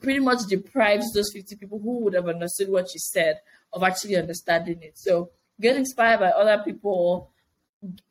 pretty 0.00 0.20
much 0.20 0.40
deprives 0.48 1.12
those 1.12 1.32
50 1.32 1.56
people 1.56 1.80
who 1.80 1.98
would 2.04 2.14
have 2.14 2.28
understood 2.28 2.68
what 2.68 2.92
you 2.94 3.00
said 3.00 3.40
of 3.72 3.82
actually 3.82 4.16
understanding 4.16 4.80
it. 4.82 4.96
So 4.96 5.30
get 5.60 5.76
inspired 5.76 6.20
by 6.20 6.30
other 6.30 6.62
people, 6.62 7.30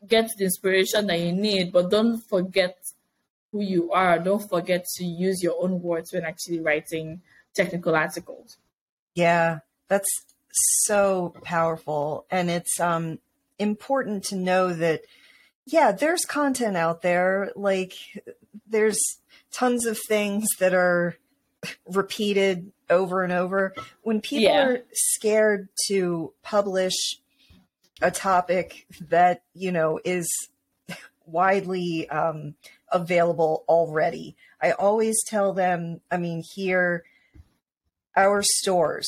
get 0.08 0.30
the 0.38 0.46
inspiration 0.46 1.08
that 1.08 1.20
you 1.20 1.32
need, 1.32 1.72
but 1.72 1.90
don't 1.90 2.20
forget 2.20 2.78
who 3.52 3.62
you 3.62 3.92
are. 3.92 4.20
Don't 4.20 4.48
forget 4.48 4.86
to 4.98 5.06
use 5.06 5.42
your 5.42 5.56
own 5.62 5.82
words 5.82 6.12
when 6.12 6.26
actually 6.26 6.60
writing 6.60 7.22
technical 7.54 7.96
articles. 7.96 8.58
Yeah, 9.20 9.60
that's 9.90 10.10
so 10.52 11.34
powerful. 11.44 12.26
And 12.32 12.50
it's 12.50 12.80
um, 12.80 13.20
important 13.58 14.24
to 14.26 14.36
know 14.36 14.74
that, 14.74 15.02
yeah, 15.66 15.92
there's 15.92 16.24
content 16.26 16.78
out 16.78 17.02
there. 17.02 17.52
Like, 17.56 17.94
there's 18.68 19.00
tons 19.52 19.86
of 19.86 20.00
things 20.08 20.48
that 20.60 20.74
are 20.74 21.18
repeated 21.86 22.72
over 22.90 23.24
and 23.24 23.34
over. 23.34 23.74
When 24.02 24.22
people 24.22 24.54
yeah. 24.54 24.66
are 24.66 24.80
scared 24.94 25.68
to 25.90 26.34
publish 26.42 26.96
a 28.02 28.12
topic 28.12 28.88
that, 29.10 29.44
you 29.54 29.74
know, 29.74 30.00
is 30.06 30.28
widely 31.26 32.10
um, 32.10 32.56
available 32.92 33.66
already. 33.68 34.38
I 34.62 34.72
always 34.72 35.22
tell 35.26 35.54
them, 35.54 36.00
I 36.10 36.18
mean, 36.18 36.42
here, 36.56 37.04
our 38.16 38.42
stores, 38.44 39.08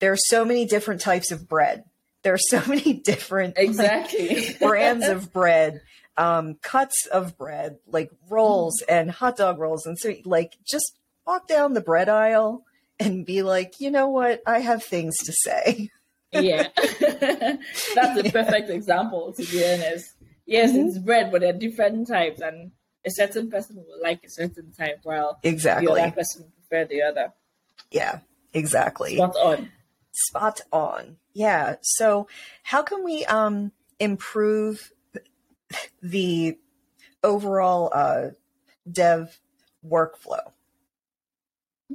there 0.00 0.12
are 0.12 0.18
so 0.18 0.44
many 0.44 0.66
different 0.66 1.00
types 1.00 1.30
of 1.30 1.48
bread. 1.48 1.84
There 2.22 2.34
are 2.34 2.38
so 2.38 2.62
many 2.68 2.94
different 2.94 3.54
exactly 3.56 4.46
like, 4.46 4.58
brands 4.60 5.06
of 5.06 5.32
bread, 5.32 5.80
um, 6.16 6.56
cuts 6.62 7.06
of 7.06 7.36
bread, 7.36 7.78
like 7.86 8.10
rolls 8.28 8.82
and 8.88 9.10
hot 9.10 9.36
dog 9.36 9.58
rolls, 9.58 9.86
and 9.86 9.98
so 9.98 10.14
like 10.24 10.54
just 10.64 10.98
walk 11.26 11.48
down 11.48 11.72
the 11.72 11.80
bread 11.80 12.08
aisle 12.08 12.64
and 13.00 13.26
be 13.26 13.42
like, 13.42 13.80
you 13.80 13.90
know 13.90 14.08
what, 14.08 14.42
I 14.46 14.60
have 14.60 14.82
things 14.82 15.16
to 15.24 15.32
say. 15.32 15.90
yeah, 16.32 16.68
that's 16.76 18.22
the 18.22 18.30
perfect 18.32 18.70
example. 18.70 19.32
To 19.32 19.44
be 19.44 19.64
honest, 19.64 20.14
yes, 20.46 20.70
mm-hmm. 20.70 20.88
it's 20.88 20.98
bread, 20.98 21.30
but 21.30 21.40
there 21.40 21.54
are 21.54 21.58
different 21.58 22.08
types, 22.08 22.40
and 22.40 22.72
a 23.06 23.10
certain 23.10 23.50
person 23.50 23.76
will 23.76 24.02
like 24.02 24.24
a 24.24 24.30
certain 24.30 24.72
type, 24.72 25.00
while 25.02 25.38
exactly 25.42 25.86
the 25.86 25.92
other 25.92 26.10
person 26.10 26.42
will 26.42 26.52
prefer 26.68 26.88
the 26.88 27.02
other. 27.02 27.32
Yeah, 27.94 28.18
exactly. 28.52 29.14
Spot 29.16 29.36
on. 29.36 29.72
Spot 30.12 30.60
on. 30.72 31.16
Yeah. 31.32 31.76
So, 31.80 32.26
how 32.64 32.82
can 32.82 33.04
we 33.04 33.24
um, 33.26 33.70
improve 34.00 34.92
the 36.02 36.58
overall 37.22 37.90
uh, 37.92 38.30
dev 38.90 39.38
workflow? 39.86 40.50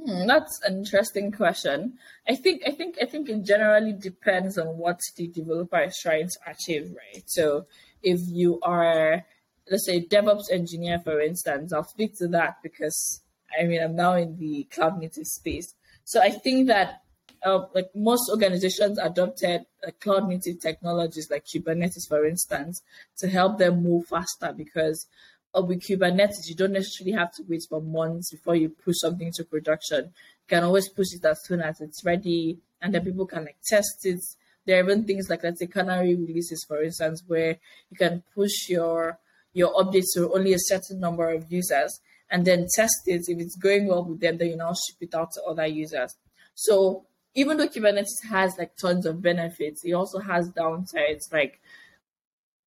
Hmm, 0.00 0.26
that's 0.26 0.60
an 0.64 0.78
interesting 0.78 1.32
question. 1.32 1.98
I 2.26 2.34
think 2.34 2.62
I 2.66 2.70
think 2.70 2.96
I 3.02 3.04
think 3.04 3.28
it 3.28 3.42
generally 3.42 3.92
depends 3.92 4.56
on 4.56 4.78
what 4.78 5.00
the 5.16 5.26
developer 5.26 5.80
is 5.80 5.98
trying 6.00 6.28
to 6.28 6.38
achieve, 6.46 6.94
right? 6.96 7.24
So 7.26 7.66
if 8.02 8.20
you 8.26 8.58
are 8.62 9.26
let's 9.70 9.84
say 9.84 10.04
DevOps 10.04 10.50
engineer, 10.50 11.00
for 11.00 11.20
instance, 11.20 11.72
I'll 11.72 11.84
speak 11.84 12.16
to 12.18 12.28
that 12.28 12.62
because 12.62 13.20
I 13.58 13.64
mean 13.64 13.82
I'm 13.82 13.96
now 13.96 14.14
in 14.14 14.38
the 14.38 14.64
cloud 14.70 14.98
native 14.98 15.26
space. 15.26 15.74
So 16.10 16.20
I 16.20 16.30
think 16.30 16.66
that 16.66 17.02
uh, 17.46 17.66
like 17.72 17.90
most 17.94 18.30
organizations 18.30 18.98
adopted 18.98 19.64
uh, 19.86 19.92
cloud 20.00 20.28
native 20.28 20.60
technologies 20.60 21.30
like 21.30 21.44
Kubernetes, 21.44 22.08
for 22.08 22.26
instance, 22.26 22.82
to 23.18 23.28
help 23.28 23.58
them 23.58 23.84
move 23.84 24.06
faster 24.06 24.52
because 24.52 25.06
uh, 25.54 25.62
with 25.62 25.82
Kubernetes, 25.82 26.48
you 26.48 26.56
don't 26.56 26.72
necessarily 26.72 27.16
have 27.16 27.32
to 27.34 27.44
wait 27.48 27.62
for 27.68 27.80
months 27.80 28.32
before 28.32 28.56
you 28.56 28.70
push 28.70 28.96
something 28.98 29.30
to 29.36 29.44
production. 29.44 30.06
You 30.06 30.48
can 30.48 30.64
always 30.64 30.88
push 30.88 31.14
it 31.14 31.24
as 31.24 31.44
soon 31.44 31.60
as 31.60 31.80
it's 31.80 32.04
ready, 32.04 32.58
and 32.82 32.92
then 32.92 33.04
people 33.04 33.26
can 33.26 33.44
like 33.44 33.58
test 33.64 34.04
it. 34.04 34.18
There 34.66 34.80
are 34.80 34.82
even 34.82 35.04
things 35.04 35.30
like 35.30 35.44
let's 35.44 35.60
say 35.60 35.68
canary 35.68 36.16
releases, 36.16 36.64
for 36.66 36.82
instance, 36.82 37.22
where 37.24 37.56
you 37.88 37.96
can 37.96 38.24
push 38.34 38.68
your 38.68 39.16
your 39.52 39.72
updates 39.74 40.14
to 40.14 40.34
only 40.34 40.54
a 40.54 40.58
certain 40.58 40.98
number 40.98 41.30
of 41.30 41.46
users 41.52 42.00
and 42.30 42.44
then 42.44 42.66
test 42.74 43.02
it. 43.06 43.22
If 43.28 43.38
it's 43.38 43.56
going 43.56 43.88
well 43.88 44.04
with 44.04 44.20
them, 44.20 44.38
then 44.38 44.48
you 44.48 44.56
now 44.56 44.72
ship 44.72 44.96
it 45.00 45.14
out 45.14 45.32
to 45.32 45.42
other 45.44 45.66
users. 45.66 46.14
So 46.54 47.06
even 47.34 47.56
though 47.56 47.68
Kubernetes 47.68 48.28
has 48.28 48.56
like 48.58 48.76
tons 48.76 49.06
of 49.06 49.22
benefits, 49.22 49.84
it 49.84 49.92
also 49.92 50.18
has 50.18 50.50
downsides 50.50 51.32
like 51.32 51.60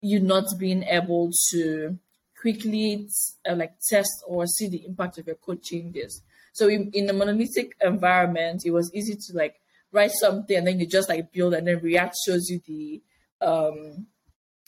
you 0.01 0.19
not 0.19 0.45
being 0.59 0.83
able 0.83 1.31
to 1.51 1.97
quickly 2.39 3.07
uh, 3.49 3.55
like 3.55 3.73
test 3.89 4.23
or 4.27 4.45
see 4.45 4.67
the 4.67 4.85
impact 4.85 5.17
of 5.17 5.27
your 5.27 5.37
code 5.37 5.63
changes. 5.63 6.21
So 6.51 6.67
in, 6.67 6.91
in 6.93 7.09
a 7.09 7.13
monolithic 7.13 7.75
environment, 7.81 8.63
it 8.65 8.71
was 8.71 8.91
easy 8.93 9.15
to 9.15 9.37
like 9.37 9.55
write 9.91 10.11
something 10.11 10.57
and 10.57 10.67
then 10.67 10.79
you 10.79 10.87
just 10.87 11.07
like 11.07 11.31
build 11.31 11.53
and 11.53 11.67
then 11.67 11.79
React 11.79 12.15
shows 12.25 12.49
you 12.49 12.59
the 12.67 13.01
um 13.41 14.07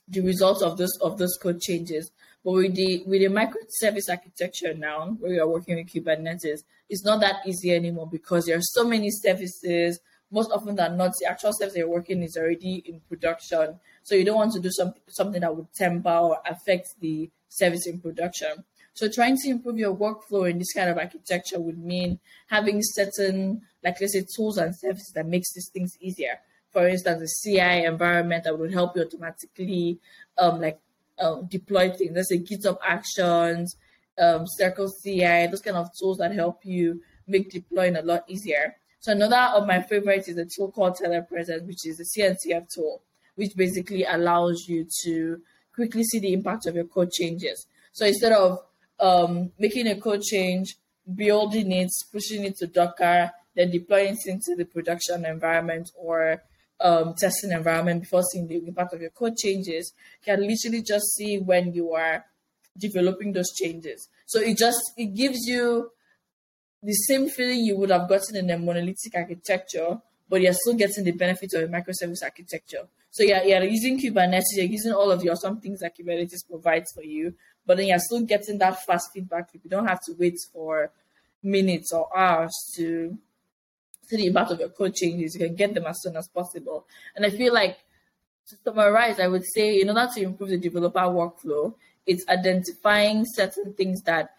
the 0.08 0.22
results 0.22 0.62
of 0.62 0.78
this 0.78 0.92
of 1.02 1.18
those 1.18 1.38
code 1.42 1.60
changes. 1.62 2.12
But 2.46 2.52
with 2.52 2.76
the 2.76 3.04
with 3.08 3.22
the 3.22 3.28
microservice 3.28 4.08
architecture 4.08 4.76
now, 4.76 5.18
where 5.20 5.34
you 5.34 5.42
are 5.42 5.48
working 5.48 5.78
with 5.78 5.88
Kubernetes, 5.88 6.64
it's 6.88 7.04
not 7.04 7.20
that 7.22 7.38
easy 7.48 7.74
anymore 7.74 8.08
because 8.08 8.46
there 8.46 8.56
are 8.56 8.62
so 8.62 8.86
many 8.86 9.10
services. 9.10 10.00
Most 10.30 10.52
often 10.52 10.76
than 10.76 10.96
not, 10.96 11.14
the 11.20 11.26
actual 11.26 11.54
service 11.54 11.76
you're 11.76 11.90
working 11.90 12.22
is 12.22 12.38
already 12.38 12.84
in 12.86 13.02
production. 13.10 13.80
So 14.04 14.14
you 14.14 14.26
don't 14.26 14.36
want 14.36 14.54
to 14.54 14.60
do 14.60 14.70
something 14.70 15.02
something 15.08 15.42
that 15.42 15.56
would 15.56 15.74
temper 15.74 16.10
or 16.10 16.38
affect 16.46 17.00
the 17.00 17.32
service 17.50 17.88
in 17.88 18.00
production. 18.00 18.64
So 18.94 19.10
trying 19.10 19.38
to 19.38 19.50
improve 19.50 19.80
your 19.80 19.96
workflow 19.96 20.50
in 20.50 20.60
this 20.60 20.72
kind 20.72 20.90
of 20.90 21.00
architecture 21.00 21.60
would 21.60 21.80
mean 21.80 22.20
having 22.48 22.80
certain, 22.82 23.64
like 23.84 24.00
let's 24.00 24.14
say, 24.14 24.24
tools 24.36 24.58
and 24.58 24.76
services 24.76 25.12
that 25.16 25.26
makes 25.26 25.52
these 25.54 25.70
things 25.74 25.98
easier. 26.00 26.40
For 26.72 26.88
instance, 26.88 27.24
a 27.24 27.50
CI 27.50 27.86
environment 27.86 28.44
that 28.44 28.60
would 28.60 28.72
help 28.72 28.96
you 28.96 29.04
automatically, 29.04 30.00
um, 30.38 30.62
like 30.62 30.80
um, 31.20 31.48
deploy 31.48 31.90
things. 31.92 32.14
Let's 32.16 32.30
say 32.30 32.40
GitHub 32.40 32.78
Actions, 32.86 33.76
um, 34.20 34.46
Circle 34.48 34.92
CI, 35.04 35.48
those 35.48 35.62
kind 35.62 35.78
of 35.78 35.90
tools 36.00 36.18
that 36.18 36.34
help 36.34 36.62
you 36.64 37.02
make 37.28 37.52
deploying 37.52 37.96
a 37.96 38.02
lot 38.02 38.24
easier. 38.28 38.76
So 39.00 39.12
another 39.12 39.38
of 39.56 39.68
my 39.68 39.82
favorites 39.82 40.28
is 40.28 40.38
a 40.38 40.46
tool 40.46 40.72
called 40.72 40.98
Telepresence, 40.98 41.66
which 41.68 41.86
is 41.86 42.00
a 42.00 42.20
CNCF 42.20 42.68
tool, 42.74 43.02
which 43.36 43.56
basically 43.56 44.04
allows 44.04 44.66
you 44.68 44.88
to 45.04 45.42
quickly 45.74 46.04
see 46.04 46.20
the 46.20 46.34
impact 46.34 46.66
of 46.66 46.76
your 46.76 46.86
code 46.86 47.12
changes. 47.12 47.68
So 47.92 48.06
instead 48.06 48.32
of 48.32 48.60
um, 49.00 49.52
making 49.60 49.88
a 49.88 50.00
code 50.00 50.22
change, 50.22 50.76
building 51.14 51.72
it, 51.72 51.92
pushing 52.12 52.46
it 52.46 52.58
to 52.58 52.68
Docker, 52.68 53.32
then 53.56 53.72
deploying 53.72 54.16
it 54.16 54.26
into 54.26 54.56
the 54.58 54.66
production 54.66 55.26
environment 55.26 55.92
or 55.96 56.42
um, 56.80 57.14
testing 57.18 57.52
environment 57.52 58.02
before 58.02 58.24
seeing 58.24 58.48
the 58.48 58.58
impact 58.58 58.94
of 58.94 59.02
your 59.02 59.12
code 59.12 59.38
changes, 59.38 59.94
you 60.22 60.34
can 60.34 60.48
literally 60.48 60.82
just 60.82 61.16
see 61.16 61.40
when 61.40 61.74
you 61.74 61.94
are 61.94 62.26
developing 62.78 63.32
those 63.34 63.54
changes. 63.54 64.10
So 64.26 64.40
it 64.40 64.58
just 64.58 64.82
it 64.98 65.16
gives 65.16 65.48
you 65.48 65.92
the 66.84 66.94
same 66.94 67.30
feeling 67.30 67.60
you 67.60 67.78
would 67.78 67.90
have 67.90 68.08
gotten 68.08 68.36
in 68.36 68.50
a 68.50 68.58
monolithic 68.58 69.16
architecture, 69.16 70.00
but 70.30 70.42
you're 70.42 70.54
still 70.54 70.76
getting 70.76 71.04
the 71.04 71.12
benefits 71.12 71.54
of 71.54 71.64
a 71.64 71.68
microservice 71.68 72.24
architecture. 72.24 72.88
So 73.10 73.24
yeah, 73.24 73.44
you're 73.44 73.64
using 73.64 74.00
Kubernetes, 74.00 74.44
you're 74.54 74.66
using 74.66 74.92
all 74.92 75.10
of 75.10 75.22
the 75.22 75.30
awesome 75.30 75.62
things 75.62 75.80
that 75.80 75.98
Kubernetes 75.98 76.48
provides 76.48 76.92
for 76.92 77.02
you, 77.02 77.34
but 77.66 77.78
then 77.78 77.88
you're 77.88 78.00
still 78.00 78.22
getting 78.22 78.58
that 78.58 78.84
fast 78.86 79.12
feedback. 79.14 79.50
You 79.54 79.70
don't 79.70 79.88
have 79.88 80.02
to 80.02 80.14
wait 80.20 80.38
for 80.52 80.92
minutes 81.42 81.94
or 81.94 82.10
hours 82.16 82.52
to 82.76 83.18
see 84.08 84.18
the 84.18 84.28
impact 84.28 84.52
of 84.52 84.60
your 84.60 84.70
code 84.70 84.96
changes. 84.96 85.36
You 85.36 85.48
can 85.48 85.56
get 85.56 85.74
them 85.74 85.86
as 85.86 86.02
soon 86.02 86.16
as 86.16 86.28
possible. 86.28 86.88
And 87.16 87.26
I 87.26 87.30
feel 87.30 87.54
like 87.54 87.78
to 88.50 88.56
summarize, 88.64 89.20
I 89.20 89.28
would 89.28 89.46
say 89.46 89.82
in 89.82 89.90
order 89.90 90.08
to 90.14 90.22
improve 90.22 90.50
the 90.50 90.58
developer 90.58 91.00
workflow, 91.00 91.74
it's 92.06 92.28
identifying 92.28 93.26
certain 93.26 93.74
things 93.74 94.02
that 94.04 94.32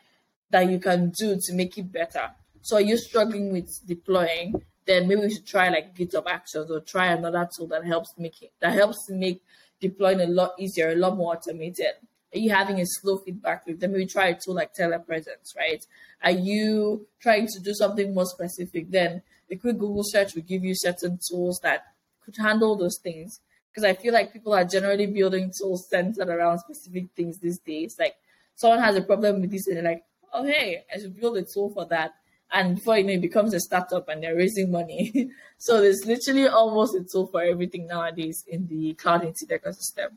that 0.51 0.71
you 0.71 0.79
can 0.79 1.13
do 1.19 1.37
to 1.41 1.55
make 1.55 1.77
it 1.77 1.91
better. 1.91 2.31
So 2.63 2.77
are 2.77 2.81
you 2.81 2.97
struggling 2.97 3.53
with 3.53 3.69
deploying? 3.87 4.55
then 4.87 5.09
maybe 5.09 5.23
we 5.23 5.35
should 5.35 5.47
try 5.47 5.69
like 5.69 5.95
GitHub 5.95 6.27
Actions 6.27 6.71
or 6.71 6.81
try 6.81 7.09
another 7.09 7.49
tool 7.55 7.67
that 7.69 7.85
helps 7.85 8.15
make 8.17 8.41
it 8.43 8.53
that 8.61 8.73
helps 8.73 9.07
to 9.07 9.15
make 9.15 9.43
deploying 9.81 10.21
a 10.21 10.27
lot 10.27 10.53
easier, 10.59 10.91
a 10.91 10.95
lot 10.95 11.17
more 11.17 11.35
automated. 11.35 11.93
Are 12.35 12.39
you 12.39 12.51
having 12.51 12.81
a 12.81 12.87
slow 12.87 13.19
feedback 13.19 13.67
loop? 13.67 13.81
Then 13.81 13.93
maybe 13.93 14.07
try 14.07 14.29
a 14.29 14.39
tool 14.39 14.55
like 14.55 14.75
telepresence, 14.75 15.55
right? 15.57 15.85
Are 16.23 16.31
you 16.31 17.07
trying 17.21 17.47
to 17.49 17.61
do 17.61 17.75
something 17.75 18.15
more 18.15 18.25
specific? 18.25 18.91
Then 18.91 19.23
a 19.51 19.57
quick 19.57 19.79
Google 19.79 20.03
search 20.05 20.35
will 20.35 20.43
give 20.43 20.65
you 20.65 20.75
certain 20.75 21.19
tools 21.29 21.61
that 21.63 21.85
could 22.25 22.37
handle 22.37 22.77
those 22.77 22.99
things. 23.03 23.41
Because 23.71 23.85
I 23.85 23.95
feel 23.95 24.15
like 24.15 24.33
people 24.33 24.55
are 24.55 24.65
generally 24.65 25.07
building 25.07 25.53
tools 25.57 25.89
centered 25.91 26.29
around 26.29 26.59
specific 26.61 27.09
things 27.15 27.39
these 27.39 27.59
days. 27.59 27.97
Like 27.99 28.15
someone 28.55 28.81
has 28.81 28.97
a 28.97 29.03
problem 29.03 29.43
with 29.43 29.51
this 29.51 29.67
and 29.67 29.77
they're 29.77 29.85
like, 29.85 30.05
oh 30.33 30.45
hey, 30.45 30.85
I 30.93 30.99
should 30.99 31.19
build 31.19 31.37
a 31.37 31.43
tool 31.43 31.71
for 31.75 31.85
that 31.87 32.15
and 32.53 32.77
before 32.77 32.97
you 32.99 33.05
know 33.05 33.13
it 33.13 33.21
becomes 33.21 33.55
a 33.55 33.61
startup 33.61 34.09
and 34.09 34.23
they're 34.23 34.37
raising 34.37 34.71
money. 34.71 35.31
so 35.59 35.81
there's 35.81 36.05
literally 36.07 36.47
almost 36.47 36.95
a 36.95 37.05
tool 37.05 37.27
for 37.27 37.43
everything 37.43 37.87
nowadays 37.87 38.45
in 38.47 38.67
the 38.69 38.95
cloud 38.95 39.25
native 39.25 39.49
ecosystem. 39.49 40.17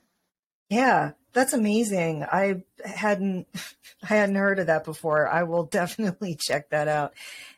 Yeah, 0.70 1.12
that's 1.34 1.54
amazing. 1.54 2.24
I 2.24 2.64
hadn't 2.86 3.48
I 4.04 4.08
hadn't 4.16 4.36
heard 4.36 4.60
of 4.60 4.68
that 4.68 4.86
before. 4.86 5.28
I 5.28 5.44
will 5.44 5.64
definitely 5.80 6.38
check 6.40 6.70
that 6.70 6.88
out. 6.88 7.14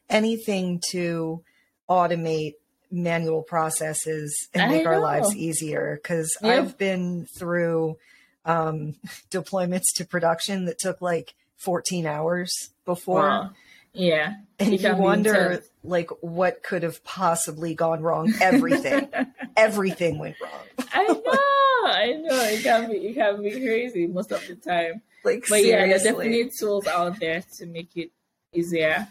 Anything 0.10 0.82
to 0.92 1.44
automate 1.92 2.54
manual 2.90 3.44
processes 3.44 4.48
and 4.54 4.72
make 4.72 4.86
our 4.86 5.00
lives 5.00 5.36
easier 5.36 6.00
because. 6.02 6.36
I've 6.42 6.78
been 6.78 7.28
through 7.38 7.98
um, 8.46 8.96
deployments 9.32 9.94
to 9.96 10.06
production 10.06 10.66
that 10.66 10.80
took 10.80 11.02
like 11.02 11.34
14 11.58 12.06
hours 12.06 12.72
before. 12.86 13.22
Wow. 13.22 13.52
Yeah. 13.94 14.36
And 14.58 14.80
you 14.80 14.96
wonder 14.96 15.64
like 15.84 16.10
what 16.22 16.64
could 16.64 16.84
have 16.84 17.04
possibly 17.04 17.76
gone 17.76 18.02
wrong. 18.02 18.34
Everything. 18.40 19.10
everything 19.58 20.18
went 20.18 20.36
wrong. 20.42 20.88
I 20.94 21.04
know, 21.08 21.22
I 21.26 22.14
know. 22.22 22.44
It 22.44 22.64
can 22.64 22.90
be 22.90 22.98
it 22.98 23.16
can 23.16 23.42
be 23.42 23.52
crazy 23.52 24.08
most 24.08 24.32
of 24.32 24.46
the 24.48 24.56
time. 24.56 25.02
Like 25.26 25.42
but 25.42 25.60
seriously. 25.60 25.70
yeah, 25.70 25.88
there's 25.88 26.04
definitely 26.04 26.52
tools 26.58 26.88
out 26.88 27.20
there 27.20 27.44
to 27.58 27.66
make 27.66 27.96
it 27.98 28.12
easier. 28.54 29.08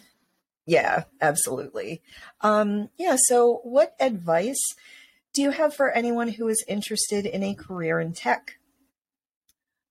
Yeah, 0.71 1.03
absolutely. 1.21 2.01
Um, 2.43 2.91
yeah, 2.97 3.17
so 3.19 3.59
what 3.65 3.97
advice 3.99 4.63
do 5.35 5.43
you 5.43 5.51
have 5.51 5.75
for 5.75 5.91
anyone 5.91 6.29
who 6.29 6.47
is 6.47 6.65
interested 6.69 7.27
in 7.27 7.43
a 7.43 7.55
career 7.55 7.99
in 7.99 8.13
tech? 8.13 8.59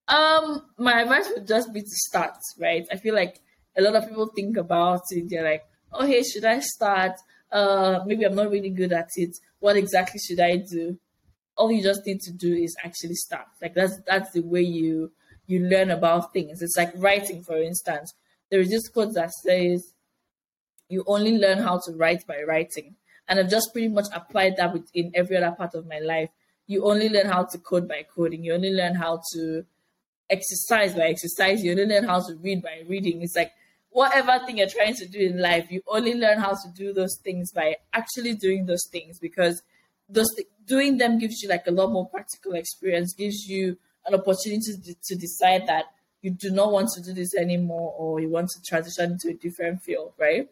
Um, 0.08 0.64
my 0.78 1.02
advice 1.02 1.28
would 1.36 1.46
just 1.46 1.74
be 1.74 1.82
to 1.82 1.96
start, 2.08 2.38
right? 2.58 2.88
I 2.90 2.96
feel 2.96 3.14
like 3.14 3.42
a 3.78 3.82
lot 3.82 3.98
of 3.98 4.08
people 4.08 4.32
think 4.34 4.56
about 4.56 5.02
it. 5.10 5.30
They're 5.30 5.44
like, 5.44 5.66
oh, 5.92 6.06
hey, 6.06 6.24
should 6.24 6.46
I 6.46 6.62
start? 6.62 7.18
Uh, 7.52 8.00
maybe 8.06 8.24
I'm 8.24 8.36
not 8.36 8.50
really 8.50 8.70
good 8.70 8.94
at 8.94 9.10
it. 9.18 9.36
What 9.60 9.76
exactly 9.76 10.22
should 10.26 10.40
I 10.40 10.56
do? 10.56 10.98
All 11.58 11.74
you 11.74 11.84
just 11.84 12.06
need 12.06 12.22
to 12.22 12.32
do 12.32 12.54
is 12.54 12.74
actually 12.86 13.16
start. 13.16 13.48
Like 13.62 13.74
that's 13.74 14.00
that's 14.08 14.32
the 14.32 14.44
way 14.44 14.62
you 14.62 15.12
you 15.46 15.60
learn 15.60 15.92
about 15.92 16.32
things. 16.32 16.62
It's 16.62 16.78
like 16.78 16.94
writing, 16.96 17.44
for 17.44 17.58
instance. 17.58 18.14
There 18.50 18.62
is 18.62 18.70
this 18.70 18.88
quote 18.88 19.14
that 19.16 19.32
says, 19.34 19.94
"You 20.90 21.04
only 21.08 21.38
learn 21.38 21.60
how 21.60 21.80
to 21.86 21.92
write 21.94 22.28
by 22.28 22.42
writing," 22.44 22.96
and 23.28 23.40
I've 23.40 23.50
just 23.50 23.72
pretty 23.72 23.88
much 23.88 24.08
applied 24.14 24.58
that 24.58 24.76
in 24.94 25.12
every 25.16 25.38
other 25.38 25.56
part 25.56 25.76
of 25.76 25.88
my 25.88 26.00
life. 26.00 26.30
You 26.68 26.86
only 26.86 27.10
learn 27.10 27.28
how 27.28 27.46
to 27.46 27.58
code 27.58 27.88
by 27.88 28.04
coding. 28.04 28.44
You 28.44 28.54
only 28.54 28.72
learn 28.72 28.96
how 28.96 29.22
to 29.34 29.66
exercise 30.30 30.94
by 30.94 31.08
exercise. 31.08 31.64
You 31.64 31.72
only 31.72 31.86
learn 31.86 32.04
how 32.04 32.20
to 32.20 32.36
read 32.36 32.62
by 32.62 32.84
reading. 32.88 33.22
It's 33.22 33.36
like 33.36 33.54
whatever 33.90 34.40
thing 34.46 34.58
you're 34.58 34.70
trying 34.70 34.96
to 34.96 35.08
do 35.08 35.20
in 35.20 35.42
life, 35.42 35.72
you 35.72 35.82
only 35.88 36.14
learn 36.14 36.40
how 36.40 36.52
to 36.52 36.70
do 36.76 36.94
those 36.94 37.18
things 37.24 37.52
by 37.52 37.78
actually 37.94 38.36
doing 38.36 38.66
those 38.66 38.88
things 38.92 39.20
because 39.20 39.62
those 40.08 40.28
th- 40.36 40.48
doing 40.66 40.98
them 40.98 41.20
gives 41.20 41.42
you 41.42 41.50
like 41.50 41.66
a 41.68 41.72
lot 41.72 41.92
more 41.92 42.08
practical 42.08 42.54
experience, 42.54 43.14
gives 43.14 43.48
you 43.48 43.78
an 44.06 44.14
opportunity 44.16 44.74
to, 44.86 44.96
to 45.04 45.16
decide 45.16 45.68
that 45.68 45.86
you 46.22 46.32
do 46.32 46.52
not 46.52 46.72
want 46.72 46.90
to 46.90 47.02
do 47.02 47.14
this 47.14 47.36
anymore 47.36 47.94
or 47.98 48.20
you 48.20 48.30
want 48.30 48.50
to 48.50 48.62
transition 48.68 49.14
into 49.14 49.30
a 49.30 49.34
different 49.34 49.82
field, 49.82 50.14
right? 50.20 50.50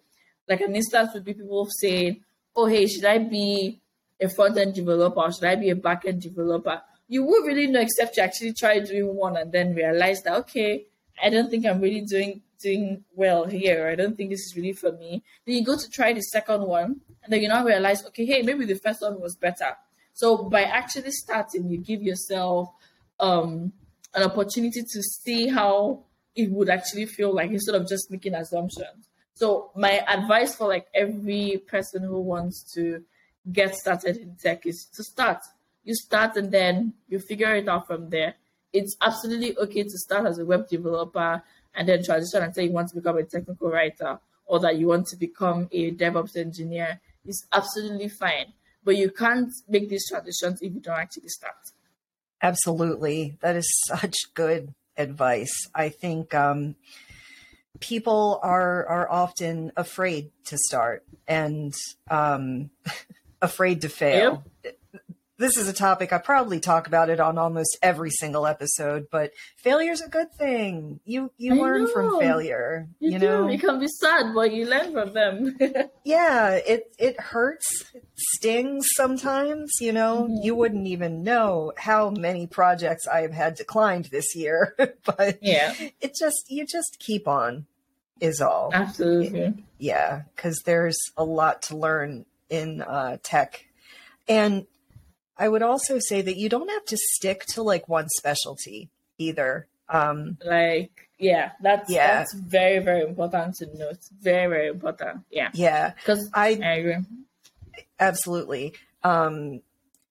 Like 0.47 0.61
an 0.61 0.75
instance 0.75 1.11
would 1.13 1.25
be 1.25 1.33
people 1.33 1.67
saying, 1.69 2.23
oh, 2.55 2.65
hey, 2.65 2.87
should 2.87 3.05
I 3.05 3.17
be 3.17 3.81
a 4.19 4.29
front 4.29 4.57
end 4.57 4.73
developer 4.73 5.19
or 5.19 5.31
should 5.31 5.45
I 5.45 5.55
be 5.55 5.69
a 5.69 5.75
back 5.75 6.05
end 6.05 6.21
developer? 6.21 6.81
You 7.07 7.23
would 7.23 7.45
really 7.45 7.67
know 7.67 7.81
except 7.81 8.17
you 8.17 8.23
actually 8.23 8.53
try 8.53 8.79
doing 8.79 9.15
one 9.15 9.37
and 9.37 9.51
then 9.51 9.75
realize 9.75 10.21
that, 10.23 10.35
okay, 10.39 10.85
I 11.21 11.29
don't 11.29 11.49
think 11.49 11.65
I'm 11.65 11.81
really 11.81 12.01
doing 12.01 12.41
doing 12.59 13.03
well 13.13 13.45
here. 13.45 13.87
I 13.87 13.95
don't 13.95 14.17
think 14.17 14.31
this 14.31 14.41
is 14.41 14.55
really 14.55 14.73
for 14.73 14.91
me. 14.91 15.23
Then 15.45 15.55
you 15.55 15.63
go 15.63 15.77
to 15.77 15.89
try 15.89 16.13
the 16.13 16.21
second 16.21 16.61
one, 16.63 17.01
and 17.23 17.33
then 17.33 17.41
you 17.41 17.47
now 17.47 17.63
realize, 17.63 18.05
okay, 18.07 18.25
hey, 18.25 18.41
maybe 18.41 18.65
the 18.65 18.75
first 18.75 19.01
one 19.01 19.19
was 19.21 19.35
better. 19.35 19.75
So 20.13 20.49
by 20.49 20.63
actually 20.63 21.11
starting, 21.11 21.69
you 21.69 21.77
give 21.77 22.01
yourself 22.01 22.69
um, 23.19 23.73
an 24.13 24.23
opportunity 24.23 24.81
to 24.81 25.03
see 25.03 25.47
how 25.47 26.05
it 26.35 26.51
would 26.51 26.69
actually 26.69 27.05
feel 27.05 27.33
like 27.33 27.51
instead 27.51 27.75
of 27.75 27.87
just 27.87 28.09
making 28.09 28.33
assumptions. 28.33 29.07
So 29.37 29.69
my 29.75 30.03
advice 30.07 30.55
for 30.55 30.67
like 30.67 30.87
every 30.95 31.61
person 31.67 32.01
who 32.01 32.19
wants 32.19 32.73
to 32.73 33.03
get 33.51 33.75
started 33.75 34.17
in 34.17 34.35
tech 34.35 34.65
is 34.65 34.85
to 34.95 35.03
start. 35.03 35.37
You 35.83 35.93
start 35.93 36.35
and 36.37 36.51
then 36.51 36.95
you 37.07 37.19
figure 37.19 37.53
it 37.53 37.69
out 37.69 37.85
from 37.85 38.09
there. 38.09 38.33
It's 38.73 38.97
absolutely 38.99 39.55
okay 39.59 39.83
to 39.83 39.97
start 40.05 40.25
as 40.25 40.39
a 40.39 40.45
web 40.45 40.67
developer 40.67 41.43
and 41.75 41.87
then 41.87 42.03
transition 42.03 42.41
and 42.41 42.55
say 42.55 42.63
you 42.63 42.71
want 42.71 42.89
to 42.89 42.95
become 42.95 43.17
a 43.19 43.23
technical 43.23 43.69
writer 43.69 44.17
or 44.47 44.59
that 44.59 44.79
you 44.79 44.87
want 44.87 45.05
to 45.09 45.15
become 45.15 45.69
a 45.71 45.91
DevOps 45.91 46.35
engineer 46.35 46.99
It's 47.23 47.45
absolutely 47.53 48.09
fine. 48.09 48.53
But 48.83 48.97
you 48.97 49.11
can't 49.11 49.51
make 49.69 49.87
these 49.87 50.09
transitions 50.09 50.63
if 50.63 50.73
you 50.73 50.79
don't 50.79 50.97
actually 50.97 51.29
start. 51.29 51.57
Absolutely. 52.41 53.37
That 53.41 53.55
is 53.55 53.69
such 53.85 54.15
good 54.33 54.73
advice. 54.97 55.53
I 55.75 55.89
think 55.89 56.33
um, 56.33 56.75
people 57.79 58.39
are 58.43 58.85
are 58.85 59.11
often 59.11 59.71
afraid 59.75 60.31
to 60.45 60.57
start 60.57 61.03
and 61.27 61.73
um, 62.09 62.69
afraid 63.41 63.81
to 63.81 63.89
fail. 63.89 64.43
This 65.37 65.57
is 65.57 65.67
a 65.67 65.73
topic 65.73 66.11
I 66.11 66.17
probably 66.17 66.59
talk 66.59 66.87
about 66.87 67.09
it 67.09 67.19
on 67.19 67.37
almost 67.37 67.77
every 67.81 68.09
single 68.09 68.47
episode, 68.47 69.07
but 69.11 69.31
failure's 69.57 70.01
a 70.01 70.09
good 70.09 70.33
thing. 70.33 70.99
You 71.05 71.31
you 71.37 71.53
I 71.53 71.57
learn 71.57 71.83
know. 71.83 71.91
from 71.91 72.19
failure. 72.19 72.87
You, 72.99 73.11
you 73.11 73.19
know, 73.19 73.47
you 73.47 73.59
can 73.59 73.79
be 73.79 73.87
sad, 73.87 74.33
but 74.33 74.51
you 74.51 74.65
learn 74.65 74.91
from 74.93 75.13
them. 75.13 75.57
yeah, 76.03 76.53
it 76.53 76.91
it 76.97 77.19
hurts, 77.19 77.85
it 77.93 78.03
stings 78.15 78.87
sometimes. 78.95 79.71
You 79.79 79.93
know, 79.93 80.23
mm-hmm. 80.23 80.43
you 80.43 80.55
wouldn't 80.55 80.87
even 80.87 81.23
know 81.23 81.71
how 81.77 82.09
many 82.09 82.47
projects 82.47 83.07
I 83.07 83.21
have 83.21 83.33
had 83.33 83.55
declined 83.55 84.05
this 84.05 84.35
year, 84.35 84.75
but 85.05 85.39
yeah, 85.41 85.73
it 86.01 86.15
just 86.19 86.45
you 86.49 86.65
just 86.65 86.97
keep 86.99 87.27
on, 87.27 87.67
is 88.19 88.41
all. 88.41 88.71
Absolutely. 88.73 89.63
Yeah, 89.77 90.23
because 90.35 90.63
there's 90.65 90.97
a 91.15 91.23
lot 91.23 91.61
to 91.63 91.77
learn 91.77 92.25
in 92.49 92.81
uh, 92.81 93.17
tech, 93.21 93.65
and 94.27 94.65
I 95.37 95.47
would 95.49 95.61
also 95.61 95.99
say 95.99 96.21
that 96.21 96.37
you 96.37 96.49
don't 96.49 96.69
have 96.69 96.85
to 96.85 96.97
stick 96.97 97.45
to 97.53 97.63
like 97.63 97.87
one 97.87 98.07
specialty 98.09 98.89
either. 99.17 99.67
Um, 99.89 100.37
like, 100.43 101.09
yeah, 101.17 101.51
that's 101.61 101.89
yeah. 101.89 102.17
that's 102.17 102.33
very 102.33 102.79
very 102.79 103.03
important 103.03 103.55
to 103.55 103.77
note. 103.77 103.99
Very 104.21 104.47
very 104.47 104.67
important. 104.69 105.21
Yeah, 105.31 105.49
yeah. 105.53 105.93
Because 105.95 106.29
I, 106.33 106.59
I 106.63 106.73
agree. 106.73 106.97
Absolutely. 107.99 108.73
Um, 109.03 109.61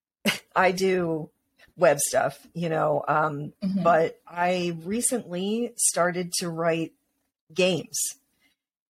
I 0.57 0.73
do 0.73 1.31
web 1.77 1.99
stuff, 1.99 2.47
you 2.55 2.69
know, 2.69 3.05
um, 3.07 3.53
mm-hmm. 3.63 3.83
but 3.83 4.19
I 4.27 4.77
recently 4.85 5.73
started 5.77 6.33
to 6.39 6.49
write 6.49 6.93
games. 7.53 7.99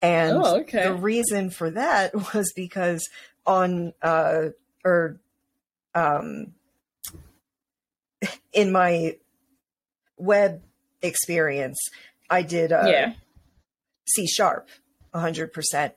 And 0.03 0.37
oh, 0.37 0.61
okay. 0.61 0.84
the 0.84 0.95
reason 0.95 1.51
for 1.51 1.70
that 1.70 2.14
was 2.34 2.53
because 2.55 3.09
on 3.47 3.93
uh, 4.03 4.51
or 4.84 5.18
um, 5.97 6.53
in 8.53 8.70
my 8.70 9.16
web 10.16 10.62
experience, 11.03 11.78
I 12.30 12.42
did 12.42 12.72
uh, 12.72 12.84
yeah. 12.86 13.12
C 14.09 14.26
sharp 14.26 14.68
100%. 15.14 15.53
percent 15.53 15.94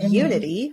mm 0.00 0.06
hmm 0.06 0.12
Unity 0.12 0.72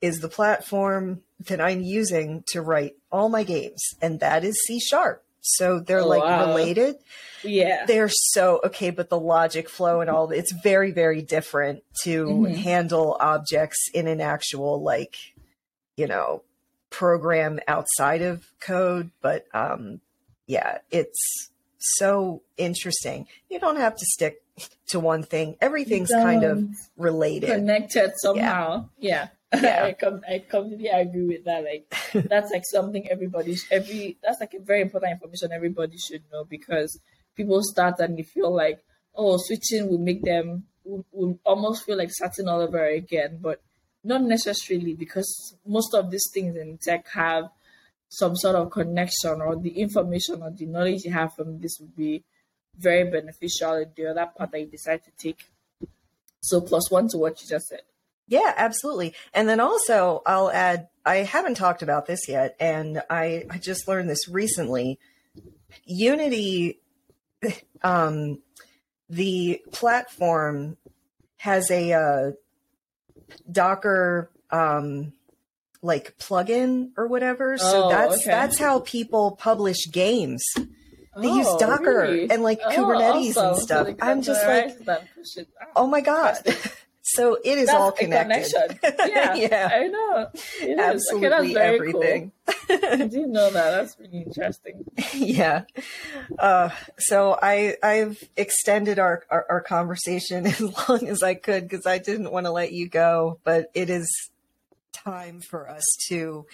is 0.00 0.18
the 0.20 0.28
platform 0.28 1.22
that 1.46 1.60
I'm 1.60 1.82
using 1.82 2.42
to 2.48 2.60
write 2.60 2.96
all 3.12 3.28
my 3.28 3.44
games, 3.44 3.80
and 4.02 4.18
that 4.20 4.44
is 4.44 4.58
C 4.66 4.80
sharp. 4.80 5.22
So 5.40 5.78
they're 5.78 6.00
oh, 6.00 6.08
like 6.08 6.22
wow. 6.22 6.48
related. 6.48 6.96
Yeah. 7.44 7.86
They're 7.86 8.10
so 8.10 8.60
okay, 8.64 8.90
but 8.90 9.08
the 9.08 9.20
logic 9.20 9.68
flow 9.68 10.00
and 10.00 10.10
all 10.10 10.30
it's 10.30 10.52
very, 10.52 10.90
very 10.90 11.22
different 11.22 11.84
to 12.02 12.26
mm-hmm. 12.26 12.54
handle 12.54 13.16
objects 13.20 13.88
in 13.94 14.08
an 14.08 14.20
actual 14.20 14.82
like, 14.82 15.16
you 15.96 16.06
know, 16.06 16.42
program 16.90 17.60
outside 17.66 18.22
of 18.22 18.46
code, 18.60 19.10
but 19.22 19.46
um, 19.54 20.00
yeah, 20.46 20.78
it's 20.90 21.50
so 21.78 22.42
interesting. 22.56 23.26
You 23.48 23.58
don't 23.58 23.76
have 23.76 23.96
to 23.96 24.04
stick 24.04 24.42
to 24.88 25.00
one 25.00 25.22
thing. 25.22 25.56
Everything's 25.60 26.10
kind 26.10 26.44
of 26.44 26.68
related, 26.96 27.48
connected 27.48 28.12
somehow. 28.16 28.88
Yeah. 28.98 29.28
yeah. 29.52 29.60
yeah. 29.62 29.84
I, 29.86 29.92
com- 29.92 30.22
I 30.28 30.44
completely 30.46 30.88
agree 30.88 31.26
with 31.26 31.44
that. 31.44 31.64
Like 31.64 32.28
that's 32.28 32.50
like 32.50 32.64
something 32.66 33.08
everybody 33.10 33.56
sh- 33.56 33.68
every 33.70 34.18
that's 34.22 34.40
like 34.40 34.54
a 34.54 34.60
very 34.60 34.82
important 34.82 35.12
information 35.12 35.52
everybody 35.52 35.96
should 35.96 36.22
know 36.32 36.44
because 36.44 37.00
people 37.36 37.60
start 37.62 37.98
and 38.00 38.18
they 38.18 38.22
feel 38.22 38.54
like 38.54 38.80
oh 39.14 39.36
switching 39.38 39.88
will 39.88 39.98
make 39.98 40.22
them 40.22 40.64
will, 40.84 41.04
will 41.12 41.38
almost 41.44 41.84
feel 41.84 41.96
like 41.96 42.10
starting 42.10 42.48
all 42.48 42.60
over 42.60 42.84
again. 42.84 43.38
But 43.40 43.62
not 44.02 44.22
necessarily, 44.22 44.94
because 44.94 45.56
most 45.66 45.94
of 45.94 46.10
these 46.10 46.28
things 46.32 46.56
in 46.56 46.78
tech 46.78 47.08
have 47.08 47.50
some 48.08 48.34
sort 48.34 48.56
of 48.56 48.70
connection, 48.70 49.40
or 49.40 49.56
the 49.56 49.78
information 49.80 50.42
or 50.42 50.50
the 50.50 50.66
knowledge 50.66 51.04
you 51.04 51.12
have 51.12 51.32
from 51.34 51.60
this 51.60 51.78
would 51.80 51.94
be 51.96 52.24
very 52.76 53.08
beneficial 53.08 53.74
in 53.74 53.90
the 53.96 54.06
other 54.06 54.30
part 54.36 54.50
that 54.50 54.60
you 54.60 54.66
decide 54.66 55.02
to 55.04 55.10
take. 55.18 55.44
So, 56.40 56.60
plus 56.60 56.90
one 56.90 57.08
to 57.08 57.18
what 57.18 57.40
you 57.42 57.48
just 57.48 57.68
said. 57.68 57.82
Yeah, 58.26 58.54
absolutely. 58.56 59.14
And 59.34 59.48
then 59.48 59.60
also, 59.60 60.22
I'll 60.24 60.50
add 60.50 60.88
I 61.04 61.16
haven't 61.16 61.56
talked 61.56 61.82
about 61.82 62.06
this 62.06 62.28
yet, 62.28 62.56
and 62.60 63.02
I, 63.08 63.44
I 63.50 63.58
just 63.58 63.88
learned 63.88 64.10
this 64.10 64.28
recently. 64.28 64.98
Unity, 65.84 66.80
um, 67.82 68.40
the 69.08 69.62
platform 69.72 70.76
has 71.38 71.70
a 71.70 71.92
uh, 71.92 72.30
Docker 73.50 74.30
um, 74.50 75.12
like 75.82 76.16
plugin 76.18 76.90
or 76.96 77.06
whatever. 77.06 77.58
So 77.58 77.84
oh, 77.84 77.88
that's 77.90 78.22
okay. 78.22 78.30
that's 78.30 78.58
how 78.58 78.80
people 78.80 79.32
publish 79.32 79.90
games. 79.90 80.42
They 80.56 81.28
oh, 81.28 81.36
use 81.36 81.54
Docker 81.58 82.02
really? 82.02 82.30
and 82.30 82.42
like 82.42 82.60
oh, 82.64 82.70
Kubernetes 82.70 83.30
awesome. 83.30 83.46
and 83.46 83.58
stuff. 83.58 83.86
So 83.88 83.96
I'm 84.00 84.22
just 84.22 84.46
like, 84.46 84.78
oh 85.74 85.86
my 85.86 86.00
god. 86.00 86.38
So 87.14 87.38
it 87.44 87.58
is 87.58 87.66
that's 87.66 87.78
all 87.78 87.92
connected. 87.92 88.78
Yeah, 89.06 89.34
yeah, 89.34 89.70
I 89.72 89.86
know. 89.86 90.28
It 90.60 90.78
Absolutely 90.78 91.56
okay, 91.56 91.74
everything. 91.74 92.32
Cool. 92.46 92.78
I 92.82 92.96
didn't 92.96 93.32
know 93.32 93.50
that. 93.50 93.70
That's 93.70 93.98
really 93.98 94.22
interesting. 94.22 94.84
yeah. 95.14 95.64
Uh, 96.38 96.70
so 96.98 97.38
I 97.40 97.76
I've 97.82 98.22
extended 98.36 98.98
our, 98.98 99.24
our, 99.30 99.46
our 99.48 99.60
conversation 99.60 100.46
as 100.46 100.60
long 100.60 101.08
as 101.08 101.22
I 101.22 101.34
could 101.34 101.68
because 101.68 101.86
I 101.86 101.98
didn't 101.98 102.30
want 102.30 102.46
to 102.46 102.52
let 102.52 102.72
you 102.72 102.88
go, 102.88 103.40
but 103.44 103.70
it 103.74 103.90
is 103.90 104.08
time 104.92 105.40
for 105.40 105.68
us 105.68 105.84
to 106.08 106.46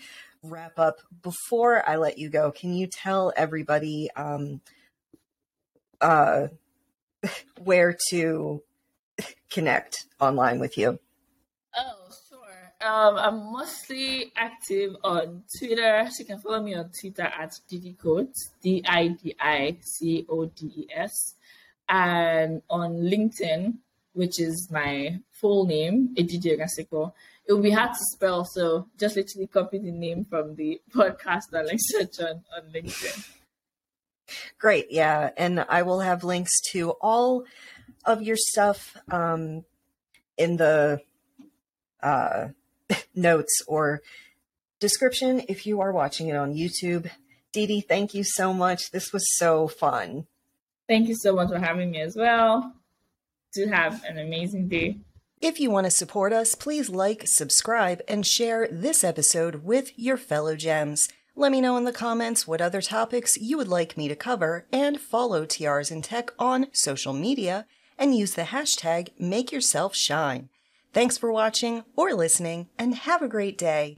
wrap 0.42 0.78
up. 0.78 1.00
Before 1.22 1.88
I 1.88 1.96
let 1.96 2.18
you 2.18 2.30
go, 2.30 2.52
can 2.52 2.72
you 2.74 2.86
tell 2.86 3.32
everybody 3.36 4.08
um, 4.16 4.60
uh, 6.00 6.48
where 7.58 7.96
to 8.10 8.62
connect 9.50 10.06
online 10.20 10.58
with 10.58 10.76
you. 10.76 10.98
Oh, 11.76 12.08
sure. 12.28 12.88
Um, 12.88 13.16
I'm 13.16 13.52
mostly 13.52 14.32
active 14.36 14.96
on 15.04 15.42
Twitter. 15.58 16.06
So 16.10 16.20
you 16.20 16.24
can 16.24 16.40
follow 16.40 16.62
me 16.62 16.74
on 16.74 16.90
Twitter 16.98 17.22
at 17.22 17.52
Didicodes, 17.70 18.36
D 18.62 18.82
I 18.86 19.08
D 19.08 19.34
I 19.40 19.78
C 19.80 20.26
O 20.28 20.46
D 20.46 20.72
E 20.76 20.86
S, 20.94 21.34
and 21.88 22.62
on 22.70 22.96
LinkedIn, 22.96 23.74
which 24.12 24.40
is 24.40 24.68
my 24.70 25.18
full 25.32 25.66
name, 25.66 26.14
Edidiong 26.16 26.60
Asikpo. 26.60 27.12
It 27.48 27.52
will 27.52 27.62
be 27.62 27.70
hard 27.70 27.92
to 27.92 28.04
spell, 28.14 28.44
so 28.44 28.88
just 28.98 29.14
literally 29.14 29.46
copy 29.46 29.78
the 29.78 29.92
name 29.92 30.24
from 30.24 30.56
the 30.56 30.80
podcast 30.90 31.52
and 31.52 31.68
like 31.68 31.78
search 31.78 32.20
on, 32.20 32.42
on 32.56 32.72
LinkedIn. 32.74 33.32
Great, 34.58 34.86
yeah. 34.90 35.30
And 35.36 35.64
I 35.68 35.82
will 35.82 36.00
have 36.00 36.24
links 36.24 36.50
to 36.72 36.90
all 37.00 37.44
of 38.04 38.22
your 38.22 38.36
stuff 38.36 38.96
um, 39.10 39.64
in 40.36 40.56
the 40.56 41.00
uh, 42.02 42.48
notes 43.14 43.62
or 43.66 44.02
description 44.80 45.42
if 45.48 45.66
you 45.66 45.80
are 45.80 45.92
watching 45.92 46.28
it 46.28 46.36
on 46.36 46.54
YouTube. 46.54 47.10
Dee 47.52 47.66
Dee, 47.66 47.80
thank 47.80 48.14
you 48.14 48.24
so 48.24 48.52
much. 48.52 48.90
This 48.90 49.12
was 49.12 49.24
so 49.36 49.68
fun. 49.68 50.26
Thank 50.88 51.08
you 51.08 51.16
so 51.16 51.34
much 51.34 51.48
for 51.48 51.58
having 51.58 51.90
me 51.90 52.00
as 52.00 52.14
well. 52.14 52.74
Do 53.54 53.66
have 53.66 54.04
an 54.04 54.18
amazing 54.18 54.68
day. 54.68 54.98
If 55.40 55.60
you 55.60 55.70
want 55.70 55.84
to 55.86 55.90
support 55.90 56.32
us, 56.32 56.54
please 56.54 56.88
like, 56.88 57.26
subscribe, 57.26 58.02
and 58.08 58.26
share 58.26 58.68
this 58.70 59.04
episode 59.04 59.64
with 59.64 59.98
your 59.98 60.16
fellow 60.16 60.56
gems. 60.56 61.08
Let 61.38 61.52
me 61.52 61.60
know 61.60 61.76
in 61.76 61.84
the 61.84 61.92
comments 61.92 62.46
what 62.46 62.62
other 62.62 62.80
topics 62.80 63.36
you 63.36 63.58
would 63.58 63.68
like 63.68 63.98
me 63.98 64.08
to 64.08 64.16
cover, 64.16 64.64
and 64.72 64.98
follow 64.98 65.44
Tiaras 65.44 65.90
in 65.90 66.00
Tech 66.00 66.30
on 66.38 66.68
social 66.72 67.12
media 67.12 67.66
and 67.98 68.16
use 68.16 68.32
the 68.32 68.44
hashtag 68.44 69.10
MakeYourselfShine. 69.20 70.48
Thanks 70.94 71.18
for 71.18 71.30
watching 71.30 71.84
or 71.94 72.14
listening, 72.14 72.70
and 72.78 72.94
have 72.94 73.20
a 73.20 73.28
great 73.28 73.58
day. 73.58 73.94